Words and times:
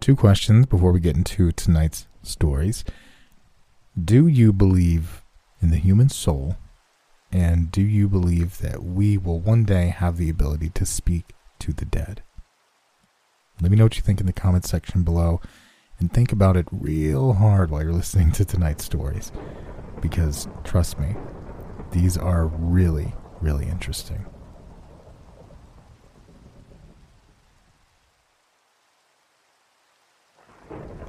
Two 0.00 0.16
questions 0.16 0.64
before 0.64 0.92
we 0.92 1.00
get 1.00 1.14
into 1.14 1.52
tonight's 1.52 2.06
stories. 2.22 2.84
Do 4.02 4.26
you 4.26 4.50
believe 4.50 5.22
in 5.60 5.70
the 5.70 5.76
human 5.76 6.08
soul? 6.08 6.56
And 7.30 7.70
do 7.70 7.82
you 7.82 8.08
believe 8.08 8.58
that 8.58 8.82
we 8.82 9.18
will 9.18 9.38
one 9.38 9.64
day 9.64 9.88
have 9.88 10.16
the 10.16 10.30
ability 10.30 10.70
to 10.70 10.86
speak 10.86 11.34
to 11.58 11.74
the 11.74 11.84
dead? 11.84 12.22
Let 13.60 13.70
me 13.70 13.76
know 13.76 13.84
what 13.84 13.96
you 13.96 14.02
think 14.02 14.20
in 14.20 14.26
the 14.26 14.32
comment 14.32 14.64
section 14.64 15.02
below 15.02 15.42
and 15.98 16.10
think 16.10 16.32
about 16.32 16.56
it 16.56 16.66
real 16.72 17.34
hard 17.34 17.70
while 17.70 17.82
you're 17.82 17.92
listening 17.92 18.32
to 18.32 18.44
tonight's 18.46 18.86
stories. 18.86 19.30
Because 20.00 20.48
trust 20.64 20.98
me, 20.98 21.14
these 21.92 22.16
are 22.16 22.46
really, 22.46 23.12
really 23.42 23.66
interesting. 23.66 24.24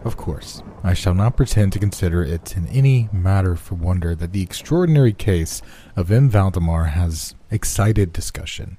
Of 0.03 0.17
course, 0.17 0.63
I 0.83 0.95
shall 0.95 1.13
not 1.13 1.37
pretend 1.37 1.73
to 1.73 1.79
consider 1.79 2.23
it 2.23 2.57
in 2.57 2.67
any 2.67 3.07
matter 3.11 3.55
for 3.55 3.75
wonder 3.75 4.15
that 4.15 4.31
the 4.31 4.41
extraordinary 4.41 5.13
case 5.13 5.61
of 5.95 6.11
M. 6.11 6.27
Valdemar 6.27 6.85
has 6.85 7.35
excited 7.51 8.11
discussion. 8.11 8.77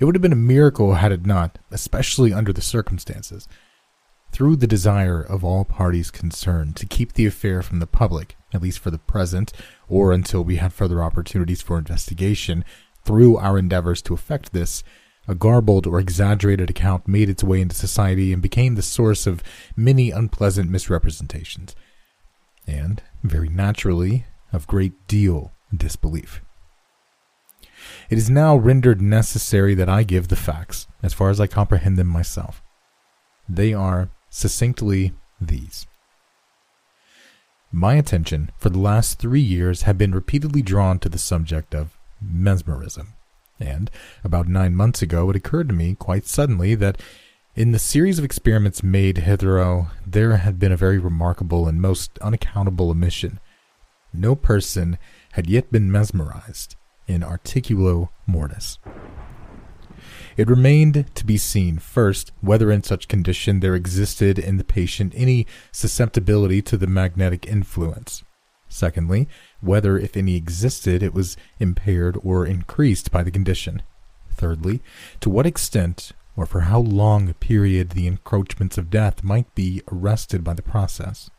It 0.00 0.04
would 0.04 0.16
have 0.16 0.22
been 0.22 0.32
a 0.32 0.36
miracle 0.36 0.94
had 0.94 1.12
it 1.12 1.26
not, 1.26 1.58
especially 1.70 2.32
under 2.32 2.52
the 2.52 2.60
circumstances. 2.60 3.46
Through 4.32 4.56
the 4.56 4.66
desire 4.66 5.20
of 5.20 5.44
all 5.44 5.64
parties 5.64 6.10
concerned 6.10 6.74
to 6.76 6.86
keep 6.86 7.12
the 7.12 7.26
affair 7.26 7.62
from 7.62 7.78
the 7.78 7.86
public, 7.86 8.36
at 8.52 8.62
least 8.62 8.78
for 8.80 8.90
the 8.90 8.98
present, 8.98 9.52
or 9.88 10.12
until 10.12 10.42
we 10.42 10.56
had 10.56 10.72
further 10.72 11.02
opportunities 11.02 11.62
for 11.62 11.78
investigation, 11.78 12.64
through 13.04 13.36
our 13.36 13.58
endeavors 13.58 14.02
to 14.02 14.14
effect 14.14 14.52
this, 14.52 14.82
a 15.30 15.34
garbled 15.36 15.86
or 15.86 16.00
exaggerated 16.00 16.68
account 16.68 17.06
made 17.06 17.30
its 17.30 17.44
way 17.44 17.60
into 17.60 17.76
society 17.76 18.32
and 18.32 18.42
became 18.42 18.74
the 18.74 18.82
source 18.82 19.28
of 19.28 19.44
many 19.76 20.10
unpleasant 20.10 20.68
misrepresentations, 20.68 21.76
and, 22.66 23.00
very 23.22 23.48
naturally, 23.48 24.26
of 24.52 24.66
great 24.66 25.06
deal 25.06 25.52
disbelief. 25.74 26.42
It 28.10 28.18
is 28.18 28.28
now 28.28 28.56
rendered 28.56 29.00
necessary 29.00 29.72
that 29.76 29.88
I 29.88 30.02
give 30.02 30.26
the 30.26 30.36
facts, 30.36 30.88
as 31.00 31.14
far 31.14 31.30
as 31.30 31.40
I 31.40 31.46
comprehend 31.46 31.96
them 31.96 32.08
myself. 32.08 32.60
They 33.48 33.72
are 33.72 34.10
succinctly 34.30 35.12
these. 35.40 35.86
My 37.70 37.94
attention 37.94 38.50
for 38.58 38.68
the 38.68 38.80
last 38.80 39.20
three 39.20 39.40
years 39.40 39.82
had 39.82 39.96
been 39.96 40.12
repeatedly 40.12 40.60
drawn 40.60 40.98
to 40.98 41.08
the 41.08 41.18
subject 41.18 41.72
of 41.72 41.96
mesmerism. 42.20 43.14
And 43.60 43.90
about 44.24 44.48
nine 44.48 44.74
months 44.74 45.02
ago, 45.02 45.28
it 45.30 45.36
occurred 45.36 45.68
to 45.68 45.74
me 45.74 45.94
quite 45.94 46.26
suddenly 46.26 46.74
that 46.76 47.00
in 47.54 47.72
the 47.72 47.78
series 47.78 48.18
of 48.18 48.24
experiments 48.24 48.82
made 48.82 49.18
hitherto, 49.18 49.88
there 50.06 50.36
had 50.36 50.58
been 50.58 50.72
a 50.72 50.76
very 50.76 50.98
remarkable 50.98 51.68
and 51.68 51.80
most 51.80 52.18
unaccountable 52.20 52.90
omission. 52.90 53.38
No 54.12 54.34
person 54.34 54.98
had 55.32 55.48
yet 55.48 55.70
been 55.70 55.92
mesmerized 55.92 56.76
in 57.06 57.22
articulo 57.22 58.08
mortis. 58.26 58.78
It 60.36 60.48
remained 60.48 61.14
to 61.14 61.26
be 61.26 61.36
seen, 61.36 61.78
first, 61.78 62.32
whether 62.40 62.70
in 62.70 62.82
such 62.82 63.08
condition 63.08 63.60
there 63.60 63.74
existed 63.74 64.38
in 64.38 64.56
the 64.56 64.64
patient 64.64 65.12
any 65.16 65.46
susceptibility 65.72 66.62
to 66.62 66.76
the 66.76 66.86
magnetic 66.86 67.46
influence. 67.46 68.22
Secondly, 68.68 69.28
whether, 69.60 69.98
if 69.98 70.16
any 70.16 70.36
existed, 70.36 71.02
it 71.02 71.14
was 71.14 71.36
impaired 71.58 72.18
or 72.22 72.46
increased 72.46 73.10
by 73.10 73.22
the 73.22 73.30
condition. 73.30 73.82
Thirdly, 74.32 74.80
to 75.20 75.30
what 75.30 75.46
extent 75.46 76.12
or 76.36 76.46
for 76.46 76.62
how 76.62 76.80
long 76.80 77.28
a 77.28 77.34
period 77.34 77.90
the 77.90 78.06
encroachments 78.06 78.78
of 78.78 78.90
death 78.90 79.22
might 79.22 79.54
be 79.54 79.82
arrested 79.92 80.42
by 80.42 80.54
the 80.54 80.62
process. 80.62 81.30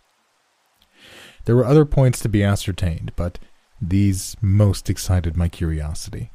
There 1.45 1.55
were 1.55 1.65
other 1.65 1.85
points 1.85 2.19
to 2.19 2.29
be 2.29 2.43
ascertained, 2.43 3.13
but 3.15 3.39
these 3.81 4.37
most 4.41 4.89
excited 4.89 5.35
my 5.35 5.47
curiosity. 5.47 6.31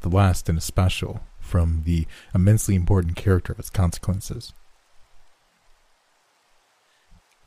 The 0.00 0.08
last 0.08 0.48
in 0.48 0.56
especial, 0.56 1.20
from 1.38 1.82
the 1.84 2.06
immensely 2.34 2.74
important 2.74 3.16
character 3.16 3.52
of 3.52 3.58
its 3.58 3.68
consequences. 3.68 4.54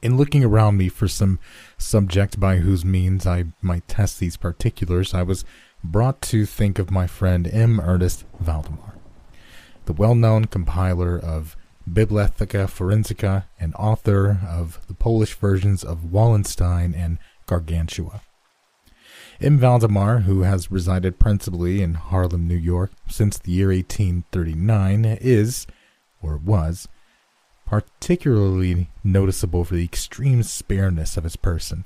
In 0.01 0.17
looking 0.17 0.43
around 0.43 0.77
me 0.77 0.89
for 0.89 1.07
some 1.07 1.39
subject 1.77 2.39
by 2.39 2.57
whose 2.57 2.83
means 2.83 3.27
I 3.27 3.45
might 3.61 3.87
test 3.87 4.19
these 4.19 4.35
particulars, 4.35 5.13
I 5.13 5.21
was 5.21 5.45
brought 5.83 6.21
to 6.23 6.45
think 6.47 6.79
of 6.79 6.89
my 6.89 7.05
friend 7.05 7.47
M. 7.47 7.79
Ernest 7.79 8.25
Valdemar, 8.39 8.95
the 9.85 9.93
well 9.93 10.15
known 10.15 10.45
compiler 10.45 11.19
of 11.19 11.55
Bibliotheca 11.91 12.67
Forensica 12.67 13.45
and 13.59 13.75
author 13.75 14.39
of 14.47 14.79
the 14.87 14.95
Polish 14.95 15.35
versions 15.35 15.83
of 15.83 16.11
Wallenstein 16.11 16.95
and 16.95 17.19
Gargantua. 17.45 18.21
M. 19.39 19.59
Valdemar, 19.59 20.19
who 20.19 20.41
has 20.41 20.71
resided 20.71 21.19
principally 21.19 21.81
in 21.81 21.95
Harlem, 21.95 22.47
New 22.47 22.55
York 22.55 22.91
since 23.07 23.37
the 23.37 23.51
year 23.51 23.67
1839, 23.69 25.05
is, 25.21 25.67
or 26.21 26.37
was, 26.37 26.87
particularly 27.71 28.89
noticeable 29.01 29.63
for 29.63 29.75
the 29.75 29.85
extreme 29.85 30.43
spareness 30.43 31.15
of 31.15 31.23
his 31.23 31.37
person. 31.37 31.85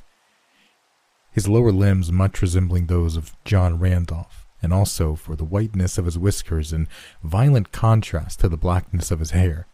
His 1.32 1.48
lower 1.48 1.72
limbs 1.72 2.12
much 2.12 2.42
resembling 2.42 2.88
those 2.88 3.16
of 3.16 3.36
John 3.46 3.78
Randolph, 3.78 4.48
and 4.64 4.74
also 4.74 5.14
for 5.14 5.36
the 5.36 5.46
whiteness 5.46 6.00
of 6.00 6.06
his 6.06 6.18
whiskers 6.18 6.74
in 6.74 6.88
violent 7.24 7.72
contrast 7.72 8.40
to 8.40 8.50
the 8.50 8.58
blackness 8.58 9.12
of 9.12 9.20
his 9.20 9.30
hair, 9.30 9.68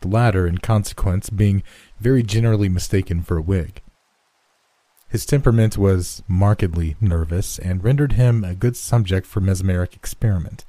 the 0.00 0.08
latter, 0.08 0.46
in 0.46 0.58
consequence, 0.58 1.28
being 1.28 1.62
very 2.00 2.22
generally 2.22 2.70
mistaken 2.70 3.20
for 3.20 3.36
a 3.36 3.42
wig. 3.42 3.82
His 5.10 5.26
temperament 5.26 5.76
was 5.76 6.22
markedly 6.26 6.96
nervous 7.02 7.58
and 7.58 7.84
rendered 7.84 8.12
him 8.12 8.44
a 8.44 8.54
good 8.54 8.78
subject 8.78 9.26
for 9.26 9.42
mesmeric 9.42 9.94
experiment. 9.94 10.64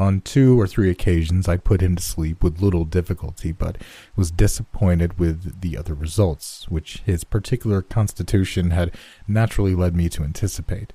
On 0.00 0.22
two 0.22 0.58
or 0.58 0.66
three 0.66 0.88
occasions, 0.88 1.46
I 1.46 1.58
put 1.58 1.82
him 1.82 1.94
to 1.94 2.02
sleep 2.02 2.42
with 2.42 2.62
little 2.62 2.86
difficulty, 2.86 3.52
but 3.52 3.76
was 4.16 4.30
disappointed 4.30 5.18
with 5.18 5.60
the 5.60 5.76
other 5.76 5.92
results, 5.92 6.66
which 6.70 7.02
his 7.04 7.22
particular 7.22 7.82
constitution 7.82 8.70
had 8.70 8.96
naturally 9.28 9.74
led 9.74 9.94
me 9.94 10.08
to 10.08 10.24
anticipate. 10.24 10.94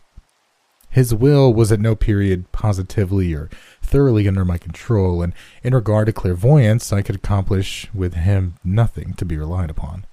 His 0.89 1.13
will 1.13 1.53
was 1.53 1.71
at 1.71 1.79
no 1.79 1.93
period 1.93 2.51
positively 2.51 3.31
or 3.35 3.51
thoroughly 3.79 4.27
under 4.27 4.43
my 4.43 4.57
control, 4.57 5.21
and 5.21 5.33
in 5.61 5.75
regard 5.75 6.07
to 6.07 6.11
clairvoyance, 6.11 6.91
I 6.91 7.03
could 7.03 7.17
accomplish 7.17 7.87
with 7.93 8.15
him 8.15 8.55
nothing 8.63 9.13
to 9.17 9.25
be 9.25 9.37
relied 9.37 9.69
upon. 9.69 10.07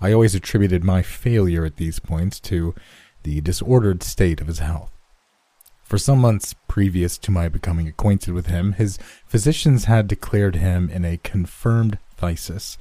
I 0.00 0.12
always 0.12 0.34
attributed 0.34 0.82
my 0.82 1.02
failure 1.02 1.64
at 1.64 1.76
these 1.76 2.00
points 2.00 2.40
to 2.40 2.74
the 3.22 3.40
disordered 3.40 4.02
state 4.02 4.40
of 4.40 4.48
his 4.48 4.58
health. 4.58 4.90
For 5.90 5.98
some 5.98 6.20
months 6.20 6.54
previous 6.68 7.18
to 7.18 7.32
my 7.32 7.48
becoming 7.48 7.88
acquainted 7.88 8.32
with 8.32 8.46
him, 8.46 8.74
his 8.74 8.96
physicians 9.26 9.86
had 9.86 10.06
declared 10.06 10.54
him 10.54 10.88
in 10.88 11.04
a 11.04 11.16
confirmed 11.16 11.98
phthisis. 12.16 12.76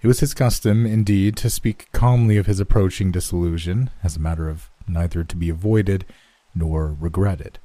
It 0.00 0.06
was 0.06 0.20
his 0.20 0.32
custom, 0.32 0.86
indeed, 0.86 1.36
to 1.36 1.50
speak 1.50 1.92
calmly 1.92 2.38
of 2.38 2.46
his 2.46 2.60
approaching 2.60 3.12
dissolution, 3.12 3.90
as 4.02 4.16
a 4.16 4.20
matter 4.20 4.48
of 4.48 4.70
neither 4.88 5.22
to 5.22 5.36
be 5.36 5.50
avoided 5.50 6.06
nor 6.54 6.96
regretted. 6.98 7.58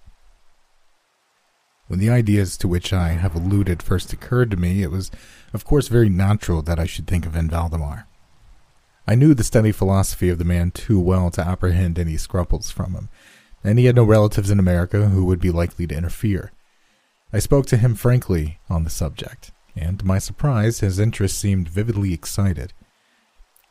When 1.88 2.00
the 2.00 2.10
ideas 2.10 2.58
to 2.58 2.68
which 2.68 2.92
I 2.92 3.12
have 3.12 3.36
alluded 3.36 3.82
first 3.82 4.12
occurred 4.12 4.52
to 4.52 4.58
me, 4.58 4.84
it 4.84 4.92
was, 4.92 5.10
of 5.54 5.64
course, 5.64 5.88
very 5.88 6.10
natural 6.10 6.62
that 6.64 6.82
I 6.82 6.86
should 6.86 7.08
think 7.08 7.26
of 7.26 7.34
M. 7.34 7.48
Valdemar. 7.48 8.08
I 9.08 9.16
knew 9.16 9.34
the 9.34 9.46
steady 9.46 9.72
philosophy 9.72 10.28
of 10.28 10.38
the 10.38 10.44
man 10.44 10.72
too 10.72 11.00
well 11.00 11.32
to 11.32 11.48
apprehend 11.48 11.98
any 11.98 12.18
scruples 12.18 12.72
from 12.72 12.92
him, 12.92 13.08
and 13.64 13.80
he 13.80 13.86
had 13.86 13.96
no 13.96 14.04
relatives 14.04 14.50
in 14.50 14.60
America 14.60 15.08
who 15.08 15.26
would 15.26 15.40
be 15.40 15.52
likely 15.52 15.88
to 15.88 15.96
interfere. 15.96 16.52
I 17.32 17.40
spoke 17.40 17.66
to 17.68 17.78
him 17.78 17.96
frankly 17.96 18.60
on 18.70 18.84
the 18.84 18.90
subject, 18.90 19.52
and 19.76 20.00
to 20.00 20.06
my 20.06 20.20
surprise, 20.20 20.80
his 20.80 21.00
interest 21.00 21.38
seemed 21.38 21.70
vividly 21.70 22.14
excited. 22.14 22.74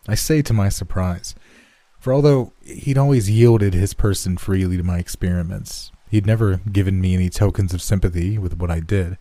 I 0.06 0.14
say 0.14 0.42
to 0.42 0.52
my 0.52 0.68
surprise, 0.68 1.34
for 1.98 2.12
although 2.12 2.52
he'd 2.64 2.98
always 2.98 3.28
yielded 3.28 3.74
his 3.74 3.94
person 3.94 4.36
freely 4.36 4.76
to 4.76 4.84
my 4.84 4.98
experiments, 4.98 5.90
he'd 6.10 6.26
never 6.26 6.58
given 6.70 7.00
me 7.00 7.14
any 7.14 7.28
tokens 7.28 7.74
of 7.74 7.82
sympathy 7.82 8.38
with 8.38 8.56
what 8.56 8.70
I 8.70 8.80
did. 8.80 9.18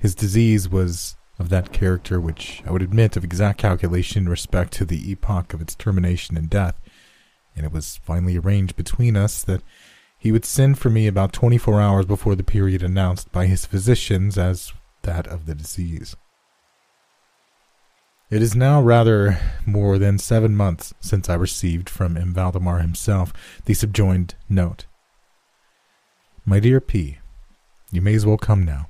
His 0.00 0.14
disease 0.14 0.68
was 0.68 1.16
of 1.38 1.50
that 1.50 1.72
character, 1.72 2.20
which 2.20 2.62
I 2.66 2.70
would 2.70 2.82
admit 2.82 3.16
of 3.16 3.24
exact 3.24 3.58
calculation 3.58 4.24
in 4.24 4.28
respect 4.28 4.72
to 4.74 4.84
the 4.84 5.10
epoch 5.10 5.52
of 5.52 5.60
its 5.60 5.74
termination 5.74 6.36
and 6.36 6.48
death, 6.48 6.80
and 7.56 7.66
it 7.66 7.72
was 7.72 7.98
finally 8.04 8.38
arranged 8.38 8.76
between 8.76 9.16
us 9.16 9.42
that 9.44 9.62
he 10.18 10.30
would 10.30 10.44
send 10.44 10.78
for 10.78 10.88
me 10.88 11.06
about 11.06 11.32
24 11.32 11.80
hours 11.80 12.06
before 12.06 12.34
the 12.34 12.44
period 12.44 12.82
announced 12.82 13.32
by 13.32 13.46
his 13.46 13.66
physicians 13.66 14.38
as 14.38 14.72
that 15.02 15.26
of 15.26 15.46
the 15.46 15.54
disease. 15.54 16.14
It 18.30 18.40
is 18.40 18.54
now 18.54 18.80
rather 18.80 19.38
more 19.66 19.98
than 19.98 20.18
seven 20.18 20.56
months 20.56 20.94
since 21.00 21.28
I 21.28 21.34
received 21.34 21.90
from 21.90 22.16
M. 22.16 22.32
Valdemar 22.32 22.78
himself 22.78 23.32
the 23.66 23.74
subjoined 23.74 24.36
note. 24.48 24.86
My 26.46 26.58
dear 26.58 26.80
P, 26.80 27.18
you 27.90 28.00
may 28.00 28.14
as 28.14 28.24
well 28.24 28.38
come 28.38 28.64
now. 28.64 28.88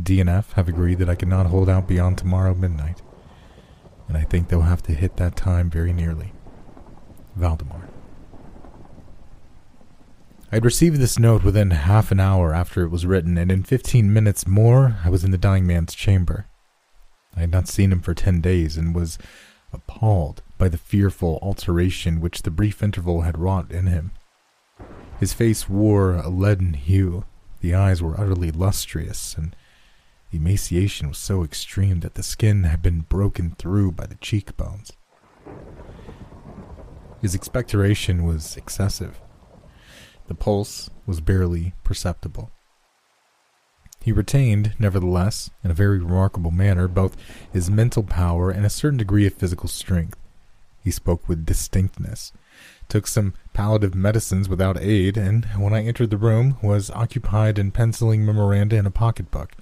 D 0.00 0.20
and 0.20 0.30
F 0.30 0.52
have 0.52 0.68
agreed 0.68 0.98
that 0.98 1.08
I 1.08 1.16
cannot 1.16 1.46
hold 1.46 1.68
out 1.68 1.88
beyond 1.88 2.18
tomorrow 2.18 2.54
midnight, 2.54 3.02
and 4.06 4.16
I 4.16 4.22
think 4.22 4.46
they'll 4.46 4.60
have 4.60 4.82
to 4.84 4.92
hit 4.92 5.16
that 5.16 5.34
time 5.34 5.70
very 5.70 5.92
nearly. 5.92 6.32
Valdemar. 7.38 7.88
I 10.50 10.56
had 10.56 10.64
received 10.64 10.96
this 10.96 11.18
note 11.18 11.44
within 11.44 11.70
half 11.70 12.10
an 12.10 12.20
hour 12.20 12.54
after 12.54 12.82
it 12.82 12.88
was 12.88 13.06
written, 13.06 13.36
and 13.36 13.52
in 13.52 13.62
fifteen 13.62 14.12
minutes 14.12 14.46
more 14.46 14.96
I 15.04 15.10
was 15.10 15.22
in 15.22 15.30
the 15.30 15.38
dying 15.38 15.66
man's 15.66 15.94
chamber. 15.94 16.46
I 17.36 17.40
had 17.40 17.50
not 17.50 17.68
seen 17.68 17.92
him 17.92 18.00
for 18.00 18.14
ten 18.14 18.40
days, 18.40 18.76
and 18.76 18.94
was 18.94 19.18
appalled 19.72 20.42
by 20.56 20.68
the 20.68 20.78
fearful 20.78 21.38
alteration 21.42 22.20
which 22.20 22.42
the 22.42 22.50
brief 22.50 22.82
interval 22.82 23.22
had 23.22 23.38
wrought 23.38 23.70
in 23.70 23.86
him. 23.86 24.12
His 25.20 25.34
face 25.34 25.68
wore 25.68 26.14
a 26.14 26.28
leaden 26.28 26.74
hue, 26.74 27.24
the 27.60 27.74
eyes 27.74 28.02
were 28.02 28.18
utterly 28.18 28.50
lustrous, 28.50 29.34
and 29.36 29.54
the 30.30 30.38
emaciation 30.38 31.08
was 31.08 31.18
so 31.18 31.44
extreme 31.44 32.00
that 32.00 32.14
the 32.14 32.22
skin 32.22 32.64
had 32.64 32.82
been 32.82 33.00
broken 33.00 33.54
through 33.58 33.92
by 33.92 34.06
the 34.06 34.14
cheekbones. 34.16 34.92
His 37.20 37.34
expectoration 37.34 38.24
was 38.24 38.56
excessive. 38.56 39.20
The 40.28 40.34
pulse 40.34 40.90
was 41.06 41.20
barely 41.20 41.74
perceptible. 41.84 42.50
He 44.00 44.12
retained, 44.12 44.74
nevertheless, 44.78 45.50
in 45.64 45.70
a 45.70 45.74
very 45.74 45.98
remarkable 45.98 46.50
manner, 46.50 46.86
both 46.86 47.16
his 47.52 47.70
mental 47.70 48.02
power 48.02 48.50
and 48.50 48.64
a 48.64 48.70
certain 48.70 48.98
degree 48.98 49.26
of 49.26 49.34
physical 49.34 49.68
strength. 49.68 50.16
He 50.82 50.90
spoke 50.90 51.28
with 51.28 51.44
distinctness, 51.44 52.32
took 52.88 53.06
some 53.06 53.34
palliative 53.52 53.94
medicines 53.94 54.48
without 54.48 54.80
aid, 54.80 55.16
and 55.16 55.44
when 55.56 55.74
I 55.74 55.84
entered 55.84 56.10
the 56.10 56.16
room, 56.16 56.56
was 56.62 56.90
occupied 56.90 57.58
in 57.58 57.72
penciling 57.72 58.24
memoranda 58.24 58.76
in 58.76 58.86
a 58.86 58.90
pocketbook. 58.90 59.56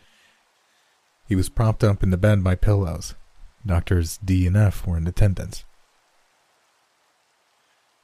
He 1.26 1.34
was 1.34 1.48
propped 1.48 1.82
up 1.82 2.02
in 2.02 2.10
the 2.10 2.16
bed 2.16 2.44
by 2.44 2.54
pillows. 2.54 3.14
Doctors 3.64 4.18
D 4.18 4.46
and 4.46 4.56
F 4.56 4.86
were 4.86 4.96
in 4.96 5.06
attendance. 5.06 5.64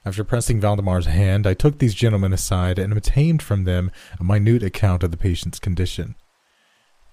After 0.05 0.25
pressing 0.25 0.61
Valdemar's 0.61 1.07
hand, 1.07 1.47
I 1.47 1.55
took 1.55 1.79
these 1.79 1.95
gentlemen 1.95 2.33
aside 2.33 2.79
and 2.79 2.93
obtained 2.93 3.41
from 3.41 3.65
them 3.65 3.93
a 4.19 4.25
minute 4.25 4.65
account 4.65 5.05
of 5.05 5.13
the 5.13 5.17
patient's 5.17 5.61
condition. 5.61 6.17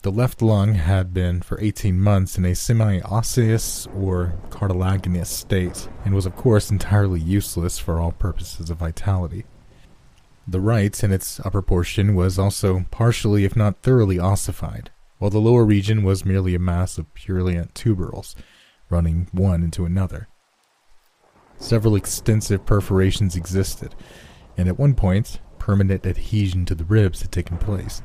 The 0.02 0.12
left 0.12 0.42
lung 0.42 0.74
had 0.74 1.14
been 1.14 1.42
for 1.42 1.60
18 1.62 2.00
months 2.00 2.38
in 2.38 2.46
a 2.46 2.56
semi 2.56 3.00
osseous 3.02 3.86
or 3.96 4.34
cartilaginous 4.50 5.30
state, 5.30 5.88
and 6.04 6.16
was, 6.16 6.26
of 6.26 6.36
course, 6.36 6.72
entirely 6.72 7.20
useless 7.20 7.78
for 7.78 8.00
all 8.00 8.14
purposes 8.14 8.72
of 8.72 8.78
vitality. 8.78 9.46
The 10.48 10.62
right, 10.62 11.04
in 11.04 11.12
its 11.12 11.40
upper 11.42 11.62
portion, 11.62 12.16
was 12.16 12.40
also 12.40 12.86
partially, 12.90 13.46
if 13.46 13.56
not 13.56 13.84
thoroughly, 13.84 14.18
ossified, 14.18 14.90
while 15.20 15.30
the 15.30 15.38
lower 15.38 15.64
region 15.64 16.02
was 16.02 16.26
merely 16.26 16.56
a 16.56 16.60
mass 16.60 16.98
of 16.98 17.14
purulent 17.14 17.76
tubercles, 17.76 18.36
running 18.90 19.28
one 19.32 19.62
into 19.62 19.86
another. 19.86 20.28
Several 21.60 21.96
extensive 21.96 22.66
perforations 22.66 23.36
existed, 23.36 23.94
and 24.58 24.68
at 24.68 24.80
one 24.80 24.96
point, 24.96 25.40
permanent 25.60 26.06
adhesion 26.06 26.66
to 26.66 26.74
the 26.74 26.86
ribs 26.86 27.22
had 27.22 27.32
taken 27.32 27.58
place. 27.58 28.02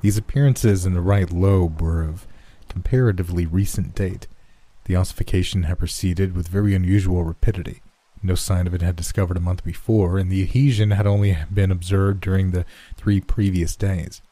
These 0.00 0.16
appearances 0.16 0.86
in 0.86 0.94
the 0.94 1.02
right 1.02 1.30
lobe 1.30 1.80
were 1.80 2.02
of 2.02 2.26
comparatively 2.68 3.44
recent 3.44 3.94
date. 3.94 4.26
The 4.86 4.96
ossification 4.96 5.64
had 5.64 5.78
proceeded 5.78 6.34
with 6.34 6.48
very 6.48 6.74
unusual 6.74 7.22
rapidity. 7.22 7.82
No 8.22 8.34
sign 8.34 8.66
of 8.66 8.74
it 8.74 8.82
had 8.82 8.96
discovered 8.96 9.36
a 9.36 9.40
month 9.40 9.62
before, 9.62 10.18
and 10.18 10.30
the 10.30 10.42
adhesion 10.42 10.90
had 10.90 11.06
only 11.06 11.36
been 11.52 11.70
observed 11.70 12.20
during 12.20 12.50
the 12.50 12.64
three 12.96 13.20
previous 13.20 13.76
days. 13.76 14.22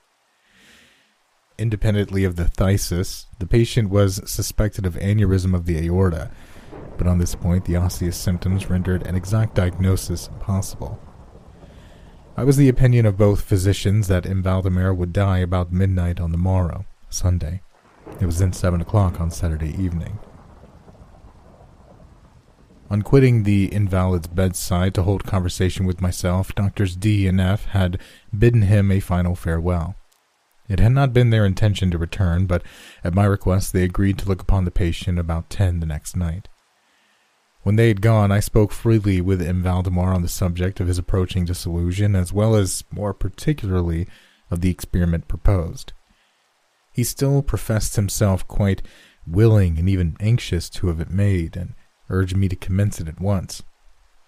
Independently 1.58 2.24
of 2.24 2.36
the 2.36 2.44
phthisis, 2.44 3.26
the 3.38 3.46
patient 3.46 3.90
was 3.90 4.22
suspected 4.30 4.86
of 4.86 4.94
aneurysm 4.94 5.54
of 5.54 5.66
the 5.66 5.78
aorta, 5.78 6.30
but 6.98 7.06
on 7.06 7.18
this 7.18 7.34
point 7.34 7.64
the 7.64 7.76
osseous 7.76 8.16
symptoms 8.16 8.68
rendered 8.68 9.06
an 9.06 9.14
exact 9.14 9.54
diagnosis 9.54 10.28
impossible. 10.28 11.00
I 12.36 12.44
was 12.44 12.56
the 12.56 12.68
opinion 12.68 13.06
of 13.06 13.16
both 13.16 13.40
physicians 13.40 14.08
that 14.08 14.26
M. 14.26 14.42
Valdemar 14.42 14.92
would 14.94 15.12
die 15.12 15.38
about 15.38 15.72
midnight 15.72 16.20
on 16.20 16.30
the 16.30 16.38
morrow, 16.38 16.84
Sunday. 17.08 17.62
It 18.20 18.26
was 18.26 18.38
then 18.38 18.52
seven 18.52 18.80
o'clock 18.80 19.20
on 19.20 19.30
Saturday 19.30 19.70
evening. 19.82 20.18
On 22.90 23.02
quitting 23.02 23.42
the 23.42 23.66
invalid's 23.72 24.28
bedside 24.28 24.94
to 24.94 25.02
hold 25.02 25.24
conversation 25.24 25.84
with 25.84 26.00
myself, 26.00 26.54
Doctors 26.54 26.96
D 26.96 27.26
and 27.26 27.40
F 27.40 27.66
had 27.66 28.00
bidden 28.36 28.62
him 28.62 28.90
a 28.90 29.00
final 29.00 29.34
farewell. 29.34 29.94
It 30.68 30.80
had 30.80 30.92
not 30.92 31.12
been 31.12 31.30
their 31.30 31.44
intention 31.44 31.90
to 31.90 31.98
return, 31.98 32.46
but 32.46 32.62
at 33.02 33.14
my 33.14 33.24
request 33.24 33.72
they 33.72 33.82
agreed 33.82 34.16
to 34.18 34.28
look 34.28 34.40
upon 34.40 34.64
the 34.64 34.70
patient 34.70 35.18
about 35.18 35.50
ten 35.50 35.80
the 35.80 35.86
next 35.86 36.16
night. 36.16 36.48
When 37.62 37.76
they 37.76 37.88
had 37.88 38.00
gone, 38.00 38.30
I 38.32 38.40
spoke 38.40 38.72
freely 38.72 39.20
with 39.20 39.42
M. 39.42 39.62
Valdemar 39.62 40.14
on 40.14 40.22
the 40.22 40.28
subject 40.28 40.80
of 40.80 40.86
his 40.86 40.98
approaching 40.98 41.44
dissolution, 41.44 42.14
as 42.14 42.32
well 42.32 42.54
as, 42.54 42.84
more 42.90 43.12
particularly, 43.12 44.06
of 44.50 44.60
the 44.60 44.70
experiment 44.70 45.28
proposed. 45.28 45.92
He 46.92 47.04
still 47.04 47.42
professed 47.42 47.96
himself 47.96 48.46
quite 48.48 48.82
willing 49.26 49.78
and 49.78 49.88
even 49.88 50.16
anxious 50.20 50.70
to 50.70 50.86
have 50.86 51.00
it 51.00 51.10
made, 51.10 51.56
and 51.56 51.74
urged 52.08 52.36
me 52.36 52.48
to 52.48 52.56
commence 52.56 53.00
it 53.00 53.08
at 53.08 53.20
once. 53.20 53.62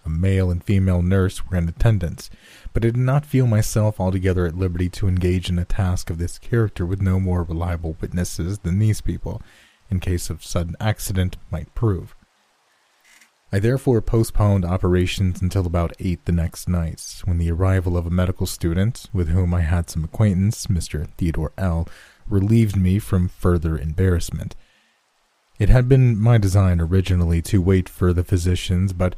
A 0.05 0.09
male 0.09 0.51
and 0.51 0.63
female 0.63 1.03
nurse 1.03 1.47
were 1.47 1.57
in 1.57 1.69
attendance, 1.69 2.31
but 2.73 2.85
I 2.85 2.89
did 2.89 2.97
not 2.97 3.27
feel 3.27 3.47
myself 3.47 4.01
altogether 4.01 4.47
at 4.47 4.57
liberty 4.57 4.89
to 4.91 5.09
engage 5.09 5.49
in 5.49 5.59
a 5.59 5.65
task 5.65 6.11
of 6.11 6.19
this 6.19 6.39
character 6.39 6.85
with 6.87 7.01
no 7.01 7.21
more 7.21 7.43
reliable 7.43 7.97
witnesses 8.01 8.61
than 8.61 8.79
these 8.79 9.01
people, 9.01 9.43
in 9.91 10.01
case 10.01 10.31
of 10.31 10.45
sudden 10.45 10.75
accident, 10.81 11.37
might 11.51 11.75
prove. 11.75 12.15
I 13.53 13.59
therefore 13.59 14.01
postponed 14.01 14.65
operations 14.65 15.43
until 15.43 15.67
about 15.67 15.93
8 15.99 16.25
the 16.25 16.33
next 16.33 16.69
night, 16.69 17.23
when 17.25 17.39
the 17.39 17.51
arrival 17.51 17.97
of 17.97 18.07
a 18.07 18.11
medical 18.11 18.47
student, 18.47 19.09
with 19.13 19.29
whom 19.29 19.53
I 19.53 19.63
had 19.63 19.91
some 19.91 20.05
acquaintance, 20.05 20.69
Mr. 20.69 21.09
Theodore 21.17 21.53
L., 21.59 21.89
relieved 22.29 22.77
me 22.77 23.01
from 23.01 23.29
further 23.29 23.77
embarrassment. 23.77 24.55
It 25.59 25.69
had 25.69 25.89
been 25.89 26.17
my 26.17 26.39
design 26.39 26.81
originally 26.81 27.43
to 27.43 27.61
wait 27.61 27.89
for 27.89 28.13
the 28.13 28.23
physicians, 28.23 28.93
but 28.93 29.17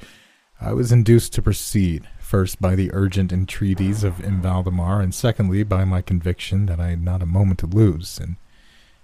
I 0.58 0.72
was 0.72 0.92
induced 0.92 1.34
to 1.34 1.42
proceed, 1.42 2.08
first 2.18 2.58
by 2.58 2.74
the 2.74 2.90
urgent 2.94 3.34
entreaties 3.34 4.02
of 4.02 4.24
M. 4.24 4.40
Valdemar, 4.40 5.02
and 5.02 5.14
secondly 5.14 5.62
by 5.62 5.84
my 5.84 6.00
conviction 6.00 6.64
that 6.66 6.80
I 6.80 6.88
had 6.88 7.02
not 7.02 7.22
a 7.22 7.26
moment 7.26 7.58
to 7.60 7.66
lose, 7.66 8.18
and 8.18 8.36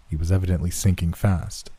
he 0.08 0.16
was 0.16 0.32
evidently 0.32 0.70
sinking 0.70 1.12
fast. 1.12 1.70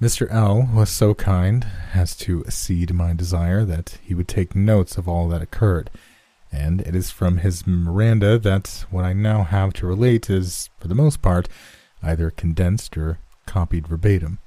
Mr. 0.00 0.30
L 0.30 0.68
was 0.74 0.90
so 0.90 1.14
kind 1.14 1.66
as 1.94 2.14
to 2.14 2.44
accede 2.44 2.92
my 2.92 3.14
desire 3.14 3.64
that 3.64 3.98
he 4.02 4.14
would 4.14 4.28
take 4.28 4.54
notes 4.54 4.98
of 4.98 5.08
all 5.08 5.26
that 5.28 5.40
occurred, 5.40 5.88
and 6.52 6.82
it 6.82 6.94
is 6.94 7.10
from 7.10 7.38
his 7.38 7.66
Miranda 7.66 8.38
that 8.38 8.84
what 8.90 9.06
I 9.06 9.14
now 9.14 9.42
have 9.42 9.72
to 9.74 9.86
relate 9.86 10.28
is, 10.28 10.68
for 10.78 10.88
the 10.88 10.94
most 10.94 11.22
part, 11.22 11.48
either 12.02 12.30
condensed 12.30 12.98
or 12.98 13.20
copied 13.46 13.88
verbatim. 13.88 14.38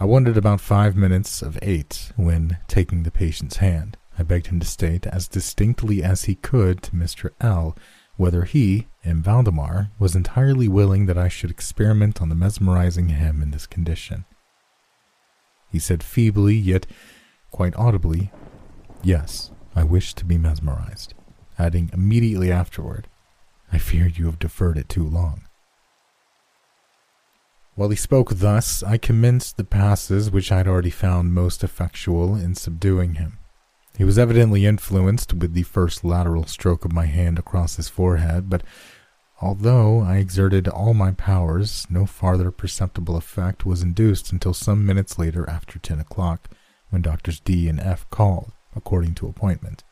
I 0.00 0.04
wanted 0.04 0.36
about 0.36 0.60
five 0.60 0.96
minutes 0.96 1.40
of 1.40 1.56
eight 1.62 2.10
when, 2.16 2.58
taking 2.66 3.04
the 3.04 3.12
patient's 3.12 3.58
hand, 3.58 3.96
I 4.18 4.24
begged 4.24 4.48
him 4.48 4.58
to 4.58 4.66
state 4.66 5.06
as 5.06 5.28
distinctly 5.28 6.02
as 6.02 6.24
he 6.24 6.34
could 6.34 6.82
to 6.82 6.90
Mr. 6.90 7.30
L 7.40 7.76
whether 8.16 8.44
he, 8.44 8.86
M. 9.04 9.22
Valdemar, 9.22 9.90
was 9.98 10.14
entirely 10.14 10.68
willing 10.68 11.06
that 11.06 11.18
I 11.18 11.28
should 11.28 11.50
experiment 11.50 12.22
on 12.22 12.28
the 12.28 12.34
mesmerizing 12.34 13.08
him 13.08 13.42
in 13.42 13.50
this 13.50 13.66
condition. 13.66 14.24
He 15.70 15.78
said 15.78 16.02
feebly, 16.02 16.54
yet 16.54 16.86
quite 17.50 17.74
audibly, 17.76 18.30
Yes, 19.02 19.50
I 19.76 19.84
wish 19.84 20.14
to 20.14 20.24
be 20.24 20.38
mesmerized, 20.38 21.12
adding 21.58 21.90
immediately 21.92 22.50
afterward, 22.50 23.06
I 23.70 23.78
fear 23.78 24.06
you 24.06 24.26
have 24.26 24.38
deferred 24.38 24.78
it 24.78 24.88
too 24.88 25.04
long. 25.04 25.42
While 27.74 27.90
he 27.90 27.96
spoke 27.96 28.30
thus, 28.36 28.82
I 28.82 28.98
commenced 28.98 29.56
the 29.56 29.64
passes 29.64 30.30
which 30.30 30.52
I 30.52 30.58
had 30.58 30.68
already 30.68 30.90
found 30.90 31.34
most 31.34 31.64
effectual 31.64 32.36
in 32.36 32.54
subduing 32.54 33.16
him. 33.16 33.38
He 33.96 34.04
was 34.04 34.18
evidently 34.18 34.66
influenced 34.66 35.34
with 35.34 35.54
the 35.54 35.62
first 35.62 36.04
lateral 36.04 36.46
stroke 36.46 36.84
of 36.84 36.92
my 36.92 37.06
hand 37.06 37.38
across 37.38 37.76
his 37.76 37.88
forehead, 37.88 38.50
but 38.50 38.62
Although 39.44 40.00
I 40.00 40.16
exerted 40.16 40.68
all 40.68 40.94
my 40.94 41.10
powers, 41.12 41.86
no 41.90 42.06
farther 42.06 42.50
perceptible 42.50 43.16
effect 43.16 43.66
was 43.66 43.82
induced 43.82 44.32
until 44.32 44.54
some 44.54 44.86
minutes 44.86 45.18
later 45.18 45.48
after 45.50 45.78
10 45.78 46.00
o'clock, 46.00 46.48
when 46.88 47.02
Doctors 47.02 47.40
D 47.40 47.68
and 47.68 47.78
F 47.78 48.08
called, 48.08 48.52
according 48.76 49.14
to 49.16 49.28
appointment. 49.28 49.82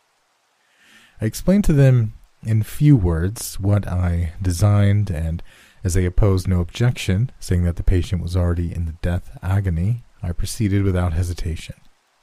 I 1.20 1.26
explained 1.26 1.64
to 1.64 1.72
them 1.72 2.14
in 2.44 2.62
few 2.62 2.96
words 2.96 3.60
what 3.60 3.86
I 3.86 4.32
designed, 4.40 5.10
and 5.10 5.42
as 5.84 5.94
they 5.94 6.06
opposed 6.06 6.46
no 6.46 6.60
objection, 6.60 7.30
saying 7.40 7.64
that 7.64 7.76
the 7.76 7.82
patient 7.82 8.22
was 8.22 8.36
already 8.36 8.72
in 8.72 8.86
the 8.86 8.96
death 9.02 9.36
agony, 9.42 10.04
I 10.22 10.32
proceeded 10.32 10.84
without 10.84 11.12
hesitation, 11.12 11.74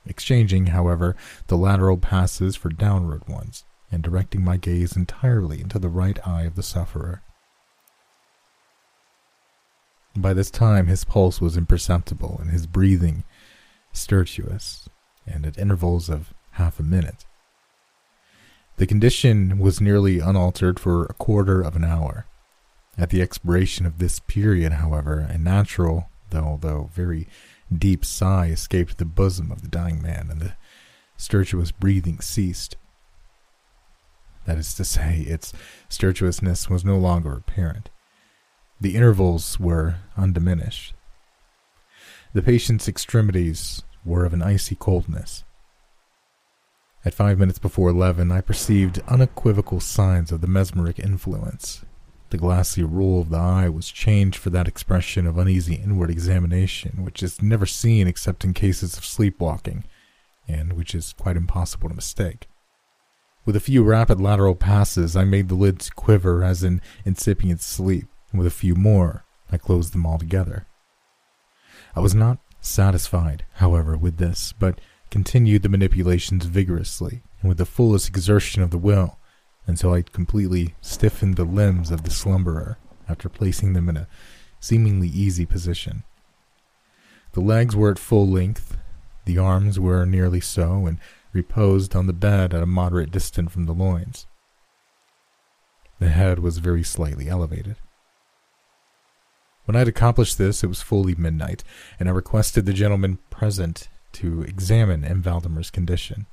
exchanging, 0.05 0.67
however, 0.67 1.15
the 1.47 1.57
lateral 1.57 1.97
passes 1.97 2.55
for 2.55 2.69
downward 2.69 3.27
ones 3.27 3.63
and 3.91 4.03
directing 4.03 4.43
my 4.43 4.57
gaze 4.57 4.95
entirely 4.95 5.61
into 5.61 5.79
the 5.79 5.89
right 5.89 6.19
eye 6.27 6.43
of 6.43 6.55
the 6.55 6.63
sufferer. 6.63 7.21
By 10.15 10.33
this 10.33 10.51
time, 10.51 10.87
his 10.87 11.03
pulse 11.03 11.39
was 11.39 11.57
imperceptible 11.57 12.37
and 12.41 12.51
his 12.51 12.67
breathing 12.67 13.23
stertorous, 13.93 14.87
and 15.25 15.45
at 15.45 15.57
intervals 15.57 16.09
of 16.09 16.33
half 16.51 16.79
a 16.79 16.83
minute. 16.83 17.25
The 18.77 18.87
condition 18.87 19.59
was 19.59 19.81
nearly 19.81 20.19
unaltered 20.19 20.79
for 20.79 21.05
a 21.05 21.13
quarter 21.13 21.61
of 21.61 21.75
an 21.75 21.83
hour. 21.83 22.25
At 22.97 23.09
the 23.09 23.21
expiration 23.21 23.85
of 23.85 23.97
this 23.97 24.19
period, 24.19 24.73
however, 24.73 25.19
a 25.19 25.37
natural, 25.37 26.09
though 26.29 26.57
though 26.61 26.89
very 26.93 27.27
deep 27.75 28.03
sigh 28.03 28.47
escaped 28.47 28.97
the 28.97 29.05
bosom 29.05 29.51
of 29.51 29.61
the 29.61 29.67
dying 29.67 30.01
man, 30.01 30.27
and 30.29 30.41
the 30.41 30.53
stertorous 31.17 31.71
breathing 31.71 32.19
ceased. 32.19 32.77
That 34.45 34.57
is 34.57 34.73
to 34.75 34.85
say, 34.85 35.19
its 35.21 35.53
stertorousness 35.89 36.69
was 36.69 36.83
no 36.83 36.97
longer 36.97 37.33
apparent. 37.33 37.89
The 38.81 38.95
intervals 38.95 39.59
were 39.59 39.97
undiminished. 40.17 40.93
The 42.33 42.41
patient's 42.41 42.87
extremities 42.87 43.83
were 44.05 44.25
of 44.25 44.33
an 44.33 44.41
icy 44.41 44.75
coldness. 44.75 45.43
At 47.05 47.13
five 47.13 47.37
minutes 47.37 47.59
before 47.59 47.89
eleven, 47.89 48.31
I 48.31 48.41
perceived 48.41 49.01
unequivocal 49.07 49.79
signs 49.79 50.31
of 50.31 50.41
the 50.41 50.47
mesmeric 50.47 50.99
influence. 50.99 51.83
The 52.29 52.37
glassy 52.37 52.83
roll 52.83 53.21
of 53.21 53.29
the 53.29 53.37
eye 53.37 53.69
was 53.69 53.89
changed 53.89 54.37
for 54.37 54.51
that 54.51 54.67
expression 54.67 55.25
of 55.25 55.37
uneasy 55.37 55.75
inward 55.75 56.11
examination 56.11 57.03
which 57.03 57.23
is 57.23 57.41
never 57.41 57.65
seen 57.65 58.07
except 58.07 58.43
in 58.43 58.53
cases 58.53 58.97
of 58.97 59.05
sleepwalking, 59.05 59.83
and 60.47 60.73
which 60.73 60.93
is 60.93 61.13
quite 61.13 61.37
impossible 61.37 61.89
to 61.89 61.95
mistake. 61.95 62.47
With 63.45 63.55
a 63.55 63.59
few 63.59 63.83
rapid 63.83 64.21
lateral 64.21 64.53
passes, 64.53 65.15
I 65.15 65.23
made 65.23 65.49
the 65.49 65.55
lids 65.55 65.89
quiver 65.89 66.43
as 66.43 66.63
in 66.63 66.81
incipient 67.03 67.61
sleep, 67.61 68.07
and 68.31 68.37
with 68.37 68.47
a 68.47 68.51
few 68.51 68.75
more, 68.75 69.25
I 69.51 69.57
closed 69.57 69.93
them 69.93 70.05
altogether. 70.05 70.67
I 71.95 71.99
was 71.99 72.13
not 72.13 72.37
satisfied, 72.61 73.45
however, 73.53 73.97
with 73.97 74.17
this, 74.17 74.53
but 74.59 74.79
continued 75.09 75.63
the 75.63 75.69
manipulations 75.69 76.45
vigorously 76.45 77.23
and 77.41 77.49
with 77.49 77.57
the 77.57 77.65
fullest 77.65 78.09
exertion 78.09 78.61
of 78.61 78.69
the 78.69 78.77
will 78.77 79.18
until 79.69 79.93
I 79.93 80.01
completely 80.01 80.75
stiffened 80.81 81.35
the 81.35 81.45
limbs 81.45 81.91
of 81.91 82.03
the 82.03 82.09
slumberer 82.09 82.75
after 83.07 83.29
placing 83.29 83.73
them 83.73 83.87
in 83.87 83.95
a 83.95 84.07
seemingly 84.59 85.07
easy 85.07 85.45
position. 85.45 86.03
The 87.33 87.41
legs 87.41 87.75
were 87.75 87.91
at 87.91 87.99
full 87.99 88.27
length, 88.27 88.75
the 89.25 89.37
arms 89.37 89.79
were 89.79 90.05
nearly 90.05 90.41
so, 90.41 90.85
and 90.85 90.97
reposed 91.31 91.95
on 91.95 92.07
the 92.07 92.13
bed 92.13 92.53
at 92.53 92.63
a 92.63 92.65
moderate 92.65 93.11
distance 93.11 93.51
from 93.51 93.65
the 93.65 93.73
loins. 93.73 94.25
The 95.99 96.09
head 96.09 96.39
was 96.39 96.57
very 96.57 96.83
slightly 96.83 97.29
elevated. 97.29 97.75
When 99.65 99.75
I 99.75 99.79
had 99.79 99.87
accomplished 99.87 100.39
this, 100.39 100.63
it 100.63 100.67
was 100.67 100.81
fully 100.81 101.13
midnight, 101.13 101.63
and 101.99 102.09
I 102.09 102.11
requested 102.11 102.65
the 102.65 102.73
gentlemen 102.73 103.19
present 103.29 103.87
to 104.13 104.41
examine 104.41 105.05
M. 105.05 105.21
Valdemar's 105.21 105.69
condition. 105.69 106.25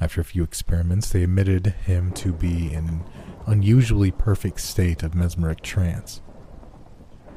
After 0.00 0.20
a 0.20 0.24
few 0.24 0.42
experiments, 0.42 1.10
they 1.10 1.22
admitted 1.22 1.68
him 1.86 2.12
to 2.12 2.32
be 2.32 2.72
in 2.72 2.88
an 2.88 3.04
unusually 3.46 4.10
perfect 4.10 4.60
state 4.60 5.02
of 5.02 5.14
mesmeric 5.14 5.62
trance. 5.62 6.20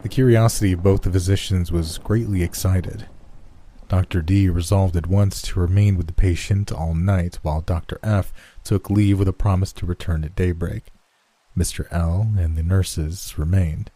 The 0.03 0.09
curiosity 0.09 0.73
of 0.73 0.83
both 0.83 1.01
the 1.03 1.11
physicians 1.11 1.71
was 1.71 1.97
greatly 1.97 2.43
excited, 2.43 3.07
Dr. 3.89 4.21
D 4.21 4.49
resolved 4.49 4.97
at 4.97 5.07
once 5.07 5.41
to 5.43 5.59
remain 5.59 5.95
with 5.95 6.07
the 6.07 6.13
patient 6.13 6.71
all 6.71 6.93
night, 6.93 7.39
while 7.41 7.61
Dr. 7.61 7.99
F 8.03 8.33
took 8.63 8.89
leave 8.89 9.17
with 9.17 9.29
a 9.29 9.33
promise 9.33 9.71
to 9.73 9.85
return 9.85 10.25
at 10.25 10.35
daybreak. 10.35 10.91
Mr. 11.57 11.87
L 11.89 12.33
and 12.37 12.57
the 12.57 12.63
nurses 12.63 13.35
remained. 13.37 13.91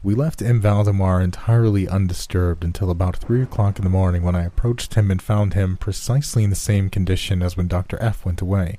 We 0.00 0.14
left 0.14 0.40
M. 0.40 0.60
Valdemar 0.60 1.20
entirely 1.20 1.88
undisturbed 1.88 2.62
until 2.62 2.88
about 2.88 3.16
three 3.16 3.42
o'clock 3.42 3.78
in 3.78 3.84
the 3.84 3.90
morning 3.90 4.22
when 4.22 4.36
I 4.36 4.44
approached 4.44 4.94
him 4.94 5.10
and 5.10 5.20
found 5.20 5.54
him 5.54 5.76
precisely 5.76 6.44
in 6.44 6.50
the 6.50 6.56
same 6.56 6.88
condition 6.88 7.42
as 7.42 7.56
when 7.56 7.66
Dr. 7.66 8.00
F 8.00 8.24
went 8.24 8.40
away. 8.40 8.78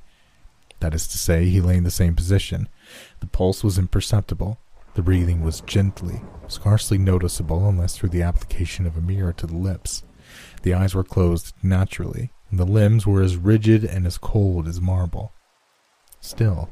That 0.80 0.94
is 0.94 1.06
to 1.08 1.18
say, 1.18 1.44
he 1.44 1.60
lay 1.60 1.76
in 1.76 1.84
the 1.84 1.90
same 1.90 2.16
position. 2.16 2.70
The 3.20 3.26
pulse 3.26 3.62
was 3.62 3.78
imperceptible, 3.78 4.58
the 4.94 5.02
breathing 5.02 5.42
was 5.42 5.60
gently, 5.60 6.22
scarcely 6.48 6.96
noticeable 6.96 7.68
unless 7.68 7.98
through 7.98 8.08
the 8.08 8.22
application 8.22 8.86
of 8.86 8.96
a 8.96 9.02
mirror 9.02 9.34
to 9.34 9.46
the 9.46 9.58
lips. 9.58 10.04
The 10.62 10.72
eyes 10.72 10.94
were 10.94 11.04
closed 11.04 11.52
naturally, 11.62 12.30
and 12.50 12.58
the 12.58 12.64
limbs 12.64 13.06
were 13.06 13.20
as 13.20 13.36
rigid 13.36 13.84
and 13.84 14.06
as 14.06 14.16
cold 14.16 14.66
as 14.66 14.80
marble. 14.80 15.34
Still, 16.18 16.70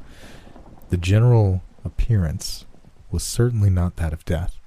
the 0.89 0.97
general 0.97 1.61
appearance 1.85 2.65
was 3.11 3.23
certainly 3.23 3.69
not 3.69 3.95
that 3.97 4.13
of 4.13 4.25
death. 4.25 4.59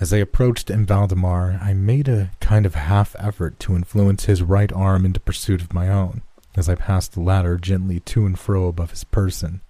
As 0.00 0.14
I 0.14 0.16
approached 0.16 0.70
M. 0.70 0.86
Valdemar, 0.86 1.58
I 1.62 1.74
made 1.74 2.08
a 2.08 2.30
kind 2.40 2.64
of 2.64 2.74
half 2.74 3.14
effort 3.18 3.60
to 3.60 3.76
influence 3.76 4.24
his 4.24 4.42
right 4.42 4.72
arm 4.72 5.04
into 5.04 5.20
pursuit 5.20 5.60
of 5.60 5.74
my 5.74 5.88
own, 5.90 6.22
as 6.56 6.70
I 6.70 6.74
passed 6.74 7.12
the 7.12 7.20
latter 7.20 7.58
gently 7.58 8.00
to 8.00 8.24
and 8.24 8.38
fro 8.38 8.66
above 8.66 8.90
his 8.92 9.04
person. 9.04 9.60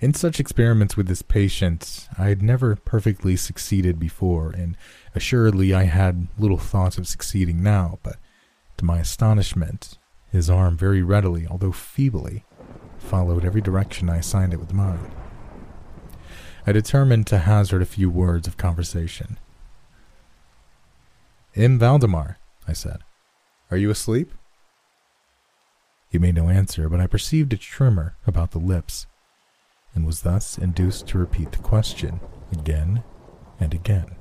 In 0.00 0.12
such 0.12 0.40
experiments 0.40 0.96
with 0.96 1.06
this 1.06 1.22
patient, 1.22 2.08
I 2.18 2.28
had 2.28 2.42
never 2.42 2.76
perfectly 2.76 3.36
succeeded 3.36 3.98
before, 3.98 4.50
and 4.50 4.76
assuredly 5.14 5.72
I 5.72 5.84
had 5.84 6.28
little 6.38 6.58
thoughts 6.58 6.98
of 6.98 7.08
succeeding 7.08 7.62
now, 7.62 7.98
but 8.02 8.16
to 8.76 8.84
my 8.84 8.98
astonishment, 8.98 9.96
his 10.30 10.50
arm 10.50 10.76
very 10.76 11.02
readily, 11.02 11.46
although 11.46 11.72
feebly, 11.72 12.44
followed 13.04 13.44
every 13.44 13.60
direction 13.60 14.10
I 14.10 14.18
assigned 14.18 14.52
it 14.52 14.60
with 14.60 14.72
mine. 14.72 15.10
I 16.66 16.72
determined 16.72 17.26
to 17.28 17.38
hazard 17.38 17.82
a 17.82 17.86
few 17.86 18.08
words 18.08 18.48
of 18.48 18.56
conversation. 18.56 19.38
M. 21.54 21.78
Valdemar, 21.78 22.38
I 22.66 22.72
said, 22.72 22.98
are 23.70 23.76
you 23.76 23.90
asleep? 23.90 24.32
He 26.08 26.18
made 26.18 26.34
no 26.34 26.48
answer, 26.48 26.88
but 26.88 27.00
I 27.00 27.06
perceived 27.06 27.52
a 27.52 27.56
tremor 27.56 28.16
about 28.26 28.52
the 28.52 28.58
lips 28.58 29.06
and 29.94 30.06
was 30.06 30.22
thus 30.22 30.58
induced 30.58 31.06
to 31.08 31.18
repeat 31.18 31.52
the 31.52 31.58
question 31.58 32.20
again 32.52 33.02
and 33.60 33.74
again. 33.74 34.16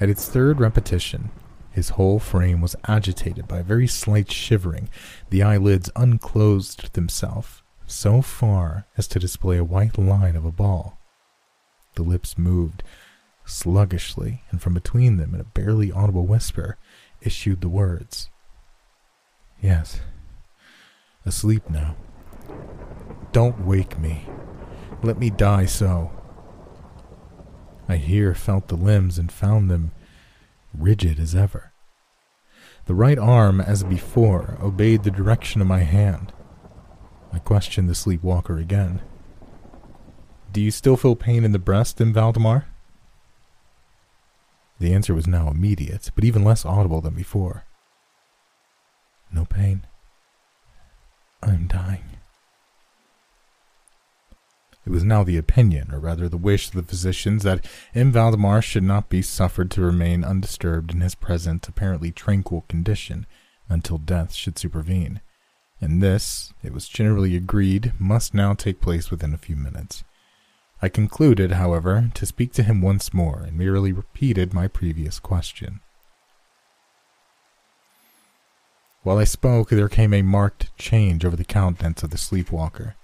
At 0.00 0.08
its 0.08 0.28
third 0.28 0.60
repetition, 0.60 1.30
his 1.72 1.90
whole 1.90 2.18
frame 2.18 2.60
was 2.60 2.76
agitated 2.86 3.48
by 3.48 3.58
a 3.58 3.64
very 3.64 3.86
slight 3.86 4.30
shivering. 4.30 4.88
The 5.30 5.42
eyelids 5.42 5.90
unclosed 5.96 6.92
themselves 6.92 7.62
so 7.86 8.22
far 8.22 8.86
as 8.96 9.08
to 9.08 9.18
display 9.18 9.56
a 9.56 9.64
white 9.64 9.98
line 9.98 10.36
of 10.36 10.44
a 10.44 10.52
ball. 10.52 10.98
The 11.94 12.02
lips 12.02 12.38
moved 12.38 12.82
sluggishly, 13.44 14.42
and 14.50 14.62
from 14.62 14.74
between 14.74 15.16
them, 15.16 15.34
in 15.34 15.40
a 15.40 15.44
barely 15.44 15.90
audible 15.90 16.26
whisper, 16.26 16.76
issued 17.20 17.60
the 17.60 17.68
words 17.68 18.30
Yes, 19.60 20.00
asleep 21.24 21.70
now. 21.70 21.94
Don't 23.30 23.64
wake 23.64 23.96
me. 23.98 24.26
Let 25.02 25.18
me 25.18 25.30
die 25.30 25.66
so. 25.66 26.10
I 27.88 27.96
here 27.96 28.34
felt 28.34 28.68
the 28.68 28.76
limbs 28.76 29.18
and 29.18 29.30
found 29.30 29.70
them 29.70 29.92
rigid 30.76 31.18
as 31.18 31.34
ever. 31.34 31.72
The 32.86 32.94
right 32.94 33.18
arm, 33.18 33.60
as 33.60 33.84
before, 33.84 34.58
obeyed 34.60 35.04
the 35.04 35.10
direction 35.10 35.60
of 35.60 35.66
my 35.66 35.80
hand. 35.80 36.32
I 37.32 37.38
questioned 37.38 37.88
the 37.88 37.94
sleepwalker 37.94 38.58
again. 38.58 39.00
Do 40.52 40.60
you 40.60 40.70
still 40.70 40.96
feel 40.96 41.16
pain 41.16 41.44
in 41.44 41.52
the 41.52 41.58
breast, 41.58 42.00
M. 42.00 42.12
Valdemar? 42.12 42.66
The 44.80 44.92
answer 44.92 45.14
was 45.14 45.26
now 45.26 45.48
immediate, 45.48 46.10
but 46.14 46.24
even 46.24 46.44
less 46.44 46.66
audible 46.66 47.00
than 47.00 47.14
before. 47.14 47.64
No 49.32 49.44
pain. 49.44 49.86
I'm 51.42 51.68
dying. 51.68 52.11
It 54.84 54.90
was 54.90 55.04
now 55.04 55.22
the 55.22 55.36
opinion, 55.36 55.92
or 55.92 56.00
rather 56.00 56.28
the 56.28 56.36
wish 56.36 56.68
of 56.68 56.74
the 56.74 56.82
physicians, 56.82 57.44
that 57.44 57.64
M. 57.94 58.10
Valdemar 58.10 58.62
should 58.62 58.82
not 58.82 59.08
be 59.08 59.22
suffered 59.22 59.70
to 59.72 59.80
remain 59.80 60.24
undisturbed 60.24 60.92
in 60.92 61.00
his 61.00 61.14
present 61.14 61.68
apparently 61.68 62.10
tranquil 62.10 62.64
condition 62.68 63.26
until 63.68 63.98
death 63.98 64.34
should 64.34 64.58
supervene, 64.58 65.20
and 65.80 66.02
this, 66.02 66.52
it 66.62 66.72
was 66.72 66.88
generally 66.88 67.36
agreed, 67.36 67.92
must 67.98 68.34
now 68.34 68.54
take 68.54 68.80
place 68.80 69.10
within 69.10 69.34
a 69.34 69.38
few 69.38 69.56
minutes. 69.56 70.04
I 70.80 70.88
concluded, 70.88 71.52
however, 71.52 72.10
to 72.14 72.26
speak 72.26 72.52
to 72.54 72.64
him 72.64 72.82
once 72.82 73.14
more 73.14 73.42
and 73.46 73.56
merely 73.56 73.92
repeated 73.92 74.52
my 74.52 74.66
previous 74.66 75.20
question. 75.20 75.80
While 79.04 79.18
I 79.18 79.24
spoke, 79.24 79.70
there 79.70 79.88
came 79.88 80.14
a 80.14 80.22
marked 80.22 80.76
change 80.76 81.24
over 81.24 81.36
the 81.36 81.44
countenance 81.44 82.02
of 82.02 82.10
the 82.10 82.18
sleepwalker. 82.18 82.96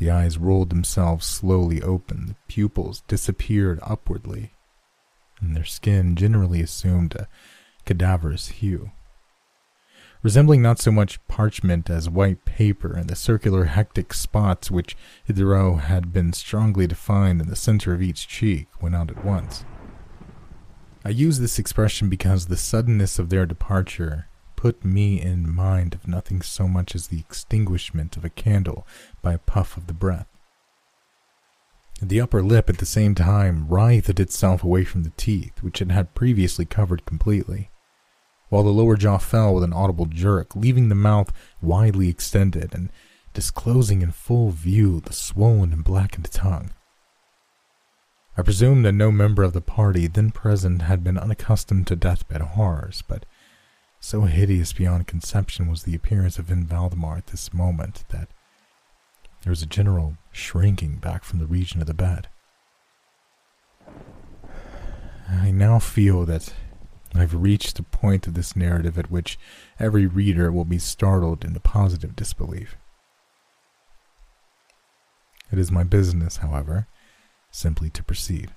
The 0.00 0.10
eyes 0.10 0.38
rolled 0.38 0.70
themselves 0.70 1.26
slowly 1.26 1.82
open, 1.82 2.24
the 2.24 2.36
pupils 2.48 3.02
disappeared 3.06 3.78
upwardly, 3.82 4.54
and 5.42 5.54
their 5.54 5.66
skin 5.66 6.16
generally 6.16 6.62
assumed 6.62 7.14
a 7.14 7.28
cadaverous 7.84 8.48
hue. 8.48 8.92
Resembling 10.22 10.62
not 10.62 10.78
so 10.78 10.90
much 10.90 11.20
parchment 11.28 11.90
as 11.90 12.08
white 12.08 12.46
paper, 12.46 12.94
and 12.94 13.10
the 13.10 13.14
circular 13.14 13.66
hectic 13.66 14.14
spots 14.14 14.70
which 14.70 14.96
hitherto 15.22 15.76
had 15.76 16.14
been 16.14 16.32
strongly 16.32 16.86
defined 16.86 17.42
in 17.42 17.48
the 17.48 17.54
center 17.54 17.92
of 17.92 18.00
each 18.00 18.26
cheek 18.26 18.68
went 18.80 18.94
out 18.94 19.10
at 19.10 19.22
once. 19.22 19.66
I 21.04 21.10
use 21.10 21.40
this 21.40 21.58
expression 21.58 22.08
because 22.08 22.46
the 22.46 22.56
suddenness 22.56 23.18
of 23.18 23.28
their 23.28 23.44
departure 23.44 24.29
put 24.60 24.84
me 24.84 25.18
in 25.18 25.50
mind 25.50 25.94
of 25.94 26.06
nothing 26.06 26.42
so 26.42 26.68
much 26.68 26.94
as 26.94 27.06
the 27.06 27.18
extinguishment 27.18 28.14
of 28.18 28.26
a 28.26 28.28
candle 28.28 28.86
by 29.22 29.32
a 29.32 29.38
puff 29.38 29.78
of 29.78 29.86
the 29.86 29.94
breath. 29.94 30.26
The 32.02 32.20
upper 32.20 32.42
lip 32.42 32.68
at 32.68 32.76
the 32.76 32.84
same 32.84 33.14
time 33.14 33.66
writhed 33.68 34.20
itself 34.20 34.62
away 34.62 34.84
from 34.84 35.02
the 35.02 35.14
teeth, 35.16 35.62
which 35.62 35.80
it 35.80 35.90
had 35.90 36.14
previously 36.14 36.66
covered 36.66 37.06
completely, 37.06 37.70
while 38.50 38.62
the 38.62 38.68
lower 38.68 38.98
jaw 38.98 39.16
fell 39.16 39.54
with 39.54 39.64
an 39.64 39.72
audible 39.72 40.04
jerk, 40.04 40.54
leaving 40.54 40.90
the 40.90 40.94
mouth 40.94 41.32
widely 41.62 42.10
extended 42.10 42.74
and 42.74 42.90
disclosing 43.32 44.02
in 44.02 44.10
full 44.10 44.50
view 44.50 45.00
the 45.00 45.14
swollen 45.14 45.72
and 45.72 45.84
blackened 45.84 46.30
tongue. 46.30 46.70
I 48.36 48.42
presume 48.42 48.82
that 48.82 48.92
no 48.92 49.10
member 49.10 49.42
of 49.42 49.54
the 49.54 49.62
party 49.62 50.06
then 50.06 50.32
present 50.32 50.82
had 50.82 51.02
been 51.02 51.16
unaccustomed 51.16 51.86
to 51.86 51.96
deathbed 51.96 52.42
horrors, 52.42 53.02
but 53.08 53.24
so 54.00 54.22
hideous 54.22 54.72
beyond 54.72 55.06
conception 55.06 55.68
was 55.68 55.82
the 55.82 55.94
appearance 55.94 56.38
of 56.38 56.50
M. 56.50 56.66
Valdemar 56.66 57.18
at 57.18 57.26
this 57.28 57.52
moment 57.52 58.04
that 58.08 58.28
there 59.42 59.50
was 59.50 59.62
a 59.62 59.66
general 59.66 60.16
shrinking 60.32 60.96
back 60.96 61.22
from 61.22 61.38
the 61.38 61.46
region 61.46 61.80
of 61.80 61.86
the 61.86 61.94
bed. 61.94 62.28
I 65.28 65.50
now 65.50 65.78
feel 65.78 66.24
that 66.24 66.52
I've 67.14 67.34
reached 67.34 67.76
the 67.76 67.82
point 67.82 68.26
of 68.26 68.34
this 68.34 68.56
narrative 68.56 68.98
at 68.98 69.10
which 69.10 69.38
every 69.78 70.06
reader 70.06 70.50
will 70.50 70.64
be 70.64 70.78
startled 70.78 71.44
into 71.44 71.60
positive 71.60 72.16
disbelief. 72.16 72.76
It 75.52 75.58
is 75.58 75.70
my 75.70 75.84
business, 75.84 76.38
however, 76.38 76.86
simply 77.50 77.90
to 77.90 78.02
proceed. 78.02 78.52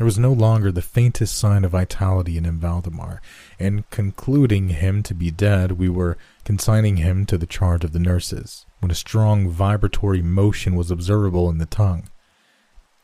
There 0.00 0.06
was 0.06 0.18
no 0.18 0.32
longer 0.32 0.72
the 0.72 0.80
faintest 0.80 1.36
sign 1.36 1.62
of 1.62 1.72
vitality 1.72 2.38
in 2.38 2.46
M. 2.46 2.58
Valdemar, 2.58 3.20
and 3.58 3.88
concluding 3.90 4.70
him 4.70 5.02
to 5.02 5.12
be 5.12 5.30
dead, 5.30 5.72
we 5.72 5.90
were 5.90 6.16
consigning 6.42 6.96
him 6.96 7.26
to 7.26 7.36
the 7.36 7.44
charge 7.44 7.84
of 7.84 7.92
the 7.92 7.98
nurses, 7.98 8.64
when 8.78 8.90
a 8.90 8.94
strong 8.94 9.50
vibratory 9.50 10.22
motion 10.22 10.74
was 10.74 10.90
observable 10.90 11.50
in 11.50 11.58
the 11.58 11.66
tongue. 11.66 12.08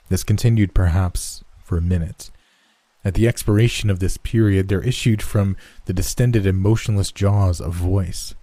This 0.09 0.25
continued 0.25 0.73
perhaps 0.73 1.45
for 1.62 1.76
a 1.76 1.83
minute. 1.83 2.31
At 3.05 3.12
the 3.12 3.29
expiration 3.29 3.91
of 3.91 3.99
this 3.99 4.17
period, 4.17 4.69
there 4.69 4.81
issued 4.81 5.21
from 5.21 5.59
the 5.85 5.93
distended 5.93 6.47
and 6.47 6.57
motionless 6.57 7.12
jaws 7.12 7.61
a 7.61 7.69
voice, 7.69 8.35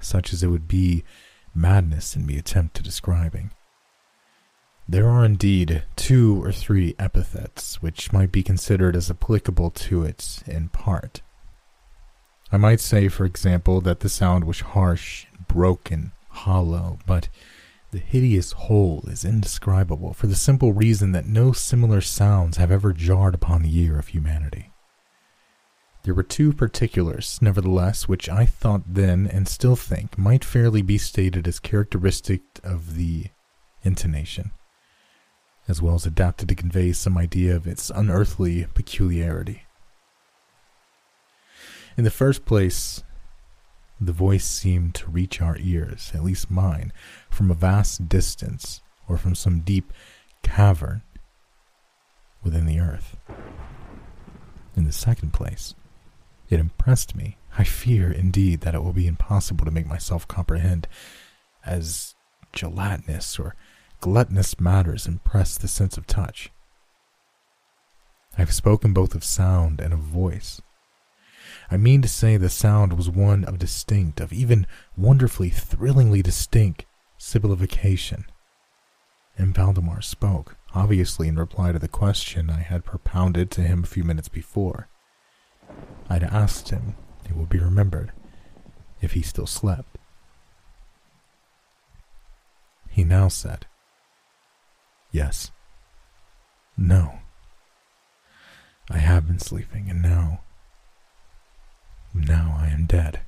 such 0.00 0.32
as 0.32 0.42
it 0.42 0.48
would 0.48 0.66
be 0.66 1.04
madness 1.54 2.16
in 2.16 2.24
me 2.24 2.38
attempt 2.38 2.76
to 2.76 2.82
describing. 2.82 3.50
There 4.86 5.08
are 5.08 5.24
indeed 5.24 5.82
two 5.96 6.44
or 6.44 6.52
three 6.52 6.94
epithets 6.98 7.80
which 7.80 8.12
might 8.12 8.30
be 8.30 8.42
considered 8.42 8.94
as 8.94 9.10
applicable 9.10 9.70
to 9.70 10.02
it 10.02 10.42
in 10.46 10.68
part. 10.68 11.22
I 12.52 12.58
might 12.58 12.80
say, 12.80 13.08
for 13.08 13.24
example, 13.24 13.80
that 13.80 14.00
the 14.00 14.10
sound 14.10 14.44
was 14.44 14.60
harsh, 14.60 15.26
broken, 15.48 16.12
hollow, 16.28 16.98
but 17.06 17.30
the 17.92 17.98
hideous 17.98 18.52
whole 18.52 19.02
is 19.08 19.24
indescribable 19.24 20.12
for 20.12 20.26
the 20.26 20.36
simple 20.36 20.74
reason 20.74 21.12
that 21.12 21.26
no 21.26 21.52
similar 21.52 22.02
sounds 22.02 22.58
have 22.58 22.70
ever 22.70 22.92
jarred 22.92 23.34
upon 23.34 23.62
the 23.62 23.78
ear 23.78 23.98
of 23.98 24.08
humanity. 24.08 24.70
There 26.02 26.12
were 26.12 26.22
two 26.22 26.52
particulars, 26.52 27.38
nevertheless, 27.40 28.06
which 28.06 28.28
I 28.28 28.44
thought 28.44 28.82
then 28.86 29.26
and 29.26 29.48
still 29.48 29.76
think 29.76 30.18
might 30.18 30.44
fairly 30.44 30.82
be 30.82 30.98
stated 30.98 31.48
as 31.48 31.58
characteristic 31.58 32.42
of 32.62 32.96
the 32.96 33.28
intonation 33.82 34.50
as 35.66 35.80
well 35.80 35.94
as 35.94 36.06
adapted 36.06 36.48
to 36.48 36.54
convey 36.54 36.92
some 36.92 37.16
idea 37.16 37.56
of 37.56 37.66
its 37.66 37.90
unearthly 37.90 38.66
peculiarity. 38.74 39.64
In 41.96 42.04
the 42.04 42.10
first 42.10 42.44
place, 42.44 43.02
the 44.00 44.12
voice 44.12 44.44
seemed 44.44 44.94
to 44.96 45.10
reach 45.10 45.40
our 45.40 45.56
ears, 45.58 46.10
at 46.14 46.24
least 46.24 46.50
mine, 46.50 46.92
from 47.30 47.50
a 47.50 47.54
vast 47.54 48.08
distance 48.08 48.82
or 49.08 49.16
from 49.16 49.34
some 49.34 49.60
deep 49.60 49.92
cavern 50.42 51.02
within 52.42 52.66
the 52.66 52.80
earth. 52.80 53.16
In 54.76 54.84
the 54.84 54.92
second 54.92 55.32
place, 55.32 55.74
it 56.50 56.60
impressed 56.60 57.14
me. 57.14 57.38
I 57.56 57.64
fear, 57.64 58.10
indeed, 58.10 58.62
that 58.62 58.74
it 58.74 58.82
will 58.82 58.92
be 58.92 59.06
impossible 59.06 59.64
to 59.64 59.70
make 59.70 59.86
myself 59.86 60.26
comprehend 60.26 60.88
as 61.64 62.14
gelatinous 62.52 63.38
or 63.38 63.54
gluttonous 64.04 64.60
matters 64.60 65.06
impress 65.06 65.56
the 65.56 65.66
sense 65.66 65.96
of 65.96 66.06
touch. 66.06 66.50
I 68.36 68.42
have 68.42 68.52
spoken 68.52 68.92
both 68.92 69.14
of 69.14 69.24
sound 69.24 69.80
and 69.80 69.94
of 69.94 70.00
voice. 70.00 70.60
I 71.70 71.78
mean 71.78 72.02
to 72.02 72.08
say 72.08 72.36
the 72.36 72.50
sound 72.50 72.92
was 72.92 73.08
one 73.08 73.46
of 73.46 73.58
distinct, 73.58 74.20
of 74.20 74.30
even 74.30 74.66
wonderfully, 74.94 75.48
thrillingly 75.48 76.20
distinct 76.20 76.84
syllabification. 77.18 78.24
And 79.38 79.54
Valdemar 79.54 80.02
spoke, 80.02 80.58
obviously 80.74 81.26
in 81.26 81.36
reply 81.36 81.72
to 81.72 81.78
the 81.78 81.88
question 81.88 82.50
I 82.50 82.60
had 82.60 82.84
propounded 82.84 83.50
to 83.52 83.62
him 83.62 83.84
a 83.84 83.86
few 83.86 84.04
minutes 84.04 84.28
before. 84.28 84.86
I 86.10 86.14
had 86.18 86.24
asked 86.24 86.68
him, 86.68 86.94
it 87.24 87.34
will 87.34 87.46
be 87.46 87.58
remembered, 87.58 88.12
if 89.00 89.12
he 89.12 89.22
still 89.22 89.46
slept. 89.46 89.96
He 92.90 93.02
now 93.02 93.28
said, 93.28 93.64
Yes. 95.14 95.52
No. 96.76 97.20
I 98.90 98.98
have 98.98 99.28
been 99.28 99.38
sleeping, 99.38 99.88
and 99.88 100.02
now. 100.02 100.40
Now 102.12 102.56
I 102.58 102.66
am 102.66 102.86
dead. 102.86 103.20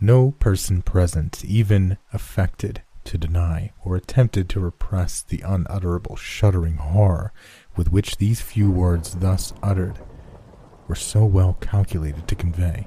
No 0.00 0.30
person 0.38 0.80
present 0.80 1.44
even 1.44 1.98
affected 2.12 2.82
to 3.02 3.18
deny 3.18 3.72
or 3.84 3.96
attempted 3.96 4.48
to 4.50 4.60
repress 4.60 5.22
the 5.22 5.42
unutterable 5.44 6.14
shuddering 6.14 6.76
horror 6.76 7.32
with 7.74 7.90
which 7.90 8.18
these 8.18 8.40
few 8.40 8.70
words 8.70 9.16
thus 9.16 9.52
uttered 9.60 9.98
were 10.86 10.94
so 10.94 11.24
well 11.24 11.54
calculated 11.60 12.28
to 12.28 12.36
convey. 12.36 12.86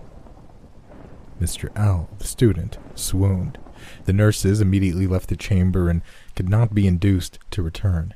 Mr. 1.42 1.70
L., 1.76 2.10
the 2.18 2.24
student, 2.24 2.78
swooned. 2.96 3.58
The 4.06 4.14
nurses 4.14 4.62
immediately 4.62 5.06
left 5.06 5.28
the 5.28 5.36
chamber 5.36 5.90
and 5.90 6.02
could 6.36 6.50
not 6.50 6.74
be 6.74 6.88
induced 6.88 7.40
to 7.52 7.64
return. 7.64 8.14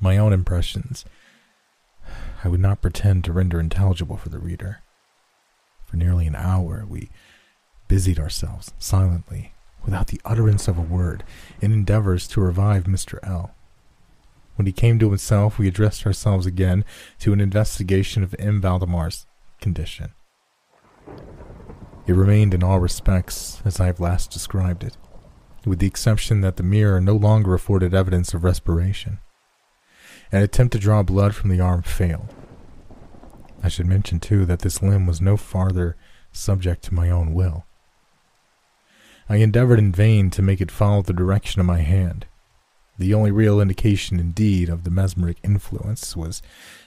My 0.00 0.16
own 0.16 0.32
impressions 0.32 1.04
I 2.44 2.48
would 2.48 2.60
not 2.60 2.82
pretend 2.82 3.24
to 3.24 3.32
render 3.32 3.58
intelligible 3.58 4.16
for 4.16 4.28
the 4.28 4.38
reader. 4.38 4.82
For 5.86 5.96
nearly 5.96 6.26
an 6.26 6.36
hour 6.36 6.84
we 6.86 7.10
busied 7.88 8.18
ourselves 8.18 8.72
silently, 8.78 9.54
without 9.84 10.08
the 10.08 10.20
utterance 10.24 10.68
of 10.68 10.78
a 10.78 10.82
word, 10.82 11.24
in 11.60 11.72
endeavors 11.72 12.28
to 12.28 12.40
revive 12.40 12.84
Mr. 12.84 13.18
L. 13.22 13.54
When 14.56 14.66
he 14.66 14.72
came 14.72 14.98
to 14.98 15.08
himself, 15.08 15.58
we 15.58 15.66
addressed 15.66 16.06
ourselves 16.06 16.46
again 16.46 16.84
to 17.20 17.32
an 17.32 17.40
investigation 17.40 18.22
of 18.22 18.34
M. 18.38 18.60
Valdemar's 18.60 19.26
condition. 19.60 20.12
It 22.06 22.12
remained 22.12 22.52
in 22.52 22.62
all 22.62 22.80
respects 22.80 23.62
as 23.64 23.80
I 23.80 23.86
have 23.86 24.00
last 24.00 24.30
described 24.30 24.84
it 24.84 24.96
with 25.66 25.78
the 25.78 25.86
exception 25.86 26.40
that 26.40 26.56
the 26.56 26.62
mirror 26.62 27.00
no 27.00 27.14
longer 27.14 27.54
afforded 27.54 27.94
evidence 27.94 28.34
of 28.34 28.44
respiration. 28.44 29.18
An 30.32 30.42
attempt 30.42 30.72
to 30.72 30.78
draw 30.78 31.02
blood 31.02 31.34
from 31.34 31.50
the 31.50 31.60
arm 31.60 31.82
failed. 31.82 32.34
I 33.62 33.68
should 33.68 33.86
mention, 33.86 34.20
too, 34.20 34.44
that 34.46 34.60
this 34.60 34.82
limb 34.82 35.06
was 35.06 35.20
no 35.20 35.36
farther 35.36 35.96
subject 36.32 36.82
to 36.84 36.94
my 36.94 37.10
own 37.10 37.32
will. 37.32 37.64
I 39.28 39.36
endeavored 39.36 39.78
in 39.78 39.92
vain 39.92 40.30
to 40.30 40.42
make 40.42 40.60
it 40.60 40.70
follow 40.70 41.02
the 41.02 41.12
direction 41.12 41.60
of 41.60 41.66
my 41.66 41.80
hand. 41.80 42.26
The 42.98 43.14
only 43.14 43.30
real 43.30 43.60
indication, 43.60 44.20
indeed, 44.20 44.68
of 44.68 44.84
the 44.84 44.90
mesmeric 44.90 45.38
influence 45.42 46.16
was 46.16 46.42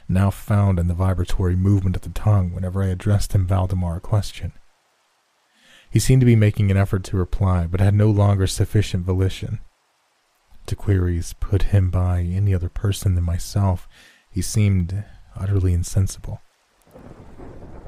now 0.08 0.30
found 0.30 0.80
in 0.80 0.88
the 0.88 0.94
vibratory 0.94 1.56
movement 1.56 1.96
of 1.96 2.04
the 2.04 2.10
tongue 2.10 2.54
whenever 2.54 2.82
I 2.84 2.88
addressed 2.88 3.34
him 3.34 3.48
Valdemar 3.48 3.98
a 3.98 4.00
question. 4.00 4.54
He 5.90 6.00
seemed 6.00 6.22
to 6.22 6.26
be 6.26 6.36
making 6.36 6.70
an 6.70 6.78
effort 6.78 7.04
to 7.06 7.18
reply, 7.18 7.68
but 7.68 7.80
had 7.80 7.94
no 7.94 8.10
longer 8.10 8.48
sufficient 8.48 9.06
volition. 9.06 9.60
To 10.68 10.76
queries 10.76 11.34
put 11.40 11.64
him 11.64 11.90
by 11.90 12.22
any 12.22 12.54
other 12.54 12.70
person 12.70 13.16
than 13.16 13.24
myself, 13.24 13.88
he 14.30 14.42
seemed 14.42 15.04
utterly 15.36 15.74
insensible. 15.74 16.42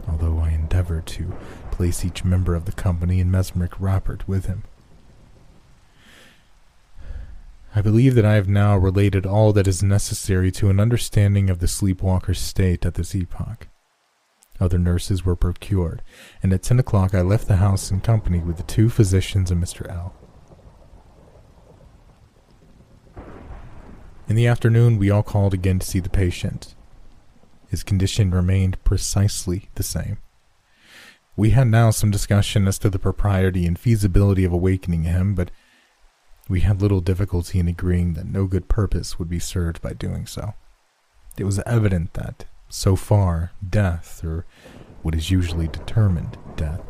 Although 0.07 0.39
I 0.39 0.51
endeavored 0.51 1.05
to 1.07 1.33
place 1.71 2.03
each 2.03 2.23
member 2.23 2.55
of 2.55 2.65
the 2.65 2.71
company 2.71 3.19
in 3.19 3.31
mesmeric 3.31 3.79
rapport 3.79 4.19
with 4.27 4.45
him. 4.47 4.63
I 7.73 7.81
believe 7.81 8.15
that 8.15 8.25
I 8.25 8.33
have 8.33 8.49
now 8.49 8.75
related 8.77 9.25
all 9.25 9.53
that 9.53 9.67
is 9.67 9.81
necessary 9.81 10.51
to 10.53 10.69
an 10.69 10.79
understanding 10.79 11.49
of 11.49 11.59
the 11.59 11.67
sleepwalker's 11.67 12.39
state 12.39 12.85
at 12.85 12.95
this 12.95 13.13
epoch. 13.13 13.68
Other 14.59 14.77
nurses 14.77 15.23
were 15.23 15.35
procured, 15.35 16.01
and 16.43 16.51
at 16.51 16.63
ten 16.63 16.79
o'clock 16.79 17.13
I 17.15 17.21
left 17.21 17.47
the 17.47 17.57
house 17.57 17.91
in 17.91 18.01
company 18.01 18.39
with 18.39 18.57
the 18.57 18.63
two 18.63 18.89
physicians 18.89 19.51
and 19.51 19.63
Mr. 19.63 19.89
L. 19.89 20.13
In 24.27 24.35
the 24.35 24.47
afternoon, 24.47 24.97
we 24.97 25.09
all 25.09 25.23
called 25.23 25.53
again 25.53 25.79
to 25.79 25.87
see 25.87 25.99
the 25.99 26.09
patient. 26.09 26.75
His 27.69 27.83
condition 27.83 28.31
remained 28.31 28.83
precisely 28.83 29.69
the 29.75 29.83
same. 29.83 30.17
We 31.35 31.51
had 31.51 31.67
now 31.67 31.91
some 31.91 32.11
discussion 32.11 32.67
as 32.67 32.77
to 32.79 32.89
the 32.89 32.99
propriety 32.99 33.65
and 33.65 33.79
feasibility 33.79 34.43
of 34.43 34.51
awakening 34.51 35.03
him, 35.03 35.35
but 35.35 35.51
we 36.49 36.61
had 36.61 36.81
little 36.81 36.99
difficulty 36.99 37.59
in 37.59 37.67
agreeing 37.67 38.13
that 38.15 38.25
no 38.25 38.45
good 38.45 38.67
purpose 38.67 39.17
would 39.17 39.29
be 39.29 39.39
served 39.39 39.81
by 39.81 39.93
doing 39.93 40.25
so. 40.25 40.53
It 41.37 41.45
was 41.45 41.59
evident 41.59 42.13
that, 42.15 42.45
so 42.69 42.95
far, 42.95 43.51
death, 43.67 44.23
or 44.23 44.45
what 45.01 45.15
is 45.15 45.31
usually 45.31 45.67
determined 45.67 46.37
death, 46.55 46.81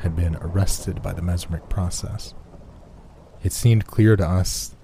had 0.00 0.14
been 0.14 0.36
arrested 0.36 1.02
by 1.02 1.12
the 1.12 1.22
mesmeric 1.22 1.68
process. 1.68 2.34
It 3.42 3.52
seemed 3.52 3.86
clear 3.86 4.16
to 4.16 4.26
us 4.26 4.76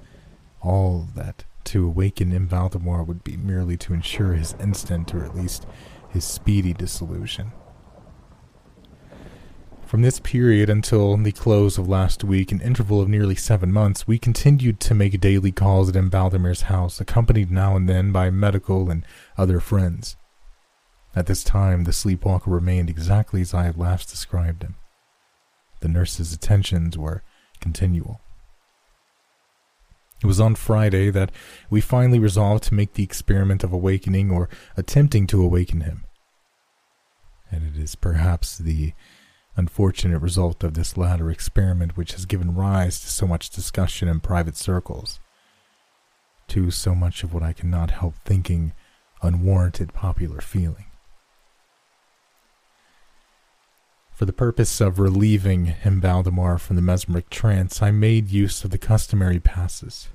all 0.62 1.08
that 1.14 1.44
to 1.64 1.86
awaken 1.86 2.32
M. 2.32 2.46
Valdemar 2.46 3.02
would 3.04 3.22
be 3.22 3.36
merely 3.36 3.76
to 3.78 3.94
ensure 3.94 4.32
his 4.34 4.54
instant, 4.58 5.14
or 5.14 5.24
at 5.24 5.36
least 5.36 5.66
his 6.08 6.24
speedy 6.24 6.72
dissolution. 6.72 7.52
From 9.90 10.02
this 10.02 10.20
period 10.20 10.70
until 10.70 11.16
the 11.16 11.32
close 11.32 11.76
of 11.76 11.88
last 11.88 12.22
week, 12.22 12.52
an 12.52 12.60
interval 12.60 13.00
of 13.00 13.08
nearly 13.08 13.34
seven 13.34 13.72
months, 13.72 14.06
we 14.06 14.20
continued 14.20 14.78
to 14.78 14.94
make 14.94 15.20
daily 15.20 15.50
calls 15.50 15.88
at 15.88 15.96
M. 15.96 16.08
Valdemar's 16.08 16.62
house, 16.62 17.00
accompanied 17.00 17.50
now 17.50 17.74
and 17.74 17.88
then 17.88 18.12
by 18.12 18.30
medical 18.30 18.88
and 18.88 19.04
other 19.36 19.58
friends. 19.58 20.16
At 21.16 21.26
this 21.26 21.42
time, 21.42 21.82
the 21.82 21.92
sleepwalker 21.92 22.52
remained 22.52 22.88
exactly 22.88 23.40
as 23.40 23.52
I 23.52 23.64
had 23.64 23.76
last 23.76 24.08
described 24.08 24.62
him. 24.62 24.76
The 25.80 25.88
nurse's 25.88 26.32
attentions 26.32 26.96
were 26.96 27.24
continual. 27.58 28.20
It 30.22 30.26
was 30.26 30.38
on 30.38 30.54
Friday 30.54 31.10
that 31.10 31.32
we 31.68 31.80
finally 31.80 32.20
resolved 32.20 32.62
to 32.62 32.74
make 32.74 32.92
the 32.92 33.02
experiment 33.02 33.64
of 33.64 33.72
awakening 33.72 34.30
or 34.30 34.48
attempting 34.76 35.26
to 35.26 35.42
awaken 35.42 35.80
him. 35.80 36.04
And 37.50 37.74
it 37.74 37.76
is 37.76 37.96
perhaps 37.96 38.56
the 38.56 38.92
unfortunate 39.60 40.18
result 40.18 40.64
of 40.64 40.72
this 40.72 40.96
latter 40.96 41.30
experiment 41.30 41.96
which 41.96 42.12
has 42.12 42.24
given 42.24 42.54
rise 42.54 42.98
to 42.98 43.08
so 43.08 43.26
much 43.26 43.50
discussion 43.50 44.08
in 44.08 44.18
private 44.18 44.56
circles, 44.56 45.20
to 46.48 46.70
so 46.70 46.94
much 46.94 47.22
of 47.22 47.34
what 47.34 47.42
I 47.42 47.52
cannot 47.52 47.90
help 47.90 48.14
thinking 48.24 48.72
unwarranted 49.22 49.92
popular 49.92 50.40
feeling. 50.40 50.86
For 54.12 54.24
the 54.24 54.32
purpose 54.32 54.80
of 54.80 54.98
relieving 54.98 55.74
M. 55.84 56.00
Valdemar 56.00 56.58
from 56.58 56.76
the 56.76 56.82
mesmeric 56.82 57.28
trance, 57.28 57.82
I 57.82 57.90
made 57.90 58.30
use 58.30 58.64
of 58.64 58.70
the 58.70 58.78
customary 58.78 59.40
passes. 59.40 60.08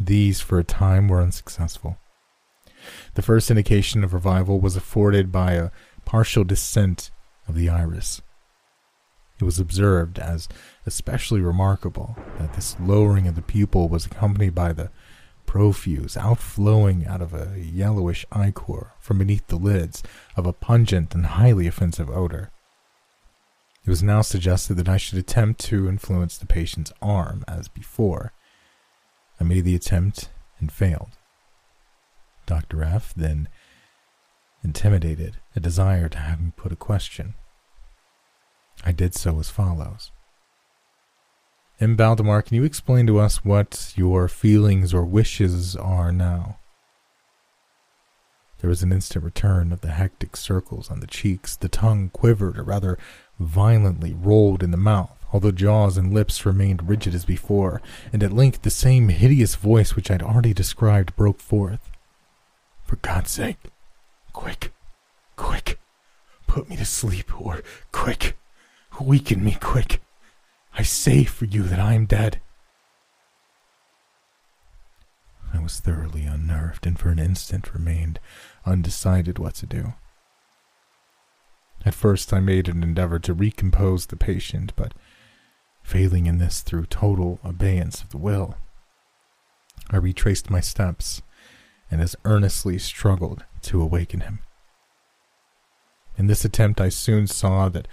These, 0.00 0.40
for 0.40 0.58
a 0.58 0.64
time, 0.64 1.08
were 1.08 1.20
unsuccessful. 1.20 1.98
The 3.12 3.22
first 3.22 3.50
indication 3.50 4.04
of 4.04 4.14
revival 4.14 4.58
was 4.58 4.74
afforded 4.76 5.30
by 5.30 5.52
a 5.52 5.70
partial 6.06 6.44
descent 6.44 7.10
of 7.46 7.54
the 7.54 7.68
iris. 7.68 8.22
It 9.40 9.44
was 9.44 9.60
observed 9.60 10.18
as 10.18 10.48
especially 10.84 11.40
remarkable 11.40 12.16
that 12.38 12.54
this 12.54 12.76
lowering 12.80 13.28
of 13.28 13.36
the 13.36 13.42
pupil 13.42 13.88
was 13.88 14.06
accompanied 14.06 14.54
by 14.54 14.72
the 14.72 14.90
profuse 15.46 16.16
outflowing 16.16 17.06
out 17.06 17.22
of 17.22 17.32
a 17.32 17.58
yellowish 17.58 18.26
ichor 18.32 18.92
from 19.00 19.18
beneath 19.18 19.46
the 19.46 19.56
lids 19.56 20.02
of 20.36 20.46
a 20.46 20.52
pungent 20.52 21.14
and 21.14 21.24
highly 21.26 21.66
offensive 21.66 22.10
odor. 22.10 22.50
It 23.84 23.90
was 23.90 24.02
now 24.02 24.20
suggested 24.20 24.74
that 24.74 24.88
I 24.88 24.98
should 24.98 25.18
attempt 25.18 25.60
to 25.62 25.88
influence 25.88 26.36
the 26.36 26.44
patient's 26.44 26.92
arm 27.00 27.44
as 27.48 27.68
before. 27.68 28.32
I 29.40 29.44
made 29.44 29.64
the 29.64 29.74
attempt 29.74 30.28
and 30.60 30.70
failed. 30.70 31.12
Dr. 32.44 32.82
F. 32.82 33.14
then 33.14 33.48
intimidated 34.62 35.38
a 35.54 35.60
desire 35.60 36.08
to 36.08 36.18
have 36.18 36.40
me 36.40 36.52
put 36.56 36.72
a 36.72 36.76
question. 36.76 37.34
I 38.84 38.92
did 38.92 39.14
so 39.14 39.38
as 39.38 39.50
follows. 39.50 40.10
M. 41.80 41.96
Valdemar, 41.96 42.42
can 42.42 42.56
you 42.56 42.64
explain 42.64 43.06
to 43.06 43.18
us 43.18 43.44
what 43.44 43.92
your 43.94 44.26
feelings 44.26 44.92
or 44.92 45.04
wishes 45.04 45.76
are 45.76 46.10
now? 46.10 46.58
There 48.60 48.70
was 48.70 48.82
an 48.82 48.92
instant 48.92 49.24
return 49.24 49.72
of 49.72 49.82
the 49.82 49.92
hectic 49.92 50.36
circles 50.36 50.90
on 50.90 50.98
the 50.98 51.06
cheeks. 51.06 51.54
The 51.54 51.68
tongue 51.68 52.10
quivered, 52.12 52.58
or 52.58 52.64
rather 52.64 52.98
violently 53.38 54.12
rolled 54.12 54.64
in 54.64 54.72
the 54.72 54.76
mouth, 54.76 55.16
although 55.32 55.52
jaws 55.52 55.96
and 55.96 56.12
lips 56.12 56.44
remained 56.44 56.88
rigid 56.88 57.14
as 57.14 57.24
before, 57.24 57.80
and 58.12 58.24
at 58.24 58.32
length 58.32 58.62
the 58.62 58.70
same 58.70 59.10
hideous 59.10 59.54
voice 59.54 59.94
which 59.94 60.10
I 60.10 60.14
had 60.14 60.22
already 60.22 60.52
described 60.52 61.14
broke 61.14 61.40
forth. 61.40 61.92
For 62.84 62.96
God's 62.96 63.30
sake, 63.30 63.58
quick, 64.32 64.72
quick, 65.36 65.78
put 66.48 66.68
me 66.68 66.76
to 66.76 66.84
sleep, 66.84 67.40
or 67.40 67.62
quick, 67.92 68.36
Weaken 69.00 69.44
me 69.44 69.56
quick. 69.60 70.00
I 70.74 70.82
say 70.82 71.24
for 71.24 71.44
you 71.44 71.62
that 71.64 71.78
I 71.78 71.94
am 71.94 72.06
dead. 72.06 72.40
I 75.52 75.60
was 75.60 75.80
thoroughly 75.80 76.24
unnerved 76.24 76.86
and 76.86 76.98
for 76.98 77.10
an 77.10 77.18
instant 77.18 77.72
remained 77.72 78.18
undecided 78.66 79.38
what 79.38 79.54
to 79.56 79.66
do. 79.66 79.94
At 81.84 81.94
first, 81.94 82.32
I 82.32 82.40
made 82.40 82.68
an 82.68 82.82
endeavor 82.82 83.18
to 83.20 83.34
recompose 83.34 84.06
the 84.06 84.16
patient, 84.16 84.72
but 84.74 84.94
failing 85.82 86.26
in 86.26 86.38
this 86.38 86.60
through 86.60 86.86
total 86.86 87.38
abeyance 87.44 88.02
of 88.02 88.10
the 88.10 88.18
will, 88.18 88.56
I 89.90 89.96
retraced 89.96 90.50
my 90.50 90.60
steps 90.60 91.22
and 91.90 92.00
as 92.00 92.16
earnestly 92.24 92.78
struggled 92.78 93.44
to 93.62 93.80
awaken 93.80 94.20
him. 94.20 94.40
In 96.18 96.26
this 96.26 96.44
attempt, 96.44 96.80
I 96.80 96.88
soon 96.88 97.26
saw 97.26 97.68
that 97.68 97.88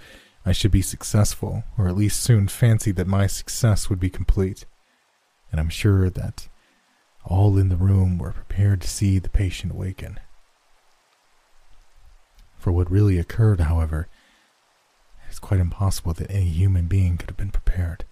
I 0.48 0.52
should 0.52 0.70
be 0.70 0.80
successful, 0.80 1.64
or 1.76 1.88
at 1.88 1.96
least 1.96 2.20
soon 2.20 2.46
fancied 2.46 2.94
that 2.96 3.08
my 3.08 3.26
success 3.26 3.90
would 3.90 3.98
be 3.98 4.08
complete. 4.08 4.64
And 5.50 5.60
I'm 5.60 5.68
sure 5.68 6.08
that 6.08 6.48
all 7.24 7.58
in 7.58 7.68
the 7.68 7.76
room 7.76 8.16
were 8.16 8.30
prepared 8.30 8.80
to 8.82 8.88
see 8.88 9.18
the 9.18 9.28
patient 9.28 9.72
awaken. 9.72 10.20
For 12.56 12.70
what 12.70 12.90
really 12.90 13.18
occurred, 13.18 13.60
however, 13.60 14.06
it 15.26 15.32
is 15.32 15.40
quite 15.40 15.58
impossible 15.58 16.12
that 16.14 16.30
any 16.30 16.48
human 16.48 16.86
being 16.86 17.16
could 17.16 17.30
have 17.30 17.36
been 17.36 17.50
prepared. 17.50 18.04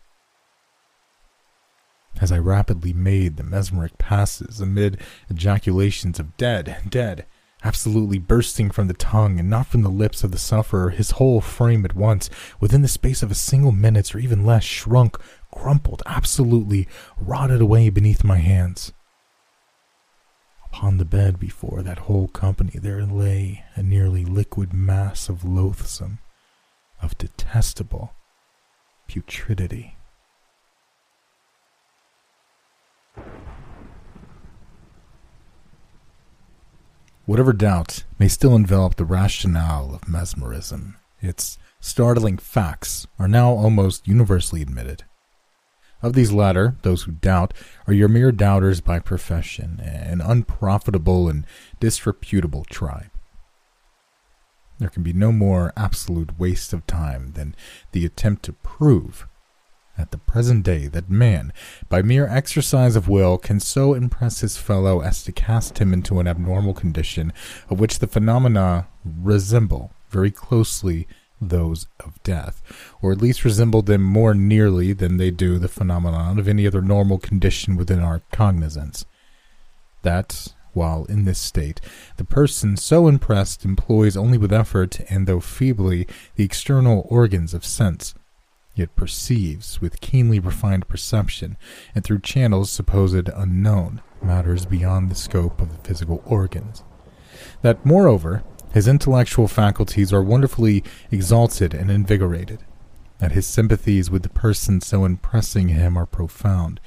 As 2.20 2.33
I 2.33 2.38
rapidly 2.38 2.92
made 2.92 3.37
the 3.37 3.44
mesmeric 3.44 3.97
passes 3.97 4.61
amid 4.61 5.01
ejaculations 5.29 6.18
of 6.18 6.37
dead, 6.37 6.79
dead, 6.88 7.27
absolutely 7.64 8.18
bursting 8.18 8.70
from 8.70 8.87
the 8.87 8.94
tongue 8.94 9.40
and 9.40 9.48
not 9.48 9.66
from 9.66 9.83
the 9.83 9.88
lips 9.88 10.22
of 10.22 10.31
the 10.31 10.38
sufferer, 10.38 10.90
his 10.90 11.12
whole 11.12 11.40
frame 11.40 11.85
at 11.85 11.96
once, 11.96 12.29
within 12.61 12.83
the 12.83 12.88
space 12.88 13.22
of 13.22 13.31
a 13.31 13.35
single 13.35 13.72
minute 13.72 14.14
or 14.14 14.18
even 14.18 14.44
less, 14.44 14.62
shrunk, 14.62 15.16
crumpled, 15.50 16.03
absolutely 16.07 16.87
rotted 17.18 17.61
away 17.61 17.88
beneath 17.88 18.22
my 18.22 18.37
hands. 18.37 18.92
Upon 20.66 20.98
the 20.98 21.05
bed 21.05 21.38
before 21.38 21.83
that 21.83 22.00
whole 22.00 22.29
company 22.29 22.79
there 22.83 23.05
lay 23.05 23.64
a 23.77 23.83
nearly 23.83 24.24
liquid 24.24 24.72
mass 24.72 25.29
of 25.29 25.44
loathsome, 25.44 26.18
of 27.00 27.16
detestable 27.16 28.12
putridity. 29.09 29.92
Whatever 37.27 37.55
doubt 37.55 38.05
may 38.19 38.29
still 38.29 38.55
envelop 38.55 38.97
the 38.97 39.07
rationale 39.07 39.95
of 39.95 40.07
mesmerism, 40.07 40.97
its 41.23 41.57
startling 41.81 42.37
facts 42.37 43.07
are 43.19 43.29
now 43.29 43.51
almost 43.51 44.07
universally 44.07 44.61
admitted. 44.61 45.05
Of 46.03 46.13
these 46.13 46.33
latter, 46.33 46.77
those 46.83 47.05
who 47.05 47.13
doubt 47.13 47.55
are 47.87 47.95
your 47.95 48.09
mere 48.09 48.31
doubters 48.31 48.83
by 48.83 48.99
profession, 48.99 49.81
an 49.81 50.21
unprofitable 50.21 51.31
and 51.31 51.47
disreputable 51.81 52.67
tribe. 52.67 53.11
There 54.79 54.91
can 54.91 55.03
be 55.03 55.15
no 55.15 55.33
more 55.33 55.73
absolute 55.79 56.39
waste 56.39 56.75
of 56.75 56.87
time 56.87 57.33
than 57.33 57.55
the 57.93 58.05
attempt 58.05 58.43
to 58.45 58.53
prove 58.53 59.27
at 59.97 60.11
the 60.11 60.19
present 60.19 60.65
day 60.65 60.87
that 60.89 61.09
man, 61.09 61.53
by 61.89 62.03
mere 62.03 62.27
exercise 62.27 62.97
of 62.97 63.09
will, 63.09 63.39
can 63.39 63.61
so 63.61 63.95
impress 63.95 64.41
his 64.41 64.57
fellow 64.57 65.01
as 65.01 65.23
to 65.23 65.33
cast 65.33 65.79
him 65.79 65.93
into 65.93 66.19
an 66.19 66.27
abnormal 66.27 66.75
condition 66.75 67.33
of 67.69 67.79
which 67.79 67.99
the 67.99 68.07
phenomena 68.07 68.87
resemble 69.05 69.93
very 70.11 70.31
closely 70.31 71.07
those 71.41 71.87
of 72.01 72.23
death, 72.23 72.63
or 73.03 73.13
at 73.13 73.21
least 73.21 73.45
resemble 73.45 73.83
them 73.83 74.03
more 74.03 74.35
nearly 74.35 74.93
than 74.93 75.17
they 75.17 75.31
do 75.31 75.59
the 75.59 75.69
phenomenon 75.69 76.39
of 76.39 76.49
any 76.49 76.67
other 76.67 76.81
normal 76.81 77.19
condition 77.19 77.77
within 77.77 78.01
our 78.01 78.23
cognizance. 78.33 79.05
That, 80.03 80.55
while 80.73 81.05
in 81.07 81.25
this 81.25 81.39
state, 81.39 81.81
the 82.17 82.25
person 82.25 82.77
so 82.77 83.09
impressed 83.09 83.65
employs 83.65 84.17
only 84.17 84.39
with 84.39 84.53
effort 84.53 85.01
and 85.09 85.27
though 85.27 85.41
feebly 85.41 86.07
the 86.37 86.45
external 86.45 87.07
organs 87.09 87.55
of 87.55 87.65
sense, 87.65 88.15
yet 88.75 88.95
perceives 88.97 89.81
with 89.81 90.01
keenly 90.01 90.39
refined 90.39 90.89
perception, 90.89 91.57
and 91.95 92.05
through 92.05 92.21
channels 92.21 92.71
supposed 92.71 93.29
unknown, 93.35 94.03
matters 94.23 94.67
beyond 94.67 95.11
the 95.11 95.15
scope 95.15 95.61
of 95.61 95.71
the 95.71 95.89
physical 95.89 96.23
organs. 96.27 96.83
That, 97.63 97.85
moreover, 97.85 98.43
his 98.73 98.89
intellectual 98.89 99.47
faculties 99.47 100.13
are 100.13 100.23
wonderfully 100.23 100.83
exalted 101.11 101.75
and 101.75 101.91
invigorated, 101.91 102.65
that 103.19 103.33
his 103.33 103.47
sympathies 103.47 104.11
with 104.11 104.23
the 104.23 104.29
person 104.29 104.81
so 104.81 105.05
impressing 105.05 105.69
him 105.69 105.97
are 105.97 106.07
profound, 106.07 106.81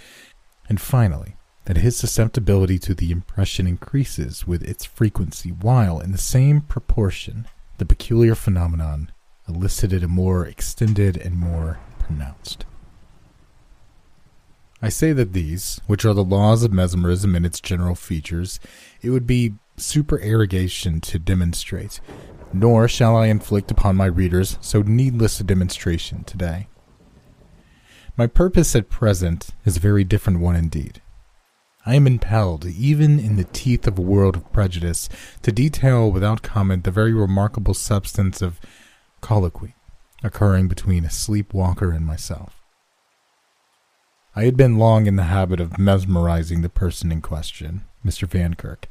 and 0.68 0.82
finally, 0.82 1.36
that 1.66 1.78
his 1.78 1.96
susceptibility 1.96 2.80
to 2.80 2.94
the 2.94 3.12
impression 3.12 3.68
increases 3.68 4.46
with 4.46 4.64
its 4.64 4.86
frequency, 4.86 5.50
while, 5.50 6.00
in 6.00 6.12
the 6.12 6.18
same 6.18 6.62
proportion, 6.62 7.48
the 7.78 7.86
peculiar 7.86 8.36
phenomenon 8.36 9.12
elicited 9.48 10.04
a 10.04 10.08
more 10.08 10.46
extended 10.46 11.18
and 11.18 11.36
more 11.36 11.80
pronounced. 12.00 12.66
I 14.82 14.90
say 14.90 15.12
that 15.14 15.34
these, 15.34 15.82
which 15.88 16.06
are 16.06 16.14
the 16.14 16.24
laws 16.24 16.64
of 16.64 16.72
mesmerism 16.72 17.36
in 17.36 17.46
its 17.46 17.60
general 17.60 17.96
features, 17.96 18.60
it 19.02 19.10
would 19.10 19.26
be 19.26 19.56
supererogation 19.76 21.02
to 21.02 21.18
demonstrate, 21.18 22.00
nor 22.54 22.88
shall 22.88 23.16
I 23.16 23.28
inflict 23.28 23.72
upon 23.72 23.96
my 23.96 24.06
readers 24.06 24.58
so 24.62 24.82
needless 24.82 25.40
a 25.40 25.44
demonstration 25.44 26.24
today. 26.24 26.68
My 28.16 28.28
purpose 28.28 28.76
at 28.76 28.90
present 28.90 29.50
is 29.66 29.78
a 29.78 29.82
very 29.82 30.04
different 30.04 30.40
one 30.40 30.56
indeed. 30.56 31.02
I 31.86 31.96
am 31.96 32.06
impelled, 32.06 32.66
even 32.66 33.20
in 33.20 33.38
the 33.38 33.46
teeth 33.46 33.88
of 33.88 33.98
a 33.98 34.02
world 34.02 34.36
of 34.36 34.52
prejudice, 34.52 35.08
to 35.44 35.52
detail 35.52 36.12
without 36.12 36.42
comment 36.42 36.84
the 36.84 36.92
very 36.92 37.14
remarkable 37.14 37.74
substance 37.74 38.42
of 38.42 38.60
colloquy 39.22 39.76
occurring 40.24 40.68
between 40.68 41.06
a 41.06 41.10
sleepwalker 41.10 41.92
and 41.92 42.06
myself. 42.06 42.64
I 44.36 44.44
had 44.44 44.58
been 44.58 44.78
long 44.78 45.08
in 45.08 45.16
the 45.16 45.24
habit 45.24 45.60
of 45.60 45.80
mesmerizing 45.80 46.62
the 46.62 46.70
person 46.70 47.12
in 47.12 47.22
question, 47.22 47.86
Mr. 48.06 48.28
Vankirk, 48.28 48.88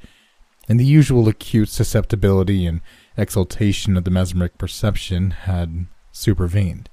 and 0.68 0.80
the 0.80 0.84
usual 0.84 1.28
acute 1.28 1.68
susceptibility 1.68 2.66
and 2.66 2.80
exaltation 3.16 3.96
of 3.96 4.04
the 4.04 4.10
mesmeric 4.10 4.58
perception 4.58 5.30
had 5.30 5.86
supervened. 6.12 6.88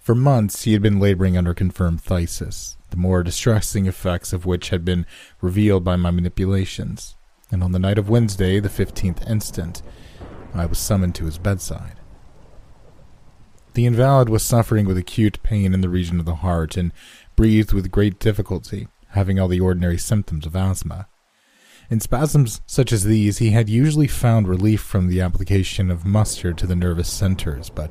For 0.00 0.14
months 0.14 0.64
he 0.64 0.72
had 0.72 0.82
been 0.82 1.00
laboring 1.00 1.36
under 1.36 1.54
confirmed 1.54 2.02
phthisis, 2.02 2.76
the 2.90 2.96
more 2.96 3.22
distressing 3.22 3.86
effects 3.86 4.32
of 4.32 4.46
which 4.46 4.70
had 4.70 4.84
been 4.84 5.06
revealed 5.40 5.84
by 5.84 5.96
my 5.96 6.10
manipulations, 6.10 7.16
and 7.50 7.62
on 7.62 7.72
the 7.72 7.78
night 7.78 7.98
of 7.98 8.08
Wednesday, 8.08 8.60
the 8.60 8.68
fifteenth 8.68 9.28
instant, 9.28 9.82
I 10.54 10.66
was 10.66 10.78
summoned 10.78 11.14
to 11.16 11.26
his 11.26 11.38
bedside. 11.38 11.95
The 13.76 13.84
invalid 13.84 14.30
was 14.30 14.42
suffering 14.42 14.86
with 14.86 14.96
acute 14.96 15.38
pain 15.42 15.74
in 15.74 15.82
the 15.82 15.90
region 15.90 16.18
of 16.18 16.24
the 16.24 16.36
heart 16.36 16.78
and 16.78 16.94
breathed 17.36 17.74
with 17.74 17.90
great 17.90 18.18
difficulty, 18.18 18.88
having 19.08 19.38
all 19.38 19.48
the 19.48 19.60
ordinary 19.60 19.98
symptoms 19.98 20.46
of 20.46 20.56
asthma. 20.56 21.08
In 21.90 22.00
spasms 22.00 22.62
such 22.64 22.90
as 22.90 23.04
these, 23.04 23.36
he 23.36 23.50
had 23.50 23.68
usually 23.68 24.06
found 24.06 24.48
relief 24.48 24.80
from 24.80 25.08
the 25.08 25.20
application 25.20 25.90
of 25.90 26.06
mustard 26.06 26.56
to 26.56 26.66
the 26.66 26.74
nervous 26.74 27.12
centers, 27.12 27.68
but 27.68 27.90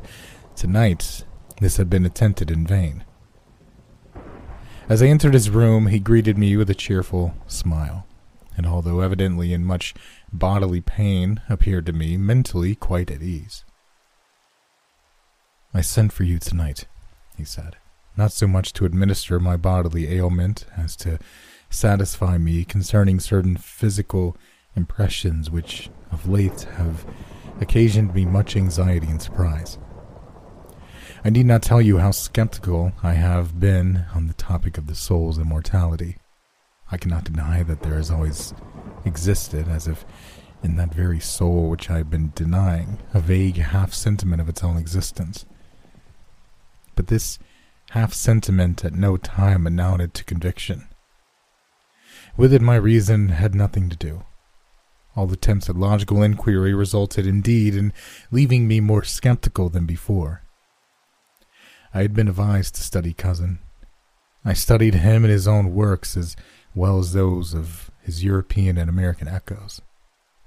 tonight 0.55 1.23
this 1.61 1.77
had 1.77 1.87
been 1.87 2.03
attempted 2.03 2.49
in 2.49 2.65
vain. 2.65 3.05
As 4.89 5.03
I 5.03 5.05
entered 5.05 5.35
his 5.35 5.51
room, 5.51 5.85
he 5.85 5.99
greeted 5.99 6.35
me 6.35 6.57
with 6.57 6.71
a 6.71 6.73
cheerful 6.73 7.35
smile, 7.45 8.07
and 8.57 8.65
although 8.65 9.01
evidently 9.01 9.53
in 9.53 9.63
much 9.63 9.93
bodily 10.33 10.81
pain, 10.81 11.41
appeared 11.47 11.85
to 11.85 11.93
me 11.93 12.17
mentally 12.17 12.73
quite 12.73 13.11
at 13.11 13.21
ease. 13.21 13.64
I 15.75 15.81
sent 15.81 16.13
for 16.13 16.23
you 16.23 16.39
tonight, 16.39 16.85
he 17.35 17.43
said, 17.43 17.75
not 18.15 18.31
so 18.31 18.47
much 18.47 18.71
to 18.73 18.85
administer 18.85 19.41
my 19.41 19.57
bodily 19.57 20.07
ailment 20.07 20.65
as 20.77 20.95
to 20.97 21.19
satisfy 21.69 22.37
me 22.37 22.63
concerning 22.63 23.19
certain 23.19 23.57
physical 23.57 24.37
impressions 24.77 25.51
which 25.51 25.89
of 26.13 26.29
late 26.29 26.61
have 26.77 27.05
occasioned 27.59 28.15
me 28.15 28.23
much 28.23 28.55
anxiety 28.55 29.07
and 29.07 29.21
surprise. 29.21 29.77
I 31.25 31.29
need 31.29 31.45
not 31.45 31.61
tell 31.61 31.81
you 31.81 31.97
how 31.97 32.11
skeptical 32.11 32.93
I 33.03 33.15
have 33.15 33.59
been 33.59 34.05
on 34.13 34.27
the 34.27 34.33
topic 34.35 34.77
of 34.77 34.87
the 34.87 34.95
soul's 34.95 35.37
immortality. 35.37 36.15
I 36.89 36.95
cannot 36.95 37.25
deny 37.25 37.63
that 37.63 37.81
there 37.81 37.95
has 37.95 38.09
always 38.09 38.53
existed, 39.03 39.67
as 39.67 39.89
if 39.89 40.05
in 40.63 40.77
that 40.77 40.93
very 40.93 41.19
soul 41.19 41.69
which 41.69 41.89
I 41.89 41.97
have 41.97 42.09
been 42.09 42.31
denying, 42.33 42.99
a 43.13 43.19
vague 43.19 43.57
half 43.57 43.93
sentiment 43.93 44.39
of 44.39 44.47
its 44.47 44.63
own 44.63 44.77
existence 44.77 45.45
but 46.95 47.07
this 47.07 47.39
half 47.91 48.13
sentiment 48.13 48.83
at 48.83 48.93
no 48.93 49.17
time 49.17 49.67
amounted 49.67 50.13
to 50.13 50.23
conviction. 50.23 50.87
With 52.37 52.53
it, 52.53 52.61
my 52.61 52.75
reason 52.75 53.29
had 53.29 53.55
nothing 53.55 53.89
to 53.89 53.95
do. 53.95 54.23
All 55.15 55.31
attempts 55.31 55.69
at 55.69 55.77
logical 55.77 56.21
inquiry 56.21 56.73
resulted 56.73 57.25
indeed 57.25 57.75
in 57.75 57.93
leaving 58.31 58.67
me 58.67 58.81
more 58.81 59.03
skeptical 59.03 59.69
than 59.69 59.85
before. 59.85 60.41
I 61.93 62.01
had 62.01 62.13
been 62.13 62.27
advised 62.27 62.75
to 62.75 62.83
study 62.83 63.13
Cousin. 63.13 63.59
I 64.43 64.53
studied 64.53 64.95
him 64.95 65.23
and 65.23 65.31
his 65.31 65.47
own 65.47 65.73
works 65.73 66.17
as 66.17 66.35
well 66.75 66.99
as 66.99 67.13
those 67.13 67.53
of 67.53 67.89
his 68.01 68.23
European 68.23 68.77
and 68.77 68.89
American 68.89 69.29
echoes. 69.29 69.81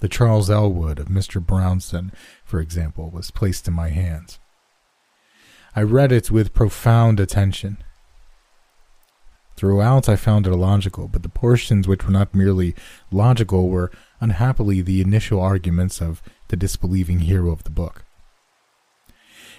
The 0.00 0.08
Charles 0.08 0.50
Elwood 0.50 0.98
of 0.98 1.08
Mr. 1.08 1.44
Brownson, 1.44 2.12
for 2.44 2.60
example, 2.60 3.10
was 3.10 3.30
placed 3.30 3.66
in 3.66 3.74
my 3.74 3.88
hands. 3.88 4.38
I 5.78 5.82
read 5.82 6.10
it 6.10 6.28
with 6.28 6.54
profound 6.54 7.20
attention. 7.20 7.78
Throughout, 9.54 10.08
I 10.08 10.16
found 10.16 10.44
it 10.44 10.52
illogical, 10.52 11.06
but 11.06 11.22
the 11.22 11.28
portions 11.28 11.86
which 11.86 12.04
were 12.04 12.10
not 12.10 12.34
merely 12.34 12.74
logical 13.12 13.68
were 13.68 13.92
unhappily 14.18 14.80
the 14.80 15.00
initial 15.00 15.40
arguments 15.40 16.02
of 16.02 16.20
the 16.48 16.56
disbelieving 16.56 17.20
hero 17.20 17.52
of 17.52 17.62
the 17.62 17.70
book. 17.70 18.04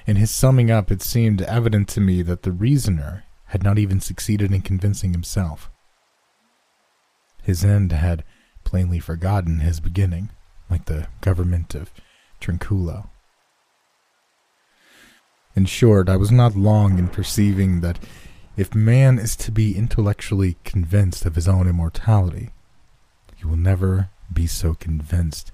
In 0.06 0.18
his 0.18 0.30
summing 0.30 0.70
up, 0.70 0.92
it 0.92 1.02
seemed 1.02 1.42
evident 1.44 1.88
to 1.88 2.02
me 2.02 2.22
that 2.24 2.44
the 2.44 2.52
reasoner 2.52 3.24
had 3.46 3.64
not 3.64 3.80
even 3.80 4.02
succeeded 4.02 4.52
in 4.52 4.62
convincing 4.62 5.14
himself. 5.14 5.72
His 7.42 7.64
end 7.64 7.94
had 7.94 8.26
plainly 8.66 9.00
forgotten 9.00 9.60
his 9.62 9.80
beginning, 9.80 10.32
like 10.70 10.84
the 10.84 11.08
government 11.22 11.76
of 11.76 11.94
Trinculo. 12.42 13.08
In 15.56 15.66
short, 15.66 16.10
I 16.10 16.16
was 16.16 16.32
not 16.32 16.56
long 16.56 17.00
in 17.00 17.08
perceiving 17.08 17.82
that 17.82 18.00
if 18.56 18.76
man 18.76 19.20
is 19.20 19.36
to 19.38 19.52
be 19.52 19.76
intellectually 19.76 20.58
convinced 20.64 21.26
of 21.26 21.36
his 21.36 21.48
own 21.48 21.68
immortality, 21.68 22.52
he 23.36 23.46
will 23.46 23.58
never 23.58 24.10
be 24.32 24.48
so 24.48 24.74
convinced 24.74 25.52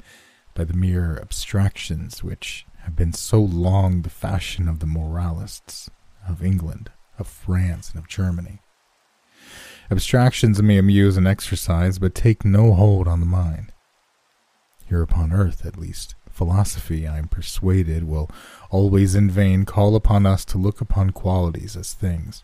by 0.53 0.63
the 0.63 0.73
mere 0.73 1.17
abstractions 1.21 2.23
which 2.23 2.65
have 2.83 2.95
been 2.95 3.13
so 3.13 3.39
long 3.39 4.01
the 4.01 4.09
fashion 4.09 4.67
of 4.67 4.79
the 4.79 4.85
moralists 4.85 5.89
of 6.27 6.43
England, 6.43 6.91
of 7.17 7.27
France, 7.27 7.91
and 7.91 7.99
of 7.99 8.07
Germany. 8.07 8.59
Abstractions 9.91 10.61
may 10.61 10.77
amuse 10.77 11.15
and 11.17 11.27
exercise, 11.27 11.99
but 11.99 12.15
take 12.15 12.43
no 12.43 12.73
hold 12.73 13.07
on 13.07 13.19
the 13.19 13.25
mind. 13.25 13.71
Here 14.87 15.01
upon 15.01 15.31
earth, 15.31 15.65
at 15.65 15.77
least, 15.77 16.15
philosophy, 16.35 17.07
I 17.07 17.17
am 17.17 17.29
persuaded, 17.29 18.03
will 18.03 18.29
always 18.69 19.15
in 19.15 19.31
vain 19.31 19.63
call 19.63 19.95
upon 19.95 20.25
us 20.25 20.43
to 20.45 20.57
look 20.57 20.81
upon 20.81 21.11
qualities 21.11 21.77
as 21.77 21.93
things. 21.93 22.43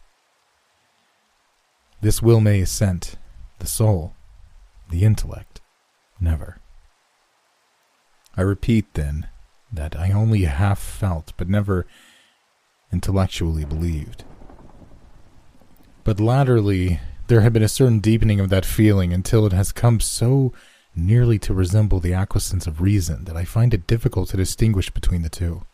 This 1.99 2.21
will 2.21 2.39
may 2.39 2.61
assent, 2.61 3.17
the 3.59 3.67
soul, 3.67 4.13
the 4.89 5.03
intellect, 5.03 5.59
never. 6.21 6.57
I 8.37 8.41
repeat, 8.41 8.93
then, 8.93 9.27
that 9.73 9.95
I 9.95 10.11
only 10.11 10.43
half 10.43 10.79
felt, 10.79 11.33
but 11.35 11.49
never 11.49 11.85
intellectually 12.93 13.65
believed. 13.65 14.23
But 16.05 16.21
latterly, 16.21 17.01
there 17.27 17.41
had 17.41 17.51
been 17.51 17.61
a 17.61 17.67
certain 17.67 17.99
deepening 17.99 18.39
of 18.39 18.49
that 18.49 18.65
feeling 18.65 19.11
until 19.11 19.45
it 19.45 19.53
has 19.53 19.73
come 19.73 19.99
so 19.99 20.53
nearly 20.95 21.39
to 21.39 21.53
resemble 21.53 21.99
the 21.99 22.13
acquiescence 22.13 22.67
of 22.67 22.81
reason 22.81 23.25
that 23.25 23.37
I 23.37 23.45
find 23.45 23.73
it 23.73 23.87
difficult 23.87 24.29
to 24.29 24.37
distinguish 24.37 24.89
between 24.89 25.21
the 25.21 25.29
two. 25.29 25.65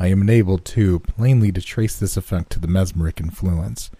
I 0.00 0.08
am 0.08 0.20
enabled, 0.20 0.64
too, 0.64 1.00
plainly 1.00 1.50
to 1.52 1.60
trace 1.60 1.98
this 1.98 2.16
effect 2.16 2.50
to 2.50 2.60
the 2.60 2.68
mesmeric 2.68 3.20
influence. 3.20 3.90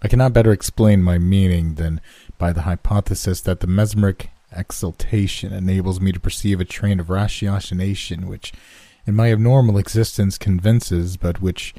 I 0.00 0.08
cannot 0.08 0.32
better 0.32 0.52
explain 0.52 1.02
my 1.02 1.18
meaning 1.18 1.74
than 1.74 2.00
by 2.38 2.52
the 2.52 2.62
hypothesis 2.62 3.40
that 3.42 3.60
the 3.60 3.66
mesmeric 3.66 4.30
exaltation 4.50 5.52
enables 5.52 6.00
me 6.00 6.12
to 6.12 6.20
perceive 6.20 6.60
a 6.60 6.64
train 6.64 6.98
of 6.98 7.08
ratiocination 7.08 8.24
which, 8.24 8.52
in 9.06 9.14
my 9.14 9.30
abnormal 9.30 9.78
existence, 9.78 10.38
convinces, 10.38 11.16
but 11.16 11.40
which, 11.42 11.74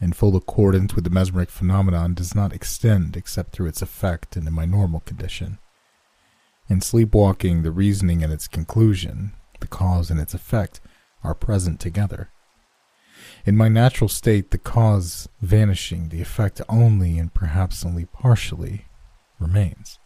in 0.00 0.12
full 0.12 0.36
accordance 0.36 0.94
with 0.94 1.04
the 1.04 1.10
mesmeric 1.10 1.50
phenomenon, 1.50 2.14
does 2.14 2.34
not 2.34 2.52
extend 2.52 3.16
except 3.16 3.52
through 3.52 3.66
its 3.66 3.82
effect 3.82 4.36
and 4.36 4.46
in 4.46 4.54
my 4.54 4.64
normal 4.64 5.00
condition. 5.00 5.58
In 6.68 6.80
sleepwalking, 6.80 7.62
the 7.62 7.70
reasoning 7.70 8.24
and 8.24 8.32
its 8.32 8.48
conclusion, 8.48 9.32
the 9.60 9.66
cause 9.66 10.10
and 10.10 10.20
its 10.20 10.34
effect, 10.34 10.80
are 11.22 11.34
present 11.34 11.80
together. 11.80 12.30
In 13.44 13.56
my 13.56 13.68
natural 13.68 14.08
state, 14.08 14.50
the 14.50 14.58
cause 14.58 15.28
vanishing, 15.40 16.08
the 16.08 16.20
effect 16.20 16.60
only 16.68 17.18
and 17.18 17.32
perhaps 17.32 17.84
only 17.84 18.04
partially 18.04 18.86
remains. 19.38 19.98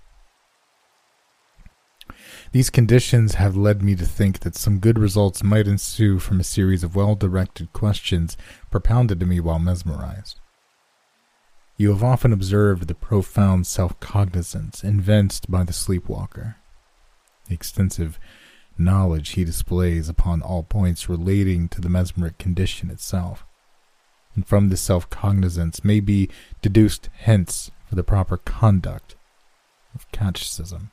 These 2.53 2.71
conditions 2.71 3.35
have 3.35 3.57
led 3.57 3.83
me 3.83 3.95
to 3.97 4.05
think 4.05 4.41
that 4.41 4.57
some 4.57 4.81
good 4.81 4.99
results 4.99 5.43
might 5.43 5.69
ensue 5.69 6.19
from 6.19 6.41
a 6.41 6.45
series 6.45 6.83
of 6.83 6.97
well 6.97 7.15
directed 7.15 7.73
questions 7.73 8.37
propounded 8.71 9.21
to 9.21 9.27
me 9.27 9.41
while 9.41 9.59
mesmerized. 9.59 10.41
You 11.81 11.89
have 11.93 12.05
often 12.05 12.31
observed 12.31 12.89
the 12.89 12.95
profound 12.95 13.67
self 13.67 13.99
cognizance 14.01 14.85
evinced 14.85 15.51
by 15.51 15.65
the 15.65 15.73
sleepwalker, 15.73 16.57
the 17.49 17.55
extensive 17.55 18.21
knowledge 18.77 19.31
he 19.31 19.45
displays 19.45 20.07
upon 20.07 20.43
all 20.43 20.63
points 20.63 21.09
relating 21.09 21.71
to 21.71 21.81
the 21.81 21.89
mesmeric 21.89 22.37
condition 22.37 22.91
itself. 22.91 23.47
And 24.35 24.47
from 24.47 24.69
this 24.69 24.83
self 24.83 25.09
cognizance 25.09 25.83
may 25.83 26.01
be 26.01 26.29
deduced 26.61 27.09
hints 27.17 27.71
for 27.89 27.95
the 27.95 28.05
proper 28.05 28.37
conduct 28.37 29.17
of 29.95 30.05
catechism. 30.13 30.91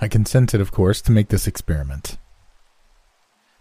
I 0.00 0.06
consented, 0.06 0.60
of 0.60 0.70
course, 0.70 1.02
to 1.02 1.10
make 1.10 1.30
this 1.30 1.48
experiment. 1.48 2.18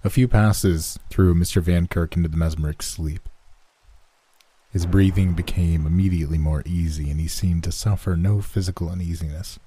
A 0.03 0.11
few 0.11 0.27
passes 0.27 0.99
threw 1.09 1.33
Mr. 1.33 1.63
Van 1.63 1.87
Kirk 1.87 2.15
into 2.15 2.29
the 2.29 2.37
mesmeric 2.37 2.83
sleep. 2.83 3.27
His 4.75 4.85
breathing 4.85 5.31
became 5.31 5.87
immediately 5.87 6.37
more 6.37 6.61
easy, 6.65 7.09
and 7.09 7.17
he 7.17 7.29
seemed 7.29 7.63
to 7.63 7.71
suffer 7.71 8.17
no 8.17 8.41
physical 8.41 8.89
uneasiness. 8.89 9.57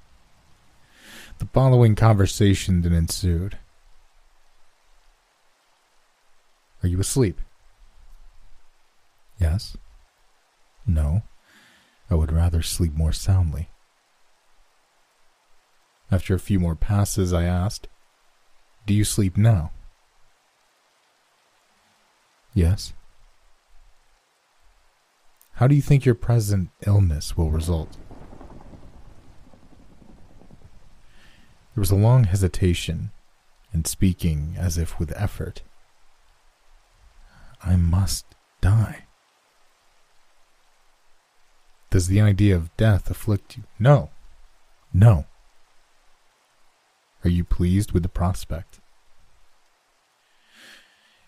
The 1.39 1.47
following 1.47 1.95
conversation 1.95 2.83
then 2.83 2.93
ensued. 2.93 3.57
Are 6.83 6.89
you 6.89 7.01
asleep? 7.01 7.41
Yes. 9.41 9.79
No. 10.87 11.23
I 12.11 12.15
would 12.15 12.31
rather 12.31 12.61
sleep 12.61 12.93
more 12.93 13.15
soundly. 13.15 13.71
After 16.13 16.35
a 16.35 16.39
few 16.39 16.61
more 16.61 16.77
passes, 16.77 17.33
I 17.33 17.45
asked, 17.45 17.89
Do 18.87 18.93
you 18.93 19.05
sleep 19.05 19.39
now? 19.39 19.71
Yes. 22.53 22.93
How 25.59 25.67
do 25.67 25.75
you 25.75 25.83
think 25.83 26.05
your 26.05 26.15
present 26.15 26.71
illness 26.87 27.37
will 27.37 27.51
result? 27.51 27.97
There 31.75 31.81
was 31.81 31.91
a 31.91 31.97
long 31.97 32.25
hesitation, 32.25 33.11
and 33.73 33.85
speaking 33.85 34.55
as 34.57 34.79
if 34.79 35.01
with 35.01 35.13
effort. 35.21 35.63
I 37.61 37.75
must 37.75 38.25
die. 38.61 39.07
Does 41.91 42.07
the 42.07 42.21
idea 42.21 42.55
of 42.55 42.77
death 42.77 43.11
afflict 43.11 43.57
you? 43.57 43.65
No. 43.81 44.11
No. 44.95 45.27
Are 47.25 47.31
you 47.31 47.43
pleased 47.43 47.91
with 47.91 48.05
the 48.05 48.09
prospect? 48.09 48.79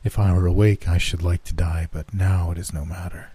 If 0.04 0.20
I 0.20 0.32
were 0.32 0.46
awake, 0.46 0.88
I 0.88 0.98
should 0.98 1.24
like 1.24 1.42
to 1.44 1.52
die, 1.52 1.88
but 1.90 2.14
now 2.14 2.52
it 2.52 2.58
is 2.58 2.72
no 2.72 2.84
matter. 2.84 3.32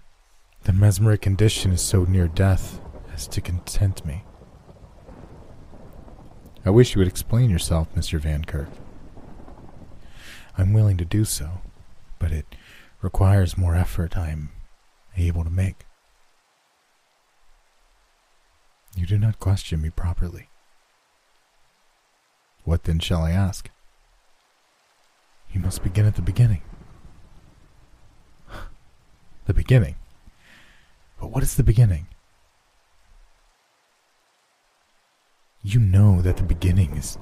The 0.66 0.72
mesmeric 0.72 1.22
condition 1.22 1.70
is 1.70 1.80
so 1.80 2.02
near 2.02 2.26
death 2.26 2.80
as 3.14 3.28
to 3.28 3.40
content 3.40 4.04
me. 4.04 4.24
I 6.64 6.70
wish 6.70 6.92
you 6.92 6.98
would 6.98 7.06
explain 7.06 7.50
yourself, 7.50 7.86
Mr. 7.94 8.18
Van 8.18 8.44
Kirk. 8.44 8.66
I'm 10.58 10.72
willing 10.72 10.96
to 10.96 11.04
do 11.04 11.24
so, 11.24 11.60
but 12.18 12.32
it 12.32 12.56
requires 13.00 13.56
more 13.56 13.76
effort 13.76 14.16
I 14.16 14.30
am 14.30 14.50
able 15.16 15.44
to 15.44 15.50
make. 15.50 15.86
You 18.96 19.06
do 19.06 19.18
not 19.18 19.38
question 19.38 19.80
me 19.80 19.90
properly. 19.90 20.48
What 22.64 22.82
then 22.82 22.98
shall 22.98 23.22
I 23.22 23.30
ask? 23.30 23.70
You 25.52 25.60
must 25.60 25.84
begin 25.84 26.06
at 26.06 26.16
the 26.16 26.22
beginning. 26.22 26.62
The 29.44 29.54
beginning? 29.54 29.94
But 31.20 31.30
what 31.30 31.42
is 31.42 31.54
the 31.54 31.62
beginning? 31.62 32.06
You 35.62 35.80
know 35.80 36.22
that 36.22 36.36
the 36.36 36.42
beginning 36.42 36.96
is 36.96 37.18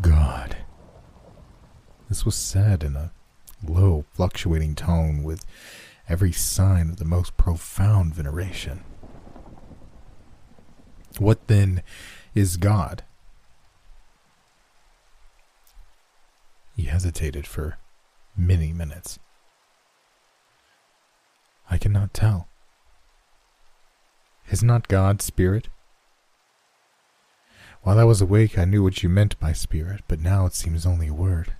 God. 0.00 0.56
This 2.08 2.24
was 2.24 2.34
said 2.34 2.82
in 2.82 2.96
a 2.96 3.12
low, 3.66 4.04
fluctuating 4.12 4.74
tone 4.74 5.22
with 5.22 5.44
every 6.08 6.32
sign 6.32 6.90
of 6.90 6.96
the 6.96 7.04
most 7.04 7.36
profound 7.36 8.14
veneration. 8.14 8.84
What 11.18 11.46
then 11.48 11.82
is 12.34 12.56
God? 12.56 13.02
He 16.76 16.84
hesitated 16.84 17.46
for 17.46 17.78
many 18.36 18.72
minutes. 18.72 19.18
I 21.70 21.78
cannot 21.78 22.14
tell. 22.14 22.48
Is 24.50 24.62
not 24.62 24.88
God 24.88 25.20
spirit? 25.20 25.68
While 27.82 27.98
I 27.98 28.04
was 28.04 28.20
awake, 28.20 28.58
I 28.58 28.64
knew 28.64 28.82
what 28.82 29.02
you 29.02 29.08
meant 29.08 29.38
by 29.38 29.52
spirit, 29.52 30.02
but 30.08 30.20
now 30.20 30.46
it 30.46 30.54
seems 30.54 30.86
only 30.86 31.08
a 31.08 31.14
word. 31.14 31.54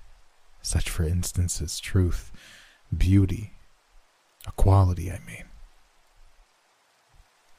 Such, 0.62 0.88
for 0.90 1.04
instance, 1.04 1.60
as 1.60 1.78
truth, 1.78 2.32
beauty, 2.96 3.52
a 4.46 4.52
quality, 4.52 5.10
I 5.10 5.20
mean. 5.26 5.44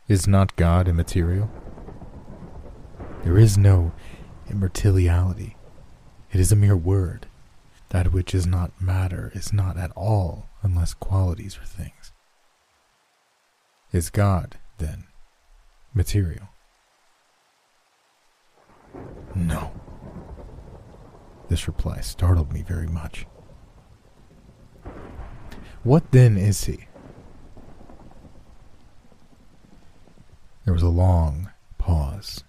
Is 0.08 0.28
not 0.28 0.56
God 0.56 0.88
immaterial? 0.88 1.50
There 3.24 3.38
is 3.38 3.58
no 3.58 3.92
immortality. 4.50 5.56
It 6.32 6.40
is 6.40 6.52
a 6.52 6.56
mere 6.56 6.78
word. 6.78 7.28
That 7.90 8.12
which 8.14 8.34
is 8.36 8.46
not 8.46 8.82
matter 8.82 9.32
is 9.34 9.52
not 9.52 9.78
at 9.78 9.92
all 9.96 10.50
unless 10.62 10.94
qualities 10.94 11.58
are 11.58 11.66
things. 11.66 12.12
Is 13.92 14.10
God, 14.10 14.58
then, 14.78 15.06
material? 15.94 16.50
No. 19.36 19.72
This 21.50 21.68
reply 21.68 22.02
startled 22.02 22.52
me 22.52 22.62
very 22.62 22.88
much. 22.88 23.26
What 25.84 26.12
then 26.12 26.38
is 26.38 26.66
he? 26.66 26.88
There 30.66 30.74
was 30.74 30.84
a 30.84 30.90
long 30.90 31.52
pause. 31.78 32.44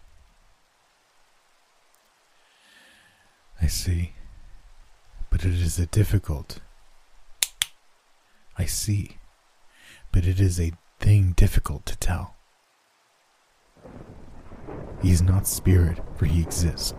I 3.62 3.66
see 3.66 4.12
but 5.30 5.44
it 5.44 5.54
is 5.54 5.78
a 5.78 5.86
difficult. 5.86 6.60
I 8.56 8.64
see, 8.64 9.18
but 10.10 10.26
it 10.26 10.40
is 10.40 10.58
a 10.58 10.72
thing 10.98 11.32
difficult 11.36 11.86
to 11.86 11.96
tell. 11.96 12.34
He 15.02 15.10
is 15.10 15.22
not 15.22 15.46
spirit, 15.46 15.98
for 16.16 16.26
he 16.26 16.42
exists, 16.42 16.94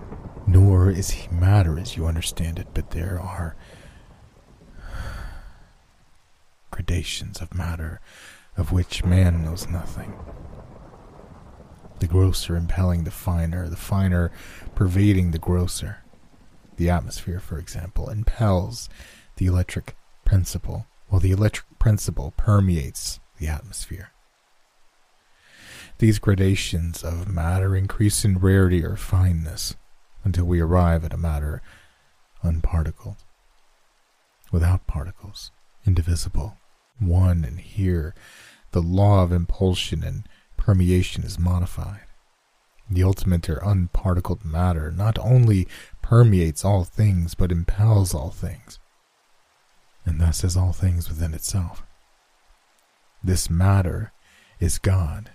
nor 0.47 0.89
is 0.89 1.11
he 1.11 1.27
matter 1.35 1.77
as 1.77 1.97
you 1.97 2.05
understand 2.05 2.57
it, 2.59 2.67
but 2.73 2.91
there 2.91 3.19
are 3.19 3.55
gradations 6.71 7.41
of 7.41 7.53
matter 7.53 7.99
of 8.55 8.71
which 8.71 9.03
man 9.03 9.43
knows 9.43 9.67
nothing. 9.67 10.13
The 11.99 12.07
grosser 12.07 12.55
impelling 12.55 13.03
the 13.03 13.11
finer, 13.11 13.67
the 13.67 13.75
finer 13.75 14.31
pervading 14.75 15.31
the 15.31 15.39
grosser. 15.39 16.03
The 16.77 16.89
atmosphere, 16.89 17.41
for 17.41 17.59
example, 17.59 18.09
impels 18.09 18.87
the 19.35 19.47
electric 19.47 19.97
principle, 20.23 20.87
while 21.09 21.19
the 21.19 21.31
electric 21.31 21.65
principle 21.77 22.33
permeates 22.37 23.19
the 23.39 23.47
atmosphere. 23.47 24.11
These 25.97 26.19
gradations 26.19 27.03
of 27.03 27.27
matter 27.27 27.75
increase 27.75 28.23
in 28.23 28.39
rarity 28.39 28.85
or 28.85 28.95
fineness 28.95 29.75
until 30.23 30.45
we 30.45 30.59
arrive 30.59 31.03
at 31.03 31.13
a 31.13 31.17
matter 31.17 31.61
unparticled, 32.41 33.17
without 34.51 34.87
particles, 34.87 35.51
indivisible, 35.85 36.57
one, 36.99 37.43
and 37.43 37.59
here 37.59 38.13
the 38.71 38.81
law 38.81 39.23
of 39.23 39.31
impulsion 39.31 40.03
and 40.03 40.27
permeation 40.57 41.23
is 41.23 41.39
modified. 41.39 42.01
The 42.89 43.03
ultimate 43.03 43.49
or 43.49 43.57
unparticled 43.57 44.45
matter 44.45 44.91
not 44.91 45.19
only 45.19 45.67
permeates 46.01 46.65
all 46.65 46.83
things, 46.83 47.35
but 47.35 47.51
impels 47.51 48.13
all 48.13 48.31
things, 48.31 48.79
and 50.05 50.19
thus 50.19 50.43
is 50.43 50.57
all 50.57 50.73
things 50.73 51.09
within 51.09 51.33
itself. 51.33 51.83
This 53.23 53.49
matter 53.49 54.11
is 54.59 54.77
God 54.77 55.31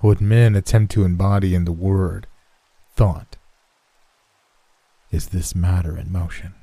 what 0.00 0.20
men 0.20 0.54
attempt 0.54 0.92
to 0.92 1.04
embody 1.04 1.54
in 1.54 1.64
the 1.64 1.72
word 1.72 2.26
thought 2.94 3.36
is 5.10 5.28
this 5.28 5.54
matter 5.54 5.96
in 5.96 6.12
motion. 6.12 6.54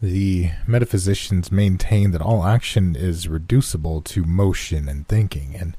The 0.00 0.50
metaphysicians 0.66 1.50
maintain 1.50 2.10
that 2.10 2.20
all 2.20 2.44
action 2.44 2.94
is 2.94 3.26
reducible 3.26 4.02
to 4.02 4.24
motion 4.24 4.88
and 4.88 5.08
thinking, 5.08 5.56
and 5.56 5.76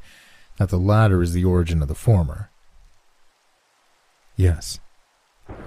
that 0.57 0.69
the 0.69 0.79
latter 0.79 1.21
is 1.21 1.33
the 1.33 1.45
origin 1.45 1.81
of 1.83 1.87
the 1.87 1.95
former. 1.95 2.49
Yes, 4.35 4.79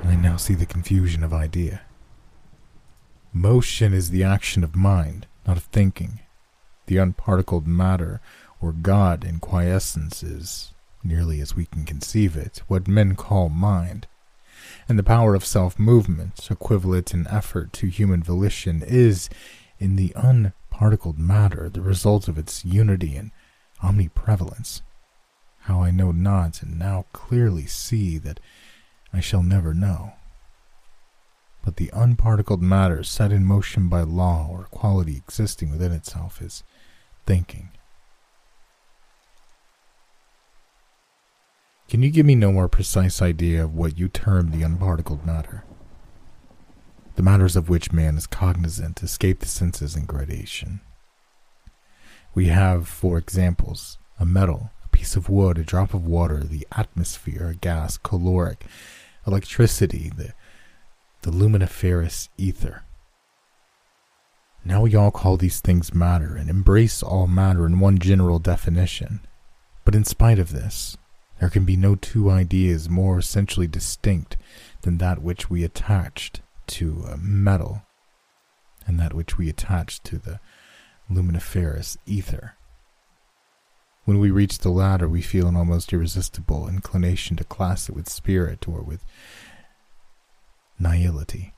I 0.05 0.17
now 0.17 0.37
see 0.37 0.55
the 0.55 0.67
confusion 0.67 1.23
of 1.23 1.33
idea. 1.33 1.83
Motion 3.33 3.93
is 3.93 4.11
the 4.11 4.25
action 4.25 4.65
of 4.65 4.75
mind, 4.75 5.27
not 5.47 5.57
of 5.57 5.65
thinking 5.65 6.21
the 6.89 6.97
unparticled 6.97 7.67
matter, 7.67 8.21
or 8.61 8.73
God 8.73 9.23
in 9.25 9.39
quiescence, 9.39 10.23
is, 10.23 10.73
nearly 11.05 11.41
as 11.41 11.55
we 11.55 11.67
can 11.67 11.85
conceive 11.85 12.37
it, 12.37 12.63
what 12.67 12.89
men 12.89 13.15
call 13.15 13.49
mind. 13.49 14.07
And 14.89 14.99
the 14.99 15.05
power 15.05 15.35
of 15.35 15.45
self 15.45 15.79
movement, 15.79 16.51
equivalent 16.51 17.15
in 17.15 17.29
effort 17.29 17.73
to 17.75 17.87
human 17.87 18.23
volition, 18.23 18.83
is, 18.83 19.29
in 19.79 19.97
the 19.97 20.13
unparticled 20.17 21.19
matter, 21.19 21.69
the 21.69 21.83
result 21.83 22.27
of 22.27 22.39
its 22.39 22.65
unity 22.65 23.17
and 23.17 23.31
omniprevalence. 23.83 24.81
How 25.61 25.83
I 25.83 25.91
know 25.91 26.11
not, 26.11 26.63
and 26.63 26.79
now 26.79 27.05
clearly 27.13 27.67
see 27.67 28.17
that 28.19 28.41
I 29.13 29.21
shall 29.21 29.43
never 29.43 29.75
know 29.75 30.15
but 31.69 31.77
the 31.77 31.91
unparticled 31.93 32.63
matter 32.63 33.03
set 33.03 33.31
in 33.31 33.45
motion 33.45 33.91
by 33.91 34.01
law 34.01 34.49
or 34.51 34.69
quality 34.71 35.17
existing 35.17 35.71
within 35.71 35.93
itself 35.93 36.41
is 36.41 36.65
thinking. 37.27 37.69
Can 41.87 42.03
you 42.03 42.09
give 42.09 42.25
me 42.25 42.35
no 42.35 42.53
more 42.53 42.69
precise 42.69 43.21
idea 43.21 43.63
of 43.63 43.75
what 43.75 43.99
you 43.99 44.09
term 44.09 44.51
the 44.51 44.63
unparticled 44.63 45.27
matter? 45.27 45.63
The 47.17 47.23
matters 47.23 47.55
of 47.55 47.69
which 47.69 47.93
man 47.93 48.17
is 48.17 48.27
cognizant 48.27 49.03
escape 49.03 49.41
the 49.41 49.47
senses 49.47 49.95
in 49.95 50.07
gradation. 50.07 50.81
We 52.35 52.47
have, 52.47 52.89
for 52.89 53.19
examples, 53.19 53.99
a 54.19 54.25
metal, 54.25 54.71
a 54.87 54.89
piece 54.89 55.17
of 55.17 55.29
wood, 55.29 55.59
a 55.59 55.65
drop 55.65 55.93
of 55.93 56.07
water, 56.07 56.45
the 56.45 56.67
atmosphere, 56.73 57.49
a 57.49 57.55
gas, 57.55 57.99
caloric, 57.99 58.65
electricity, 59.27 60.11
the, 60.17 60.33
the 61.29 61.37
luminiferous 61.37 62.31
ether. 62.39 62.85
Now 64.65 64.81
we 64.81 64.95
all 64.95 65.11
call 65.11 65.37
these 65.37 65.61
things 65.61 65.93
matter 65.93 66.35
and 66.35 66.49
embrace 66.49 67.03
all 67.03 67.27
matter 67.27 67.67
in 67.67 67.81
one 67.81 67.99
general 67.99 68.39
definition. 68.39 69.21
But 69.85 69.95
in 69.95 70.05
spite 70.05 70.39
of 70.39 70.53
this, 70.53 70.97
there 71.39 71.51
can 71.51 71.67
be 71.67 71.77
no 71.77 71.97
two 71.97 72.31
ideas 72.31 72.89
more 72.89 73.19
essentially 73.19 73.67
distinct 73.67 74.39
than 74.83 74.97
that 74.99 75.23
which 75.23 75.51
we 75.51 75.65
attached 75.65 76.41
to 76.69 77.05
a 77.13 77.19
metal 77.19 77.83
and 78.87 78.99
that 78.99 79.13
which 79.13 79.37
we 79.37 79.51
attached 79.51 80.05
to 80.05 80.17
the 80.17 80.41
luminiferous 81.11 81.99
ether. 82.07 82.55
When 84.07 84.19
we 84.19 84.31
reach 84.31 84.61
the 84.61 84.71
latter, 84.71 85.07
we 85.07 85.21
feel 85.21 85.47
an 85.47 85.57
almost 85.57 85.93
irresistible 85.93 86.69
inclination 86.69 87.37
to 87.37 87.45
class 87.45 87.91
it 87.91 87.95
with 87.95 88.09
spirit 88.09 88.67
or 88.67 88.81
with 88.81 89.05
nihility 90.81 91.53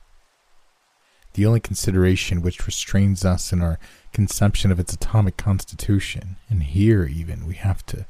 the 1.33 1.45
only 1.45 1.59
consideration 1.59 2.41
which 2.41 2.65
restrains 2.65 3.23
us 3.23 3.53
in 3.53 3.61
our 3.61 3.79
conception 4.11 4.71
of 4.71 4.79
its 4.79 4.93
atomic 4.93 5.37
constitution. 5.37 6.37
And 6.49 6.63
here, 6.63 7.05
even, 7.05 7.45
we 7.45 7.55
have 7.55 7.85
to 7.87 8.05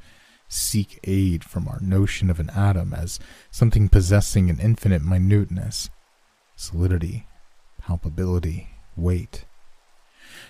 seek 0.48 1.00
aid 1.04 1.44
from 1.44 1.68
our 1.68 1.80
notion 1.82 2.30
of 2.30 2.40
an 2.40 2.50
atom 2.50 2.94
as 2.94 3.20
something 3.52 3.90
possessing 3.90 4.50
an 4.50 4.60
infinite 4.60 5.02
minuteness, 5.02 5.90
solidity, 6.56 7.28
palpability, 7.82 8.68
weight. 8.98 9.46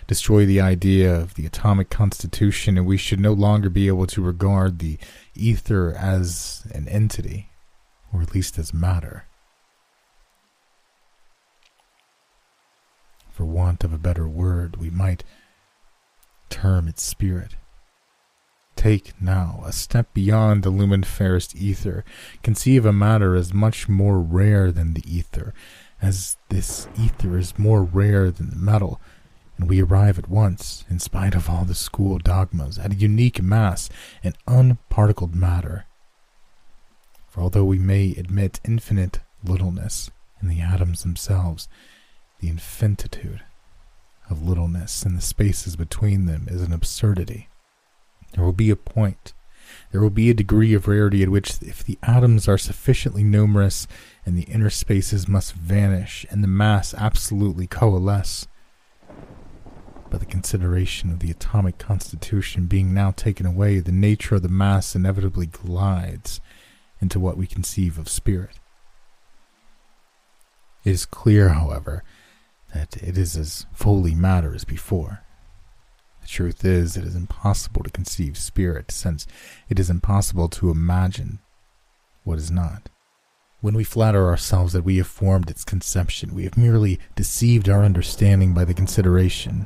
Destroy 0.07 0.45
the 0.45 0.61
idea 0.61 1.13
of 1.13 1.35
the 1.35 1.45
atomic 1.45 1.89
constitution, 1.89 2.77
and 2.77 2.87
we 2.87 2.97
should 2.97 3.19
no 3.19 3.33
longer 3.33 3.69
be 3.69 3.87
able 3.87 4.07
to 4.07 4.21
regard 4.21 4.79
the 4.79 4.97
ether 5.35 5.93
as 5.93 6.65
an 6.73 6.87
entity, 6.87 7.49
or 8.13 8.21
at 8.21 8.33
least 8.33 8.57
as 8.57 8.73
matter. 8.73 9.25
For 13.41 13.45
want 13.45 13.83
of 13.83 13.91
a 13.91 13.97
better 13.97 14.27
word, 14.27 14.77
we 14.77 14.91
might 14.91 15.23
term 16.51 16.87
its 16.87 17.01
spirit. 17.01 17.55
Take 18.75 19.19
now 19.19 19.63
a 19.65 19.71
step 19.71 20.13
beyond 20.13 20.61
the 20.61 20.69
luminiferous 20.69 21.55
ether. 21.55 22.05
Conceive 22.43 22.85
a 22.85 22.93
matter 22.93 23.35
as 23.35 23.51
much 23.51 23.89
more 23.89 24.19
rare 24.19 24.71
than 24.71 24.93
the 24.93 25.03
ether, 25.11 25.55
as 26.03 26.37
this 26.49 26.87
ether 26.95 27.35
is 27.35 27.57
more 27.57 27.81
rare 27.81 28.29
than 28.29 28.51
the 28.51 28.55
metal, 28.55 29.01
and 29.57 29.67
we 29.67 29.81
arrive 29.81 30.19
at 30.19 30.29
once, 30.29 30.85
in 30.87 30.99
spite 30.99 31.33
of 31.33 31.49
all 31.49 31.65
the 31.65 31.73
school 31.73 32.19
dogmas, 32.19 32.77
at 32.77 32.93
a 32.93 32.95
unique 32.95 33.41
mass, 33.41 33.89
an 34.23 34.33
unparticled 34.45 35.33
matter. 35.33 35.85
For 37.27 37.41
although 37.41 37.65
we 37.65 37.79
may 37.79 38.11
admit 38.11 38.59
infinite 38.63 39.19
littleness 39.43 40.11
in 40.43 40.47
the 40.47 40.61
atoms 40.61 41.01
themselves, 41.01 41.67
the 42.41 42.49
infinitude 42.49 43.41
of 44.29 44.41
littleness 44.41 45.03
and 45.03 45.17
the 45.17 45.21
spaces 45.21 45.75
between 45.75 46.25
them 46.25 46.47
is 46.49 46.61
an 46.61 46.73
absurdity. 46.73 47.47
There 48.33 48.43
will 48.43 48.51
be 48.53 48.69
a 48.69 48.75
point, 48.75 49.33
there 49.91 50.01
will 50.01 50.09
be 50.09 50.29
a 50.29 50.33
degree 50.33 50.73
of 50.73 50.87
rarity 50.87 51.23
at 51.23 51.29
which, 51.29 51.61
if 51.61 51.83
the 51.83 51.99
atoms 52.03 52.47
are 52.47 52.57
sufficiently 52.57 53.23
numerous 53.23 53.87
and 54.25 54.37
the 54.37 54.43
inner 54.43 54.69
spaces 54.69 55.27
must 55.27 55.53
vanish 55.53 56.25
and 56.29 56.43
the 56.43 56.47
mass 56.47 56.93
absolutely 56.93 57.67
coalesce, 57.67 58.47
but 60.09 60.19
the 60.19 60.25
consideration 60.25 61.09
of 61.09 61.19
the 61.19 61.31
atomic 61.31 61.77
constitution 61.77 62.65
being 62.65 62.93
now 62.93 63.11
taken 63.11 63.45
away, 63.45 63.79
the 63.79 63.91
nature 63.91 64.35
of 64.35 64.41
the 64.41 64.49
mass 64.49 64.95
inevitably 64.95 65.45
glides 65.45 66.41
into 66.99 67.19
what 67.19 67.37
we 67.37 67.47
conceive 67.47 67.97
of 67.97 68.09
spirit. 68.09 68.59
It 70.83 70.91
is 70.91 71.05
clear, 71.05 71.49
however, 71.49 72.03
that 72.73 72.97
it 72.97 73.17
is 73.17 73.35
as 73.35 73.65
fully 73.73 74.15
matter 74.15 74.53
as 74.55 74.63
before. 74.63 75.23
The 76.21 76.27
truth 76.27 76.63
is, 76.63 76.95
it 76.95 77.03
is 77.03 77.15
impossible 77.15 77.83
to 77.83 77.89
conceive 77.89 78.37
spirit, 78.37 78.91
since 78.91 79.27
it 79.69 79.79
is 79.79 79.89
impossible 79.89 80.49
to 80.49 80.69
imagine 80.69 81.39
what 82.23 82.37
is 82.37 82.51
not. 82.51 82.89
When 83.59 83.75
we 83.75 83.83
flatter 83.83 84.27
ourselves 84.27 84.73
that 84.73 84.83
we 84.83 84.97
have 84.97 85.07
formed 85.07 85.49
its 85.49 85.63
conception, 85.63 86.33
we 86.33 86.43
have 86.43 86.57
merely 86.57 86.99
deceived 87.15 87.69
our 87.69 87.83
understanding 87.83 88.53
by 88.53 88.65
the 88.65 88.73
consideration 88.73 89.65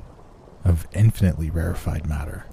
of 0.63 0.87
infinitely 0.93 1.49
rarefied 1.49 2.07
matter. 2.07 2.45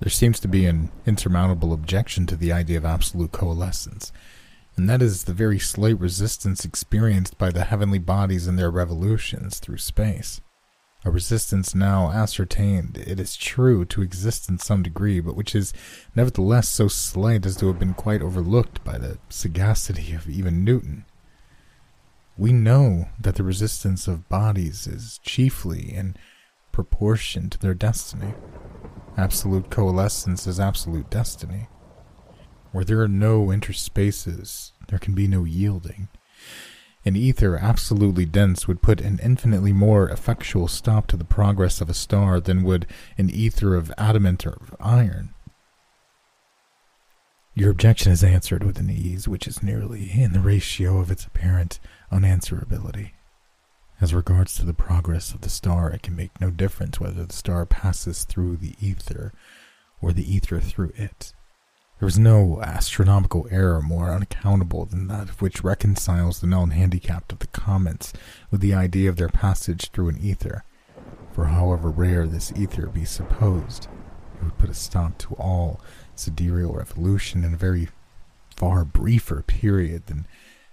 There 0.00 0.10
seems 0.10 0.38
to 0.40 0.48
be 0.48 0.66
an 0.66 0.90
insurmountable 1.06 1.72
objection 1.72 2.26
to 2.26 2.36
the 2.36 2.52
idea 2.52 2.78
of 2.78 2.84
absolute 2.84 3.32
coalescence, 3.32 4.12
and 4.76 4.88
that 4.88 5.00
is 5.00 5.24
the 5.24 5.32
very 5.32 5.58
slight 5.58 5.98
resistance 5.98 6.64
experienced 6.64 7.38
by 7.38 7.50
the 7.50 7.64
heavenly 7.64 7.98
bodies 7.98 8.46
in 8.46 8.56
their 8.56 8.70
revolutions 8.70 9.58
through 9.58 9.78
space. 9.78 10.40
A 11.04 11.10
resistance 11.10 11.74
now 11.74 12.10
ascertained, 12.10 12.98
it 12.98 13.20
is 13.20 13.36
true, 13.36 13.84
to 13.86 14.02
exist 14.02 14.48
in 14.48 14.58
some 14.58 14.82
degree, 14.82 15.20
but 15.20 15.36
which 15.36 15.54
is 15.54 15.72
nevertheless 16.14 16.68
so 16.68 16.88
slight 16.88 17.46
as 17.46 17.56
to 17.56 17.68
have 17.68 17.78
been 17.78 17.94
quite 17.94 18.22
overlooked 18.22 18.82
by 18.82 18.98
the 18.98 19.18
sagacity 19.28 20.12
of 20.12 20.28
even 20.28 20.64
Newton. 20.64 21.04
We 22.36 22.52
know 22.52 23.08
that 23.20 23.36
the 23.36 23.44
resistance 23.44 24.08
of 24.08 24.28
bodies 24.28 24.86
is 24.86 25.20
chiefly 25.22 25.94
in 25.94 26.16
proportion 26.72 27.48
to 27.50 27.58
their 27.58 27.72
destiny. 27.72 28.34
Absolute 29.16 29.70
coalescence 29.70 30.46
is 30.46 30.60
absolute 30.60 31.08
destiny. 31.08 31.68
Where 32.76 32.84
there 32.84 33.00
are 33.00 33.08
no 33.08 33.46
interspaces, 33.46 34.72
there 34.88 34.98
can 34.98 35.14
be 35.14 35.26
no 35.26 35.44
yielding. 35.44 36.08
An 37.06 37.16
ether 37.16 37.56
absolutely 37.56 38.26
dense 38.26 38.68
would 38.68 38.82
put 38.82 39.00
an 39.00 39.18
infinitely 39.22 39.72
more 39.72 40.10
effectual 40.10 40.68
stop 40.68 41.06
to 41.06 41.16
the 41.16 41.24
progress 41.24 41.80
of 41.80 41.88
a 41.88 41.94
star 41.94 42.38
than 42.38 42.64
would 42.64 42.86
an 43.16 43.30
ether 43.30 43.74
of 43.74 43.90
adamant 43.96 44.46
or 44.46 44.58
of 44.60 44.76
iron. 44.78 45.32
Your 47.54 47.70
objection 47.70 48.12
is 48.12 48.22
answered 48.22 48.62
with 48.62 48.78
an 48.78 48.90
ease 48.90 49.26
which 49.26 49.48
is 49.48 49.62
nearly 49.62 50.10
in 50.10 50.34
the 50.34 50.40
ratio 50.40 50.98
of 50.98 51.10
its 51.10 51.24
apparent 51.24 51.80
unanswerability. 52.12 53.12
As 54.02 54.12
regards 54.12 54.54
to 54.56 54.66
the 54.66 54.74
progress 54.74 55.32
of 55.32 55.40
the 55.40 55.48
star, 55.48 55.90
it 55.92 56.02
can 56.02 56.14
make 56.14 56.42
no 56.42 56.50
difference 56.50 57.00
whether 57.00 57.24
the 57.24 57.32
star 57.32 57.64
passes 57.64 58.24
through 58.24 58.58
the 58.58 58.74
ether 58.82 59.32
or 60.02 60.12
the 60.12 60.30
ether 60.30 60.60
through 60.60 60.92
it. 60.96 61.32
There 61.98 62.08
is 62.08 62.18
no 62.18 62.60
astronomical 62.62 63.48
error 63.50 63.80
more 63.80 64.10
unaccountable 64.10 64.84
than 64.84 65.08
that 65.08 65.40
which 65.40 65.64
reconciles 65.64 66.40
the 66.40 66.46
known 66.46 66.70
handicap 66.70 67.32
of 67.32 67.38
the 67.38 67.46
comets 67.46 68.12
with 68.50 68.60
the 68.60 68.74
idea 68.74 69.08
of 69.08 69.16
their 69.16 69.30
passage 69.30 69.90
through 69.90 70.10
an 70.10 70.18
ether. 70.18 70.62
For 71.32 71.46
however 71.46 71.90
rare 71.90 72.26
this 72.26 72.52
ether 72.54 72.88
be 72.88 73.06
supposed, 73.06 73.88
it 74.36 74.44
would 74.44 74.58
put 74.58 74.68
a 74.68 74.74
stop 74.74 75.16
to 75.18 75.34
all 75.36 75.80
sidereal 76.14 76.74
revolution 76.74 77.44
in 77.44 77.54
a 77.54 77.58
very 77.58 77.88
far 78.56 78.84
briefer 78.84 79.42
period 79.42 80.06
than 80.06 80.26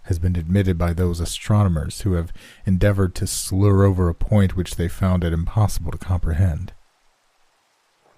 has 0.04 0.20
been 0.20 0.36
admitted 0.36 0.78
by 0.78 0.92
those 0.92 1.22
astronomers 1.22 2.02
who 2.02 2.14
have 2.14 2.34
endeavored 2.66 3.16
to 3.16 3.28
slur 3.28 3.86
over 3.86 4.10
a 4.10 4.14
point 4.14 4.58
which 4.58 4.76
they 4.76 4.90
found 4.90 5.24
it 5.24 5.32
impossible 5.32 5.92
to 5.92 5.98
comprehend. 5.98 6.74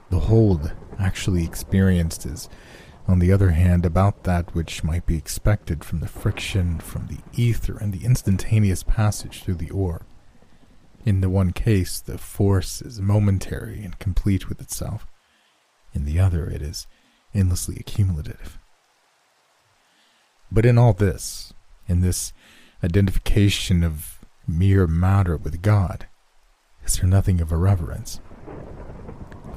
The 0.09 0.21
hold 0.21 0.71
actually 0.99 1.43
experienced 1.43 2.25
is, 2.25 2.49
on 3.07 3.19
the 3.19 3.31
other 3.31 3.51
hand, 3.51 3.85
about 3.85 4.23
that 4.23 4.55
which 4.55 4.83
might 4.83 5.05
be 5.05 5.17
expected 5.17 5.83
from 5.83 5.99
the 5.99 6.07
friction 6.07 6.79
from 6.79 7.07
the 7.07 7.19
ether 7.33 7.77
and 7.77 7.93
the 7.93 8.05
instantaneous 8.05 8.83
passage 8.83 9.43
through 9.43 9.55
the 9.55 9.69
orb. 9.69 10.03
In 11.05 11.21
the 11.21 11.29
one 11.29 11.51
case, 11.51 11.99
the 11.99 12.17
force 12.17 12.81
is 12.81 12.99
momentary 12.99 13.83
and 13.83 13.99
complete 13.99 14.49
with 14.49 14.59
itself. 14.59 15.05
In 15.93 16.05
the 16.05 16.19
other, 16.19 16.47
it 16.47 16.63
is 16.63 16.87
endlessly 17.33 17.77
accumulative. 17.79 18.57
But 20.51 20.65
in 20.65 20.77
all 20.77 20.93
this, 20.93 21.53
in 21.87 22.01
this 22.01 22.33
identification 22.83 23.83
of 23.83 24.19
mere 24.47 24.87
matter 24.87 25.37
with 25.37 25.61
God, 25.61 26.07
is 26.85 26.97
there 26.97 27.09
nothing 27.09 27.39
of 27.39 27.51
irreverence? 27.51 28.19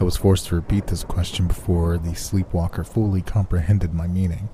I 0.01 0.05
was 0.05 0.17
forced 0.17 0.47
to 0.47 0.55
repeat 0.55 0.87
this 0.87 1.03
question 1.03 1.49
before 1.49 1.99
the 1.99 2.15
sleepwalker 2.15 2.85
fully 2.85 3.21
comprehended 3.21 3.93
my 3.93 4.07
meaning. 4.07 4.49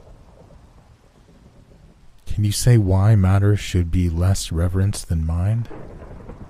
Can 2.27 2.45
you 2.45 2.53
say 2.53 2.79
why 2.79 3.15
matter 3.15 3.55
should 3.55 3.91
be 3.91 4.09
less 4.09 4.51
reverenced 4.51 5.09
than 5.09 5.27
mind? 5.27 5.69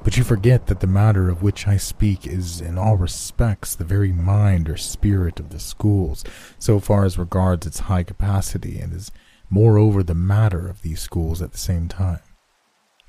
But 0.05 0.17
you 0.17 0.23
forget 0.23 0.67
that 0.67 0.79
the 0.79 0.87
matter 0.87 1.29
of 1.29 1.43
which 1.43 1.67
I 1.67 1.77
speak 1.77 2.27
is 2.27 2.61
in 2.61 2.79
all 2.79 2.97
respects 2.97 3.75
the 3.75 3.85
very 3.85 4.13
mind 4.13 4.69
or 4.69 4.77
spirit 4.77 5.41
of 5.41 5.51
the 5.51 5.59
schools, 5.59 6.23
so 6.59 6.79
far 6.79 7.05
as 7.05 7.19
regards 7.19 7.67
its 7.67 7.81
high 7.81 8.05
capacity, 8.05 8.79
and 8.79 8.93
is 8.93 9.11
moreover 9.51 10.03
the 10.03 10.15
matter 10.15 10.69
of 10.69 10.83
these 10.83 11.01
schools 11.01 11.43
at 11.43 11.53
the 11.53 11.59
same 11.59 11.89
time. 11.89 12.21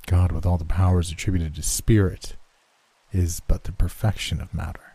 God, 0.08 0.32
with 0.32 0.46
all 0.46 0.58
the 0.58 0.66
powers 0.66 1.12
attributed 1.12 1.56
to 1.56 1.62
spirit, 1.62 2.38
is 3.12 3.40
but 3.40 3.66
the 3.66 3.72
perfection 3.72 4.42
of 4.42 4.54
matter. 4.54 4.95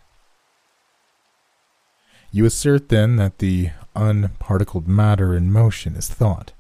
You 2.33 2.45
assert 2.45 2.89
then 2.89 3.17
that 3.17 3.39
the 3.39 3.71
unparticled 3.97 4.87
matter 4.87 5.35
in 5.35 5.53
motion 5.53 5.97
is 5.97 6.09
thought. 6.09 6.53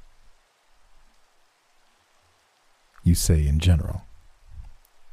You 3.05 3.15
say 3.15 3.47
in 3.47 3.61
general. 3.61 4.03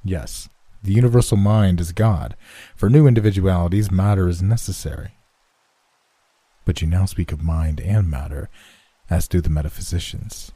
Yes, 0.03 0.49
the 0.83 0.93
universal 0.93 1.37
mind 1.37 1.79
is 1.79 1.91
God. 1.91 2.35
For 2.75 2.89
new 2.89 3.07
individualities, 3.07 3.91
matter 3.91 4.27
is 4.27 4.41
necessary. 4.41 5.11
But 6.65 6.81
you 6.81 6.87
now 6.87 7.05
speak 7.05 7.31
of 7.31 7.43
mind 7.43 7.79
and 7.79 8.09
matter, 8.09 8.49
as 9.09 9.27
do 9.27 9.41
the 9.41 9.49
metaphysicians. 9.49 10.51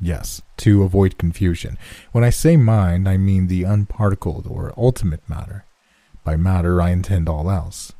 Yes, 0.00 0.40
to 0.58 0.82
avoid 0.82 1.18
confusion. 1.18 1.76
When 2.12 2.24
I 2.24 2.30
say 2.30 2.56
mind, 2.56 3.08
I 3.08 3.18
mean 3.18 3.46
the 3.46 3.64
unparticled 3.64 4.46
or 4.48 4.72
ultimate 4.76 5.28
matter. 5.28 5.64
By 6.24 6.36
matter, 6.36 6.80
I 6.80 6.90
intend 6.90 7.28
all 7.28 7.50
else. 7.50 7.92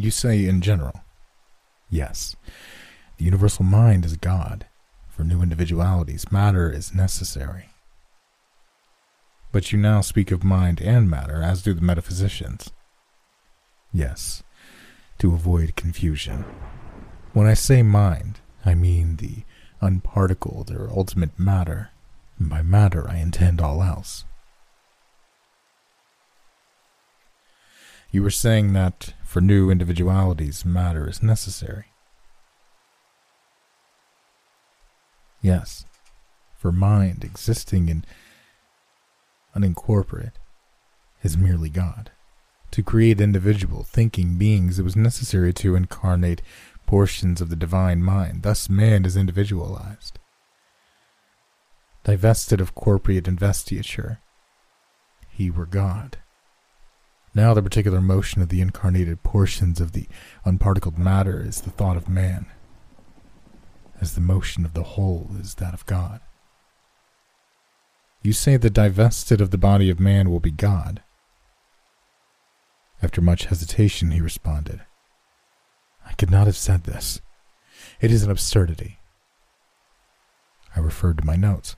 You 0.00 0.12
say 0.12 0.46
in 0.46 0.60
general. 0.60 1.00
Yes, 1.90 2.36
the 3.16 3.24
universal 3.24 3.64
mind 3.64 4.04
is 4.04 4.16
God. 4.16 4.66
For 5.08 5.24
new 5.24 5.42
individualities, 5.42 6.30
matter 6.30 6.70
is 6.70 6.94
necessary. 6.94 7.70
But 9.50 9.72
you 9.72 9.78
now 9.78 10.00
speak 10.02 10.30
of 10.30 10.44
mind 10.44 10.80
and 10.80 11.10
matter, 11.10 11.42
as 11.42 11.62
do 11.62 11.74
the 11.74 11.80
metaphysicians. 11.82 12.70
Yes, 13.92 14.44
to 15.18 15.34
avoid 15.34 15.74
confusion. 15.74 16.44
When 17.32 17.48
I 17.48 17.54
say 17.54 17.82
mind, 17.82 18.38
I 18.64 18.76
mean 18.76 19.16
the 19.16 19.42
unparticled 19.80 20.70
or 20.70 20.90
ultimate 20.90 21.36
matter, 21.36 21.90
and 22.38 22.48
by 22.48 22.62
matter 22.62 23.10
I 23.10 23.16
intend 23.16 23.60
all 23.60 23.82
else. 23.82 24.24
You 28.10 28.22
were 28.22 28.30
saying 28.30 28.72
that 28.72 29.12
for 29.24 29.40
new 29.40 29.70
individualities, 29.70 30.64
matter 30.64 31.08
is 31.08 31.22
necessary. 31.22 31.86
Yes, 35.42 35.84
for 36.56 36.72
mind 36.72 37.22
existing 37.22 37.88
in 37.88 38.04
unincorporate 39.54 40.32
is 41.22 41.36
merely 41.36 41.68
God. 41.68 42.10
To 42.72 42.82
create 42.82 43.20
individual 43.20 43.82
thinking 43.82 44.36
beings, 44.36 44.78
it 44.78 44.82
was 44.82 44.96
necessary 44.96 45.52
to 45.54 45.76
incarnate 45.76 46.42
portions 46.86 47.40
of 47.40 47.50
the 47.50 47.56
divine 47.56 48.02
mind. 48.02 48.42
Thus, 48.42 48.68
man 48.68 49.04
is 49.04 49.16
individualized. 49.16 50.18
Divested 52.04 52.60
of 52.60 52.74
corporate 52.74 53.28
investiture, 53.28 54.20
he 55.28 55.50
were 55.50 55.66
God. 55.66 56.18
Now, 57.34 57.54
the 57.54 57.62
particular 57.62 58.00
motion 58.00 58.42
of 58.42 58.48
the 58.48 58.60
incarnated 58.60 59.22
portions 59.22 59.80
of 59.80 59.92
the 59.92 60.08
unparticled 60.44 60.98
matter 60.98 61.42
is 61.42 61.60
the 61.60 61.70
thought 61.70 61.96
of 61.96 62.08
man 62.08 62.46
as 64.00 64.14
the 64.14 64.20
motion 64.20 64.64
of 64.64 64.74
the 64.74 64.82
whole 64.82 65.30
is 65.40 65.54
that 65.54 65.74
of 65.74 65.86
God. 65.86 66.20
You 68.22 68.32
say 68.32 68.56
the 68.56 68.70
divested 68.70 69.40
of 69.40 69.50
the 69.50 69.58
body 69.58 69.90
of 69.90 70.00
man 70.00 70.30
will 70.30 70.40
be 70.40 70.50
God. 70.50 71.02
After 73.02 73.20
much 73.20 73.46
hesitation, 73.46 74.10
he 74.10 74.20
responded, 74.20 74.80
I 76.06 76.14
could 76.14 76.30
not 76.30 76.46
have 76.46 76.56
said 76.56 76.84
this. 76.84 77.20
It 78.00 78.10
is 78.10 78.22
an 78.22 78.30
absurdity. 78.30 78.98
I 80.74 80.80
referred 80.80 81.18
to 81.18 81.26
my 81.26 81.36
notes. 81.36 81.76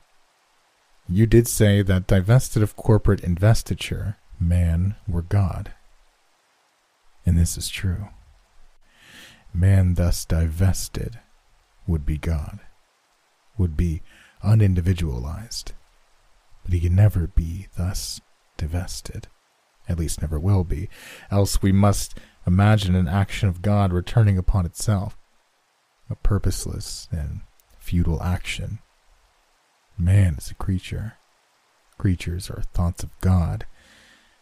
You 1.08 1.26
did 1.26 1.48
say 1.48 1.82
that 1.82 2.06
divested 2.06 2.62
of 2.62 2.76
corporate 2.76 3.20
investiture, 3.20 4.16
man 4.40 4.96
were 5.06 5.22
God. 5.22 5.72
And 7.26 7.38
this 7.38 7.58
is 7.58 7.68
true. 7.68 8.08
Man 9.52 9.94
thus 9.94 10.24
divested 10.24 11.18
would 11.86 12.06
be 12.06 12.16
God, 12.16 12.60
would 13.58 13.76
be 13.76 14.02
unindividualized. 14.42 15.72
But 16.64 16.72
he 16.72 16.80
can 16.80 16.94
never 16.94 17.26
be 17.26 17.68
thus 17.76 18.20
divested, 18.56 19.28
at 19.88 19.98
least 19.98 20.22
never 20.22 20.38
will 20.38 20.64
be, 20.64 20.88
else 21.30 21.62
we 21.62 21.72
must 21.72 22.18
imagine 22.46 22.94
an 22.94 23.08
action 23.08 23.48
of 23.48 23.62
God 23.62 23.92
returning 23.92 24.38
upon 24.38 24.66
itself, 24.66 25.16
a 26.08 26.14
purposeless 26.14 27.08
and 27.10 27.40
futile 27.78 28.22
action. 28.22 28.78
Man 29.98 30.36
is 30.38 30.50
a 30.50 30.54
creature. 30.54 31.14
Creatures 31.98 32.48
are 32.50 32.62
thoughts 32.72 33.02
of 33.02 33.10
God. 33.20 33.66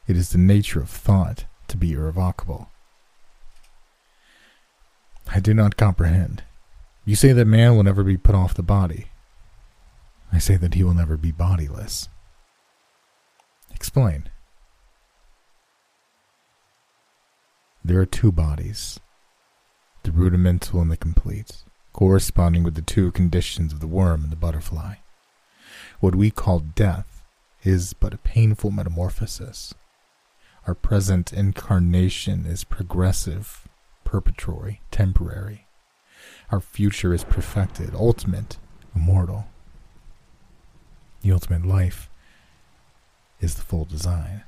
It 0.08 0.16
is 0.16 0.30
the 0.30 0.38
nature 0.38 0.80
of 0.80 0.88
thought 0.88 1.44
to 1.68 1.76
be 1.76 1.92
irrevocable. 1.92 2.70
I 5.28 5.38
do 5.38 5.52
not 5.52 5.76
comprehend. 5.76 6.42
You 7.04 7.14
say 7.14 7.32
that 7.32 7.44
man 7.44 7.76
will 7.76 7.84
never 7.84 8.02
be 8.02 8.16
put 8.16 8.34
off 8.34 8.54
the 8.54 8.62
body. 8.62 9.08
I 10.32 10.38
say 10.38 10.56
that 10.56 10.72
he 10.72 10.82
will 10.82 10.94
never 10.94 11.18
be 11.18 11.30
bodiless. 11.30 12.08
Explain. 13.74 14.30
There 17.84 18.00
are 18.00 18.06
two 18.06 18.32
bodies 18.32 18.98
the 20.04 20.12
rudimental 20.12 20.80
and 20.80 20.90
the 20.90 20.96
complete, 20.96 21.64
corresponding 21.92 22.62
with 22.62 22.74
the 22.74 22.82
two 22.82 23.10
conditions 23.12 23.74
of 23.74 23.80
the 23.80 23.86
worm 23.86 24.22
and 24.22 24.32
the 24.32 24.36
butterfly. 24.36 24.94
What 26.00 26.14
we 26.14 26.30
call 26.30 26.60
death 26.60 27.24
is 27.62 27.92
but 27.92 28.14
a 28.14 28.18
painful 28.18 28.70
metamorphosis. 28.70 29.74
Our 30.68 30.74
present 30.74 31.32
incarnation 31.32 32.44
is 32.44 32.62
progressive, 32.62 33.66
perpetuatory, 34.04 34.82
temporary. 34.90 35.66
Our 36.50 36.60
future 36.60 37.14
is 37.14 37.24
perfected, 37.24 37.94
ultimate, 37.94 38.58
immortal. 38.94 39.46
The 41.22 41.32
ultimate 41.32 41.64
life 41.64 42.10
is 43.40 43.54
the 43.54 43.62
full 43.62 43.86
design. 43.86 44.44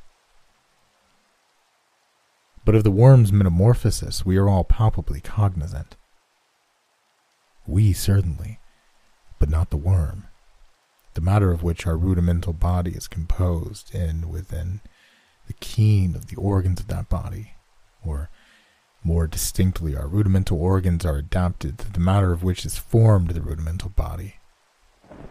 But 2.66 2.74
of 2.74 2.84
the 2.84 2.90
worm's 2.90 3.32
metamorphosis, 3.32 4.22
we 4.22 4.36
are 4.36 4.46
all 4.46 4.64
palpably 4.64 5.22
cognizant. 5.22 5.96
We 7.66 7.94
certainly, 7.94 8.58
but 9.38 9.48
not 9.48 9.70
the 9.70 9.78
worm, 9.78 10.24
the 11.14 11.22
matter 11.22 11.50
of 11.50 11.62
which 11.62 11.86
our 11.86 11.96
rudimental 11.96 12.52
body 12.52 12.90
is 12.90 13.08
composed 13.08 13.94
in 13.94 14.28
within 14.28 14.82
the 15.51 15.55
keen 15.55 16.14
of 16.14 16.28
the 16.28 16.36
organs 16.36 16.78
of 16.78 16.86
that 16.86 17.09
body, 17.09 17.55
or 18.07 18.30
more 19.03 19.26
distinctly, 19.26 19.96
our 19.96 20.07
rudimental 20.07 20.62
organs 20.62 21.05
are 21.05 21.16
adapted 21.16 21.76
to 21.76 21.90
the 21.90 21.98
matter 21.98 22.32
of 22.32 22.44
which 22.44 22.64
is 22.64 22.78
formed 22.78 23.30
the 23.30 23.40
rudimental 23.40 23.90
body, 23.90 24.36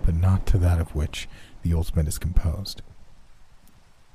but 0.03 0.13
not 0.13 0.45
to 0.45 0.57
that 0.57 0.77
of 0.77 0.93
which 0.93 1.29
the 1.61 1.73
ultimate 1.73 2.05
is 2.05 2.17
composed. 2.17 2.81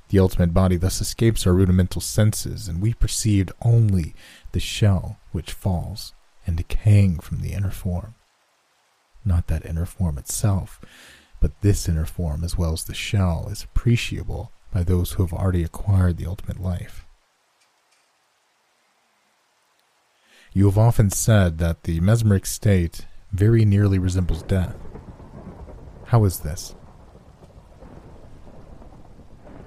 The 0.09 0.19
ultimate 0.19 0.53
body 0.53 0.75
thus 0.75 1.01
escapes 1.01 1.47
our 1.47 1.53
rudimental 1.53 2.01
senses, 2.01 2.67
and 2.67 2.83
we 2.83 2.93
perceive 2.93 3.51
only 3.63 4.13
the 4.51 4.59
shell 4.59 5.17
which 5.31 5.53
falls 5.53 6.13
and 6.45 6.55
decaying 6.55 7.17
from 7.17 7.41
the 7.41 7.53
inner 7.53 7.71
form. 7.71 8.13
Not 9.25 9.47
that 9.47 9.65
inner 9.65 9.87
form 9.87 10.19
itself, 10.19 10.79
but 11.39 11.59
this 11.61 11.89
inner 11.89 12.05
form 12.05 12.43
as 12.43 12.55
well 12.55 12.73
as 12.73 12.83
the 12.83 12.93
shell 12.93 13.47
is 13.49 13.63
appreciable 13.63 14.51
by 14.75 14.83
those 14.83 15.13
who 15.13 15.23
have 15.23 15.31
already 15.31 15.63
acquired 15.63 16.17
the 16.17 16.25
ultimate 16.25 16.61
life. 16.61 17.05
You 20.51 20.65
have 20.65 20.77
often 20.77 21.09
said 21.09 21.59
that 21.59 21.83
the 21.83 22.01
mesmeric 22.01 22.45
state 22.45 23.05
very 23.31 23.63
nearly 23.63 23.97
resembles 23.97 24.43
death. 24.43 24.75
How 26.07 26.25
is 26.25 26.39
this? 26.39 26.75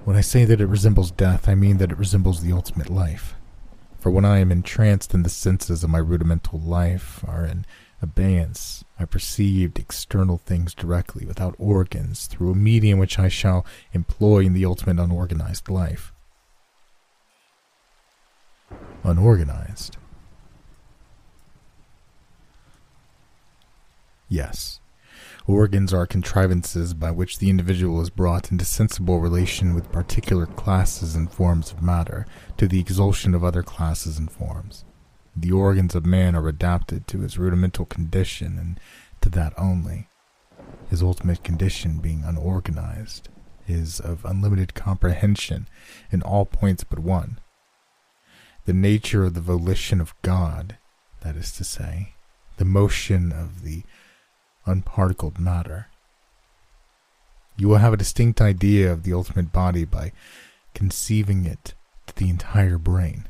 When 0.05 0.15
I 0.15 0.21
say 0.21 0.45
that 0.45 0.61
it 0.61 0.67
resembles 0.67 1.09
death, 1.09 1.49
I 1.49 1.55
mean 1.55 1.79
that 1.79 1.91
it 1.91 1.97
resembles 1.97 2.43
the 2.43 2.51
ultimate 2.51 2.91
life. 2.91 3.33
For 3.97 4.11
when 4.11 4.25
I 4.25 4.37
am 4.37 4.51
entranced 4.51 5.15
in 5.15 5.23
the 5.23 5.29
senses 5.29 5.83
of 5.83 5.89
my 5.89 5.97
rudimental 5.97 6.59
life 6.59 7.25
are 7.27 7.45
in 7.45 7.65
abeyance, 8.01 8.83
I 8.99 9.05
perceived 9.05 9.79
external 9.79 10.37
things 10.37 10.73
directly, 10.73 11.25
without 11.25 11.55
organs, 11.57 12.27
through 12.27 12.51
a 12.51 12.55
medium 12.55 12.99
which 12.99 13.19
I 13.19 13.27
shall 13.27 13.65
employ 13.93 14.39
in 14.39 14.53
the 14.53 14.65
ultimate 14.65 15.01
unorganized 15.01 15.69
life. 15.69 16.13
Unorganized. 19.03 19.97
Yes. 24.27 24.79
Organs 25.47 25.93
are 25.93 26.05
contrivances 26.05 26.93
by 26.93 27.09
which 27.09 27.39
the 27.39 27.49
individual 27.49 28.01
is 28.01 28.11
brought 28.11 28.51
into 28.51 28.65
sensible 28.65 29.19
relation 29.19 29.73
with 29.73 29.91
particular 29.91 30.45
classes 30.45 31.15
and 31.15 31.31
forms 31.31 31.71
of 31.71 31.81
matter, 31.81 32.27
to 32.57 32.67
the 32.67 32.79
exultation 32.79 33.33
of 33.33 33.43
other 33.43 33.63
classes 33.63 34.19
and 34.19 34.31
forms. 34.31 34.85
The 35.41 35.53
organs 35.53 35.95
of 35.95 36.05
man 36.05 36.35
are 36.35 36.49
adapted 36.49 37.07
to 37.07 37.21
his 37.21 37.37
rudimental 37.37 37.85
condition, 37.85 38.57
and 38.59 38.79
to 39.21 39.29
that 39.29 39.53
only. 39.57 40.09
His 40.89 41.01
ultimate 41.01 41.45
condition 41.45 41.99
being 41.99 42.23
unorganized 42.25 43.29
is 43.65 44.01
of 44.01 44.25
unlimited 44.25 44.73
comprehension 44.73 45.67
in 46.11 46.21
all 46.21 46.45
points 46.45 46.83
but 46.83 46.99
one. 46.99 47.39
The 48.65 48.73
nature 48.73 49.23
of 49.23 49.33
the 49.33 49.39
volition 49.39 50.01
of 50.01 50.13
God, 50.23 50.77
that 51.21 51.37
is 51.37 51.53
to 51.53 51.63
say, 51.63 52.15
the 52.57 52.65
motion 52.65 53.31
of 53.31 53.63
the 53.63 53.83
unparticled 54.65 55.39
matter. 55.39 55.87
You 57.55 57.69
will 57.69 57.77
have 57.77 57.93
a 57.93 57.97
distinct 57.97 58.41
idea 58.41 58.91
of 58.91 59.03
the 59.03 59.13
ultimate 59.13 59.53
body 59.53 59.85
by 59.85 60.11
conceiving 60.73 61.45
it 61.45 61.75
to 62.07 62.15
the 62.15 62.29
entire 62.29 62.77
brain. 62.77 63.28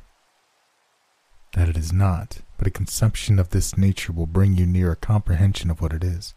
That 1.54 1.70
it 1.70 1.78
is 1.78 1.92
not, 1.92 2.40
but 2.58 2.68
a 2.68 2.72
conception 2.72 3.40
of 3.40 3.50
this 3.50 3.78
nature 3.78 4.14
will 4.14 4.28
bring 4.28 4.54
you 4.54 4.66
near 4.66 4.92
a 4.92 4.96
comprehension 4.96 5.70
of 5.70 5.82
what 5.82 5.94
it 5.94 6.04
is. 6.04 6.36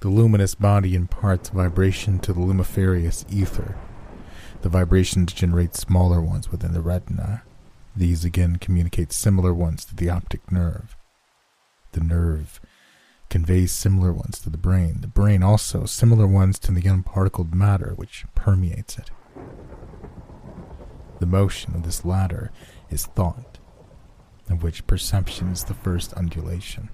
The 0.00 0.08
luminous 0.08 0.54
body 0.54 0.94
imparts 0.94 1.50
vibration 1.50 2.18
to 2.20 2.32
the 2.32 2.40
luminiferous 2.40 3.24
ether. 3.30 3.76
The 4.62 4.68
vibrations 4.68 5.32
generate 5.32 5.74
smaller 5.74 6.20
ones 6.20 6.50
within 6.50 6.72
the 6.72 6.80
retina. 6.80 7.42
These 7.96 8.24
again 8.24 8.56
communicate 8.56 9.12
similar 9.12 9.52
ones 9.52 9.84
to 9.86 9.94
the 9.94 10.10
optic 10.10 10.50
nerve. 10.50 10.96
The 11.92 12.00
nerve 12.00 12.60
conveys 13.30 13.72
similar 13.72 14.12
ones 14.12 14.38
to 14.40 14.50
the 14.50 14.58
brain. 14.58 15.00
The 15.00 15.08
brain 15.08 15.42
also 15.42 15.84
similar 15.84 16.26
ones 16.26 16.58
to 16.60 16.72
the 16.72 16.88
unparticled 16.88 17.54
matter 17.54 17.92
which 17.96 18.24
permeates 18.34 18.98
it. 18.98 19.10
The 21.20 21.26
motion 21.26 21.74
of 21.74 21.84
this 21.84 22.04
latter 22.04 22.50
is 22.90 23.06
thought, 23.06 23.58
of 24.48 24.62
which 24.62 24.86
perception 24.86 25.48
is 25.48 25.64
the 25.64 25.74
first 25.74 26.12
undulation. 26.14 26.90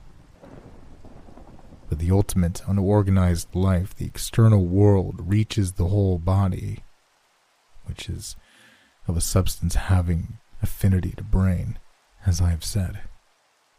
But 1.88 1.98
the 1.98 2.10
ultimate 2.10 2.62
unorganized 2.66 3.54
life, 3.54 3.94
the 3.94 4.06
external 4.06 4.64
world, 4.64 5.16
reaches 5.28 5.72
the 5.72 5.86
whole 5.86 6.18
body, 6.18 6.84
which 7.84 8.08
is 8.08 8.36
of 9.08 9.16
a 9.16 9.20
substance 9.20 9.74
having 9.74 10.38
affinity 10.62 11.10
to 11.16 11.24
brain, 11.24 11.78
as 12.24 12.40
I 12.40 12.50
have 12.50 12.64
said 12.64 13.00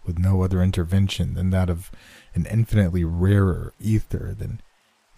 with 0.06 0.18
no 0.18 0.42
other 0.42 0.62
intervention 0.62 1.36
than 1.36 1.50
that 1.52 1.70
of 1.70 1.92
an 2.34 2.46
infinitely 2.48 3.04
rarer 3.04 3.74
ether 3.80 4.36
than 4.38 4.62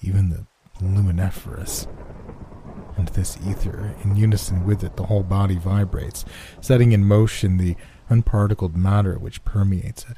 even 0.02 0.30
the 0.30 0.46
luminiferous. 0.82 1.88
And 2.98 3.08
this 3.10 3.38
ether, 3.48 3.96
in 4.04 4.16
unison 4.16 4.66
with 4.66 4.84
it, 4.84 4.98
the 4.98 5.06
whole 5.06 5.24
body 5.24 5.56
vibrates, 5.56 6.26
setting 6.62 6.92
in 6.92 7.06
motion 7.06 7.58
the 7.58 7.76
unparticled 8.14 8.78
matter 8.78 9.18
which 9.18 9.44
permeates 9.44 10.06
it. 10.10 10.18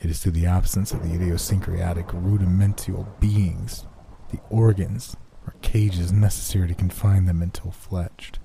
It 0.00 0.10
is 0.10 0.18
through 0.18 0.32
the 0.32 0.46
absence 0.46 0.92
of 0.92 1.02
the 1.02 1.14
idiosyncratic 1.14 2.12
rudimental 2.12 3.06
beings, 3.20 3.86
the 4.32 4.40
organs, 4.50 5.16
or 5.46 5.54
cages 5.62 6.12
necessary 6.12 6.66
to 6.68 6.74
confine 6.74 7.26
them 7.26 7.40
until 7.40 7.70
fledged. 7.70 8.40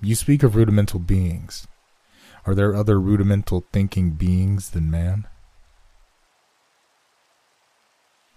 You 0.00 0.14
speak 0.14 0.42
of 0.42 0.56
rudimental 0.56 0.98
beings. 0.98 1.66
Are 2.46 2.54
there 2.54 2.74
other 2.74 2.98
rudimental 2.98 3.64
thinking 3.70 4.12
beings 4.12 4.70
than 4.70 4.90
man? 4.90 5.26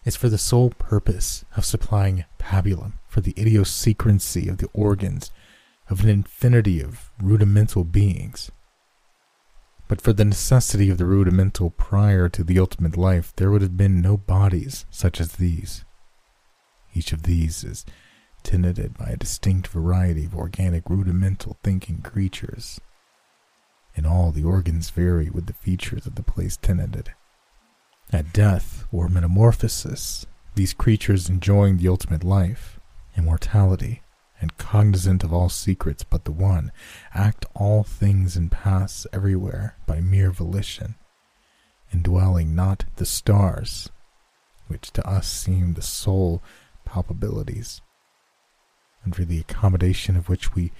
It's 0.04 0.16
for 0.16 0.30
the 0.30 0.38
sole 0.38 0.72
purpose 0.72 1.46
of 1.56 1.66
supplying 1.66 2.26
pabulum 2.38 2.94
for 3.08 3.22
the 3.22 3.34
idiosyncrasy 3.38 4.48
of 4.50 4.58
the 4.58 4.70
organs 4.74 5.32
of 5.90 6.04
an 6.04 6.10
infinity 6.10 6.82
of 6.82 7.12
rudimental 7.22 7.84
beings. 7.84 8.52
But 9.88 10.02
for 10.02 10.12
the 10.12 10.26
necessity 10.26 10.90
of 10.90 10.98
the 10.98 11.06
rudimental 11.06 11.70
prior 11.70 12.28
to 12.30 12.44
the 12.44 12.60
ultimate 12.60 12.98
life, 12.98 13.34
there 13.36 13.52
would 13.52 13.62
have 13.62 13.78
been 13.78 14.02
no 14.02 14.18
bodies 14.18 14.86
such 14.90 15.22
as 15.22 15.34
these. 15.34 15.86
Each 16.94 17.14
of 17.14 17.24
these 17.24 17.64
is 17.64 17.86
tenanted 18.44 18.98
by 18.98 19.08
a 19.08 19.18
distinct 19.18 19.68
variety 19.68 20.26
of 20.26 20.36
organic 20.36 20.90
rudimental 20.90 21.58
thinking 21.64 22.02
creatures 22.02 22.82
in 23.98 24.06
all, 24.06 24.32
the 24.32 24.44
organs 24.44 24.92
vary 24.92 25.32
with 25.32 25.48
the 25.48 25.54
features 25.54 26.06
of 26.06 26.14
the 26.14 26.24
place 26.24 26.56
tenanted. 26.56 27.14
At 28.14 28.32
death 28.32 28.86
or 28.92 29.10
metamorphosis, 29.10 30.28
these 30.54 30.74
creatures 30.74 31.30
enjoying 31.30 31.78
the 31.78 31.88
ultimate 31.88 32.24
life, 32.24 32.80
immortality, 33.18 34.04
and 34.40 34.58
cognizant 34.58 35.24
of 35.24 35.34
all 35.34 35.50
secrets 35.50 36.04
but 36.04 36.26
the 36.26 36.32
one, 36.32 36.72
act 37.14 37.46
all 37.56 37.84
things 37.84 38.36
and 38.36 38.52
pass 38.52 39.08
everywhere 39.12 39.76
by 39.86 40.00
mere 40.00 40.32
volition, 40.32 40.96
indwelling 41.92 42.56
not 42.56 42.86
the 42.98 43.06
stars, 43.06 43.90
which 44.68 44.92
to 44.92 45.08
us 45.08 45.28
seem 45.28 45.74
the 45.74 45.82
sole 45.82 46.42
palpabilities, 46.88 47.82
and 49.04 49.16
for 49.16 49.26
the 49.26 49.40
accommodation 49.40 50.16
of 50.16 50.30
which 50.30 50.54
we 50.54 50.72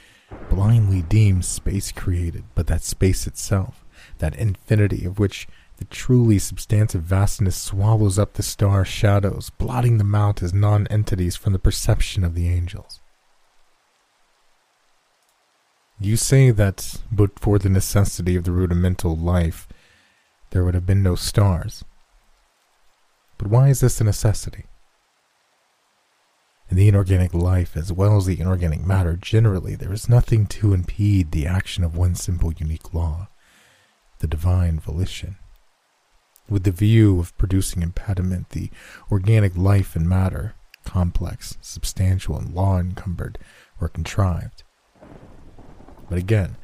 blindly 0.50 1.02
deem 1.02 1.42
space 1.42 1.92
created, 1.92 2.44
but 2.54 2.68
that 2.68 2.84
space 2.84 3.28
itself, 3.28 3.86
that 4.20 4.36
infinity 4.36 5.06
of 5.06 5.20
which 5.20 5.48
the 5.78 5.86
truly 5.86 6.40
substantive 6.40 7.04
vastness 7.04 7.56
swallows 7.56 8.18
up 8.18 8.34
the 8.34 8.44
star 8.44 8.84
shadows, 8.84 9.52
blotting 9.52 9.98
them 9.98 10.16
out 10.16 10.42
as 10.42 10.54
non 10.54 10.88
entities 10.88 11.36
from 11.36 11.54
the 11.54 11.60
perception 11.60 12.24
of 12.24 12.34
the 12.34 12.50
angels. 12.50 13.00
You 16.00 16.16
say 16.16 16.52
that, 16.52 17.02
but 17.12 17.40
for 17.40 17.58
the 17.58 17.70
necessity 17.70 18.36
of 18.36 18.44
the 18.44 18.52
rudimental 18.52 19.16
life, 19.16 19.68
there 20.52 20.64
would 20.64 20.76
have 20.76 20.86
been 20.86 21.02
no 21.04 21.16
stars. 21.16 21.84
But 23.38 23.48
why 23.48 23.70
is 23.70 23.80
this 23.80 24.00
a 24.00 24.04
necessity? 24.04 24.66
In 26.70 26.78
the 26.78 26.88
inorganic 26.88 27.34
life, 27.34 27.78
as 27.78 27.92
well 27.94 28.18
as 28.18 28.26
the 28.26 28.40
inorganic 28.40 28.86
matter 28.86 29.16
generally, 29.16 29.76
there 29.76 29.94
is 29.94 30.10
nothing 30.10 30.46
to 30.48 30.74
impede 30.74 31.32
the 31.32 31.48
action 31.48 31.84
of 31.84 31.96
one 31.96 32.14
simple 32.16 32.54
unique 32.54 32.94
law 32.94 33.30
the 34.20 34.28
divine 34.28 34.80
volition. 34.80 35.38
with 36.50 36.64
the 36.64 36.72
view 36.72 37.20
of 37.20 37.38
producing 37.38 37.82
impediment 37.82 38.50
the 38.50 38.70
organic 39.12 39.56
life 39.58 39.96
and 39.96 40.08
matter, 40.08 40.56
complex, 40.86 41.58
substantial, 41.62 42.38
and 42.38 42.54
law 42.54 42.80
encumbered, 42.80 43.38
were 43.80 43.90
contrived. 43.90 44.64
But 46.10 46.18
again, 46.18 46.56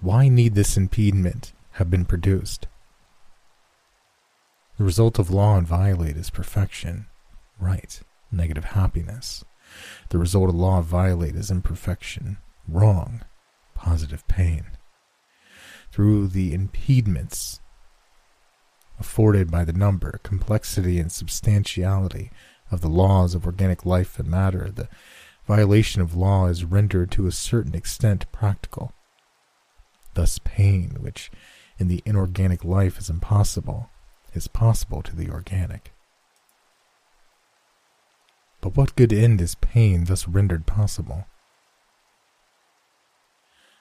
why 0.00 0.28
need 0.28 0.54
this 0.54 0.76
impediment 0.76 1.52
have 1.72 1.90
been 1.90 2.04
produced? 2.04 2.66
The 4.78 4.84
result 4.84 5.18
of 5.18 5.30
law 5.30 5.60
violate 5.60 6.16
is 6.16 6.30
perfection, 6.30 7.06
right, 7.60 8.00
negative 8.30 8.64
happiness. 8.64 9.44
The 10.08 10.18
result 10.18 10.48
of 10.48 10.54
law 10.54 10.80
violate 10.80 11.36
is 11.36 11.50
imperfection, 11.50 12.38
wrong, 12.66 13.22
positive 13.74 14.26
pain. 14.28 14.64
Through 15.90 16.28
the 16.28 16.54
impediments 16.54 17.60
afforded 18.98 19.50
by 19.50 19.64
the 19.64 19.72
number, 19.72 20.20
complexity, 20.22 20.98
and 20.98 21.12
substantiality 21.12 22.30
of 22.70 22.80
the 22.80 22.88
laws 22.88 23.34
of 23.34 23.44
organic 23.44 23.84
life 23.84 24.18
and 24.18 24.28
matter, 24.28 24.70
the 24.70 24.88
violation 25.56 26.00
of 26.00 26.16
law 26.16 26.46
is 26.46 26.64
rendered 26.64 27.10
to 27.10 27.26
a 27.26 27.30
certain 27.30 27.74
extent 27.74 28.24
practical. 28.32 28.90
Thus, 30.14 30.38
pain, 30.42 30.96
which 30.98 31.30
in 31.78 31.88
the 31.88 32.02
inorganic 32.06 32.64
life 32.64 32.98
is 32.98 33.10
impossible, 33.10 33.90
is 34.32 34.48
possible 34.48 35.02
to 35.02 35.14
the 35.14 35.28
organic. 35.28 35.92
But 38.62 38.78
what 38.78 38.96
good 38.96 39.12
end 39.12 39.42
is 39.42 39.54
pain 39.56 40.04
thus 40.04 40.26
rendered 40.26 40.64
possible? 40.64 41.26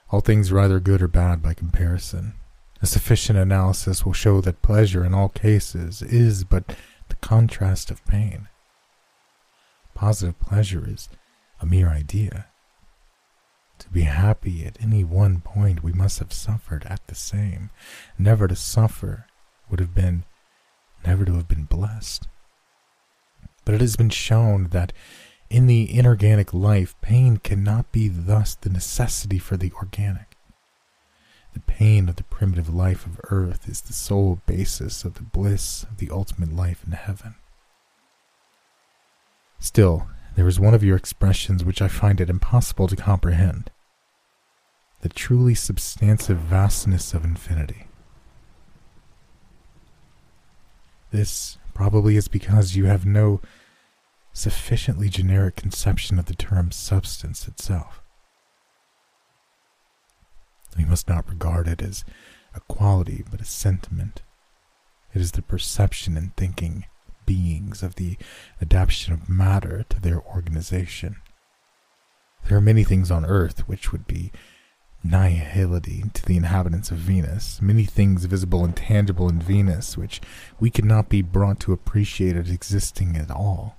All 0.09 0.19
things 0.19 0.51
are 0.51 0.59
either 0.59 0.82
good 0.82 1.01
or 1.01 1.07
bad 1.07 1.41
by 1.41 1.53
comparison. 1.53 2.34
A 2.82 2.86
sufficient 2.86 3.39
analysis 3.39 4.05
will 4.05 4.11
show 4.11 4.41
that 4.41 4.61
pleasure 4.61 5.05
in 5.05 5.13
all 5.13 5.30
cases 5.30 6.01
is 6.01 6.43
but 6.43 6.76
the 7.07 7.15
contrast 7.22 7.89
of 7.89 8.05
pain. 8.05 8.49
Positive 9.93 10.38
pleasure 10.41 10.84
is 10.86 11.07
a 11.62 11.66
mere 11.66 11.89
idea. 11.89 12.47
To 13.80 13.89
be 13.89 14.01
happy 14.01 14.66
at 14.66 14.78
any 14.82 15.03
one 15.03 15.41
point, 15.41 15.84
we 15.84 15.93
must 15.93 16.20
have 16.20 16.34
suffered 16.34 16.86
at 16.86 17.05
the 17.07 17.16
same. 17.16 17.70
Never 18.18 18.47
to 18.47 18.55
suffer 18.55 19.26
would 19.70 19.80
have 19.80 19.95
been 19.95 20.24
never 21.05 21.26
to 21.26 21.34
have 21.34 21.47
been 21.47 21.64
blessed. 21.64 22.28
But 23.66 23.76
it 23.76 23.82
has 23.82 23.95
been 23.95 24.09
shown 24.09 24.66
that 24.70 24.93
in 25.49 25.68
the 25.68 25.97
inorganic 25.97 26.53
life, 26.53 26.95
pain 27.01 27.38
cannot 27.38 27.91
be 27.91 28.07
thus 28.07 28.55
the 28.55 28.70
necessity 28.70 29.39
for 29.39 29.57
the 29.57 29.72
organic. 29.74 30.38
The 31.53 31.59
pain 31.59 32.07
of 32.07 32.16
the 32.16 32.24
primitive 32.24 32.74
life 32.74 33.05
of 33.05 33.20
earth 33.26 33.68
is 33.68 33.82
the 33.82 33.93
sole 33.93 34.41
basis 34.45 35.03
of 35.03 35.16
the 35.16 35.24
bliss 35.24 35.84
of 35.84 35.97
the 35.97 36.09
ultimate 36.09 36.53
life 36.53 36.84
in 36.86 36.93
heaven. 36.93 37.36
Still, 39.59 40.07
there 40.36 40.48
is 40.48 40.60
one 40.60 40.74
of 40.74 40.84
your 40.84 40.96
expressions 40.96 41.64
which 41.64 41.82
I 41.82 41.88
find 41.88 42.22
it 42.22 42.30
impossible 42.30 42.88
to 42.88 42.96
comprehend 42.96 43.70
the 45.02 45.10
truly 45.10 45.56
substantive 45.56 46.38
vastness 46.38 47.14
of 47.14 47.26
infinity. 47.26 47.88
This 51.12 51.58
probably 51.74 52.16
is 52.16 52.28
because 52.28 52.76
you 52.76 52.86
have 52.86 53.06
no 53.06 53.42
sufficiently 54.32 55.10
generic 55.10 55.56
conception 55.56 56.18
of 56.20 56.26
the 56.26 56.36
term 56.36 56.72
substance 56.72 57.48
itself. 57.48 58.02
We 60.78 60.86
must 60.86 61.10
not 61.10 61.28
regard 61.28 61.68
it 61.68 61.82
as 61.82 62.06
a 62.56 62.62
quality 62.62 63.26
but 63.30 63.42
a 63.42 63.46
sentiment. 63.46 64.22
It 65.14 65.20
is 65.22 65.34
the 65.34 65.42
perception 65.42 66.16
and 66.16 66.36
thinking 66.38 66.86
beings 67.32 67.82
of 67.82 67.96
the 67.96 68.18
adaptation 68.62 69.14
of 69.14 69.30
matter 69.30 69.86
to 69.88 70.02
their 70.02 70.22
organization. 70.22 71.16
There 72.46 72.58
are 72.58 72.62
many 72.62 72.84
things 72.84 73.10
on 73.10 73.26
earth 73.26 73.70
which 73.70 73.94
would 73.94 74.06
be 74.06 74.34
nihility 75.06 76.12
to 76.12 76.26
the 76.26 76.36
inhabitants 76.36 76.92
of 76.92 76.98
Venus, 76.98 77.62
many 77.62 77.86
things 77.86 78.26
visible 78.26 78.66
and 78.66 78.76
tangible 78.76 79.30
in 79.30 79.40
Venus 79.40 79.98
which 79.98 80.20
we 80.60 80.70
could 80.70 80.84
not 80.84 81.08
be 81.08 81.22
brought 81.22 81.62
to 81.62 81.72
appreciate 81.72 82.36
as 82.36 82.52
existing 82.52 83.16
at 83.16 83.32
all. 83.32 83.78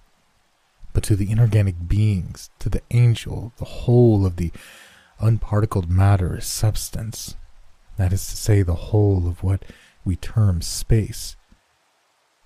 But 0.95 1.03
to 1.05 1.17
the 1.17 1.31
inorganic 1.31 1.87
beings, 1.87 2.49
to 2.59 2.71
the 2.71 2.83
angel, 2.91 3.53
the 3.59 3.65
whole 3.65 4.25
of 4.25 4.37
the 4.37 4.51
unparticled 5.21 5.91
matter 5.91 6.39
is 6.39 6.47
substance. 6.47 7.37
That 7.99 8.15
is 8.15 8.27
to 8.29 8.37
say, 8.37 8.63
the 8.63 8.89
whole 8.91 9.29
of 9.29 9.43
what 9.43 9.63
we 10.07 10.17
term 10.17 10.63
space 10.63 11.37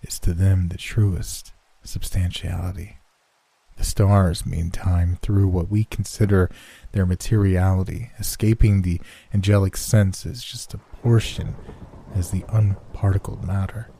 is 0.03 0.18
to 0.20 0.32
them 0.32 0.68
the 0.68 0.78
truest 0.78 1.53
substantiality. 1.82 2.99
The 3.76 3.84
stars, 3.84 4.47
meantime, 4.47 5.18
through 5.20 5.49
what 5.49 5.68
we 5.68 5.84
consider 5.84 6.51
their 6.92 7.05
materiality, 7.05 8.11
escaping 8.18 8.82
the 8.82 9.01
angelic 9.34 9.76
sense 9.76 10.24
as 10.24 10.42
just 10.42 10.72
a 10.72 10.78
portion 10.78 11.55
as 12.14 12.30
the 12.30 12.44
unparticled 12.49 13.44
matter. 13.44 13.90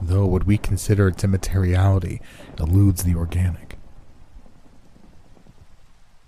Though 0.00 0.26
what 0.26 0.44
we 0.44 0.58
consider 0.58 1.08
its 1.08 1.22
immateriality 1.22 2.20
eludes 2.58 3.04
the 3.04 3.14
organic. 3.14 3.76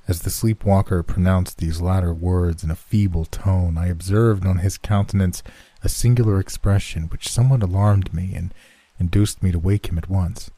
As 0.06 0.22
the 0.22 0.30
sleepwalker 0.30 1.02
pronounced 1.02 1.58
these 1.58 1.80
latter 1.80 2.12
words 2.12 2.62
in 2.62 2.70
a 2.70 2.76
feeble 2.76 3.24
tone, 3.24 3.78
I 3.78 3.86
observed 3.86 4.44
on 4.44 4.58
his 4.58 4.76
countenance 4.76 5.42
a 5.84 5.88
singular 5.88 6.38
expression 6.38 7.04
which 7.04 7.28
somewhat 7.28 7.62
alarmed 7.62 8.12
me 8.14 8.34
and 8.34 8.54
induced 8.98 9.42
me 9.42 9.50
to 9.50 9.58
wake 9.58 9.88
him 9.88 9.98
at 9.98 10.08
once. 10.10 10.50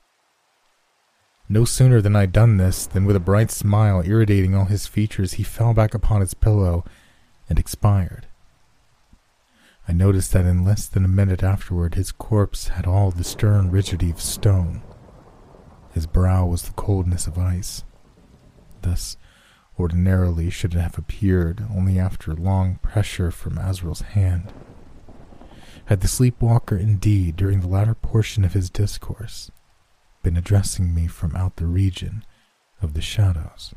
No 1.49 1.65
sooner 1.65 2.01
than 2.01 2.17
I'd 2.17 2.33
done 2.33 2.57
this 2.57 2.87
than 2.87 3.05
with 3.05 3.17
a 3.17 3.21
bright 3.21 3.51
smile 3.51 4.01
irradiating 4.01 4.55
all 4.55 4.65
his 4.65 4.87
features, 4.87 5.35
he 5.35 5.43
fell 5.43 5.75
back 5.75 5.95
upon 5.95 6.21
his 6.21 6.35
pillow 6.35 6.85
and 7.49 7.59
expired. 7.59 8.27
I 9.87 9.93
noticed 9.93 10.33
that 10.33 10.47
in 10.47 10.65
less 10.65 10.87
than 10.87 11.05
a 11.05 11.09
minute 11.09 11.43
afterward 11.43 11.95
his 11.95 12.13
corpse 12.13 12.69
had 12.69 12.87
all 12.87 13.11
the 13.11 13.25
stern 13.25 13.71
rigidity 13.71 14.11
of 14.11 14.21
stone. 14.21 14.83
His 15.93 16.07
brow 16.07 16.47
was 16.47 16.63
the 16.63 16.73
coldness 16.73 17.27
of 17.27 17.39
ice. 17.39 17.85
Thus, 18.81 19.19
ordinarily, 19.79 20.49
should 20.49 20.75
it 20.75 20.81
have 20.81 20.97
appeared 20.99 21.67
only 21.71 21.99
after 21.99 22.35
long 22.35 22.77
pressure 22.77 23.31
from 23.31 23.59
Azrael's 23.59 24.01
hand. 24.01 24.53
Had 25.87 26.01
the 26.01 26.09
sleepwalker 26.09 26.77
indeed, 26.77 27.37
during 27.37 27.61
the 27.61 27.69
latter 27.69 27.95
portion 27.95 28.45
of 28.45 28.55
his 28.55 28.71
discourse, 28.71 29.51
been 30.23 30.37
addressing 30.37 30.95
me 30.95 31.07
from 31.07 31.37
out 31.37 31.57
the 31.57 31.67
region 31.67 32.25
of 32.81 32.95
the 32.95 33.03
shadows. 33.03 33.75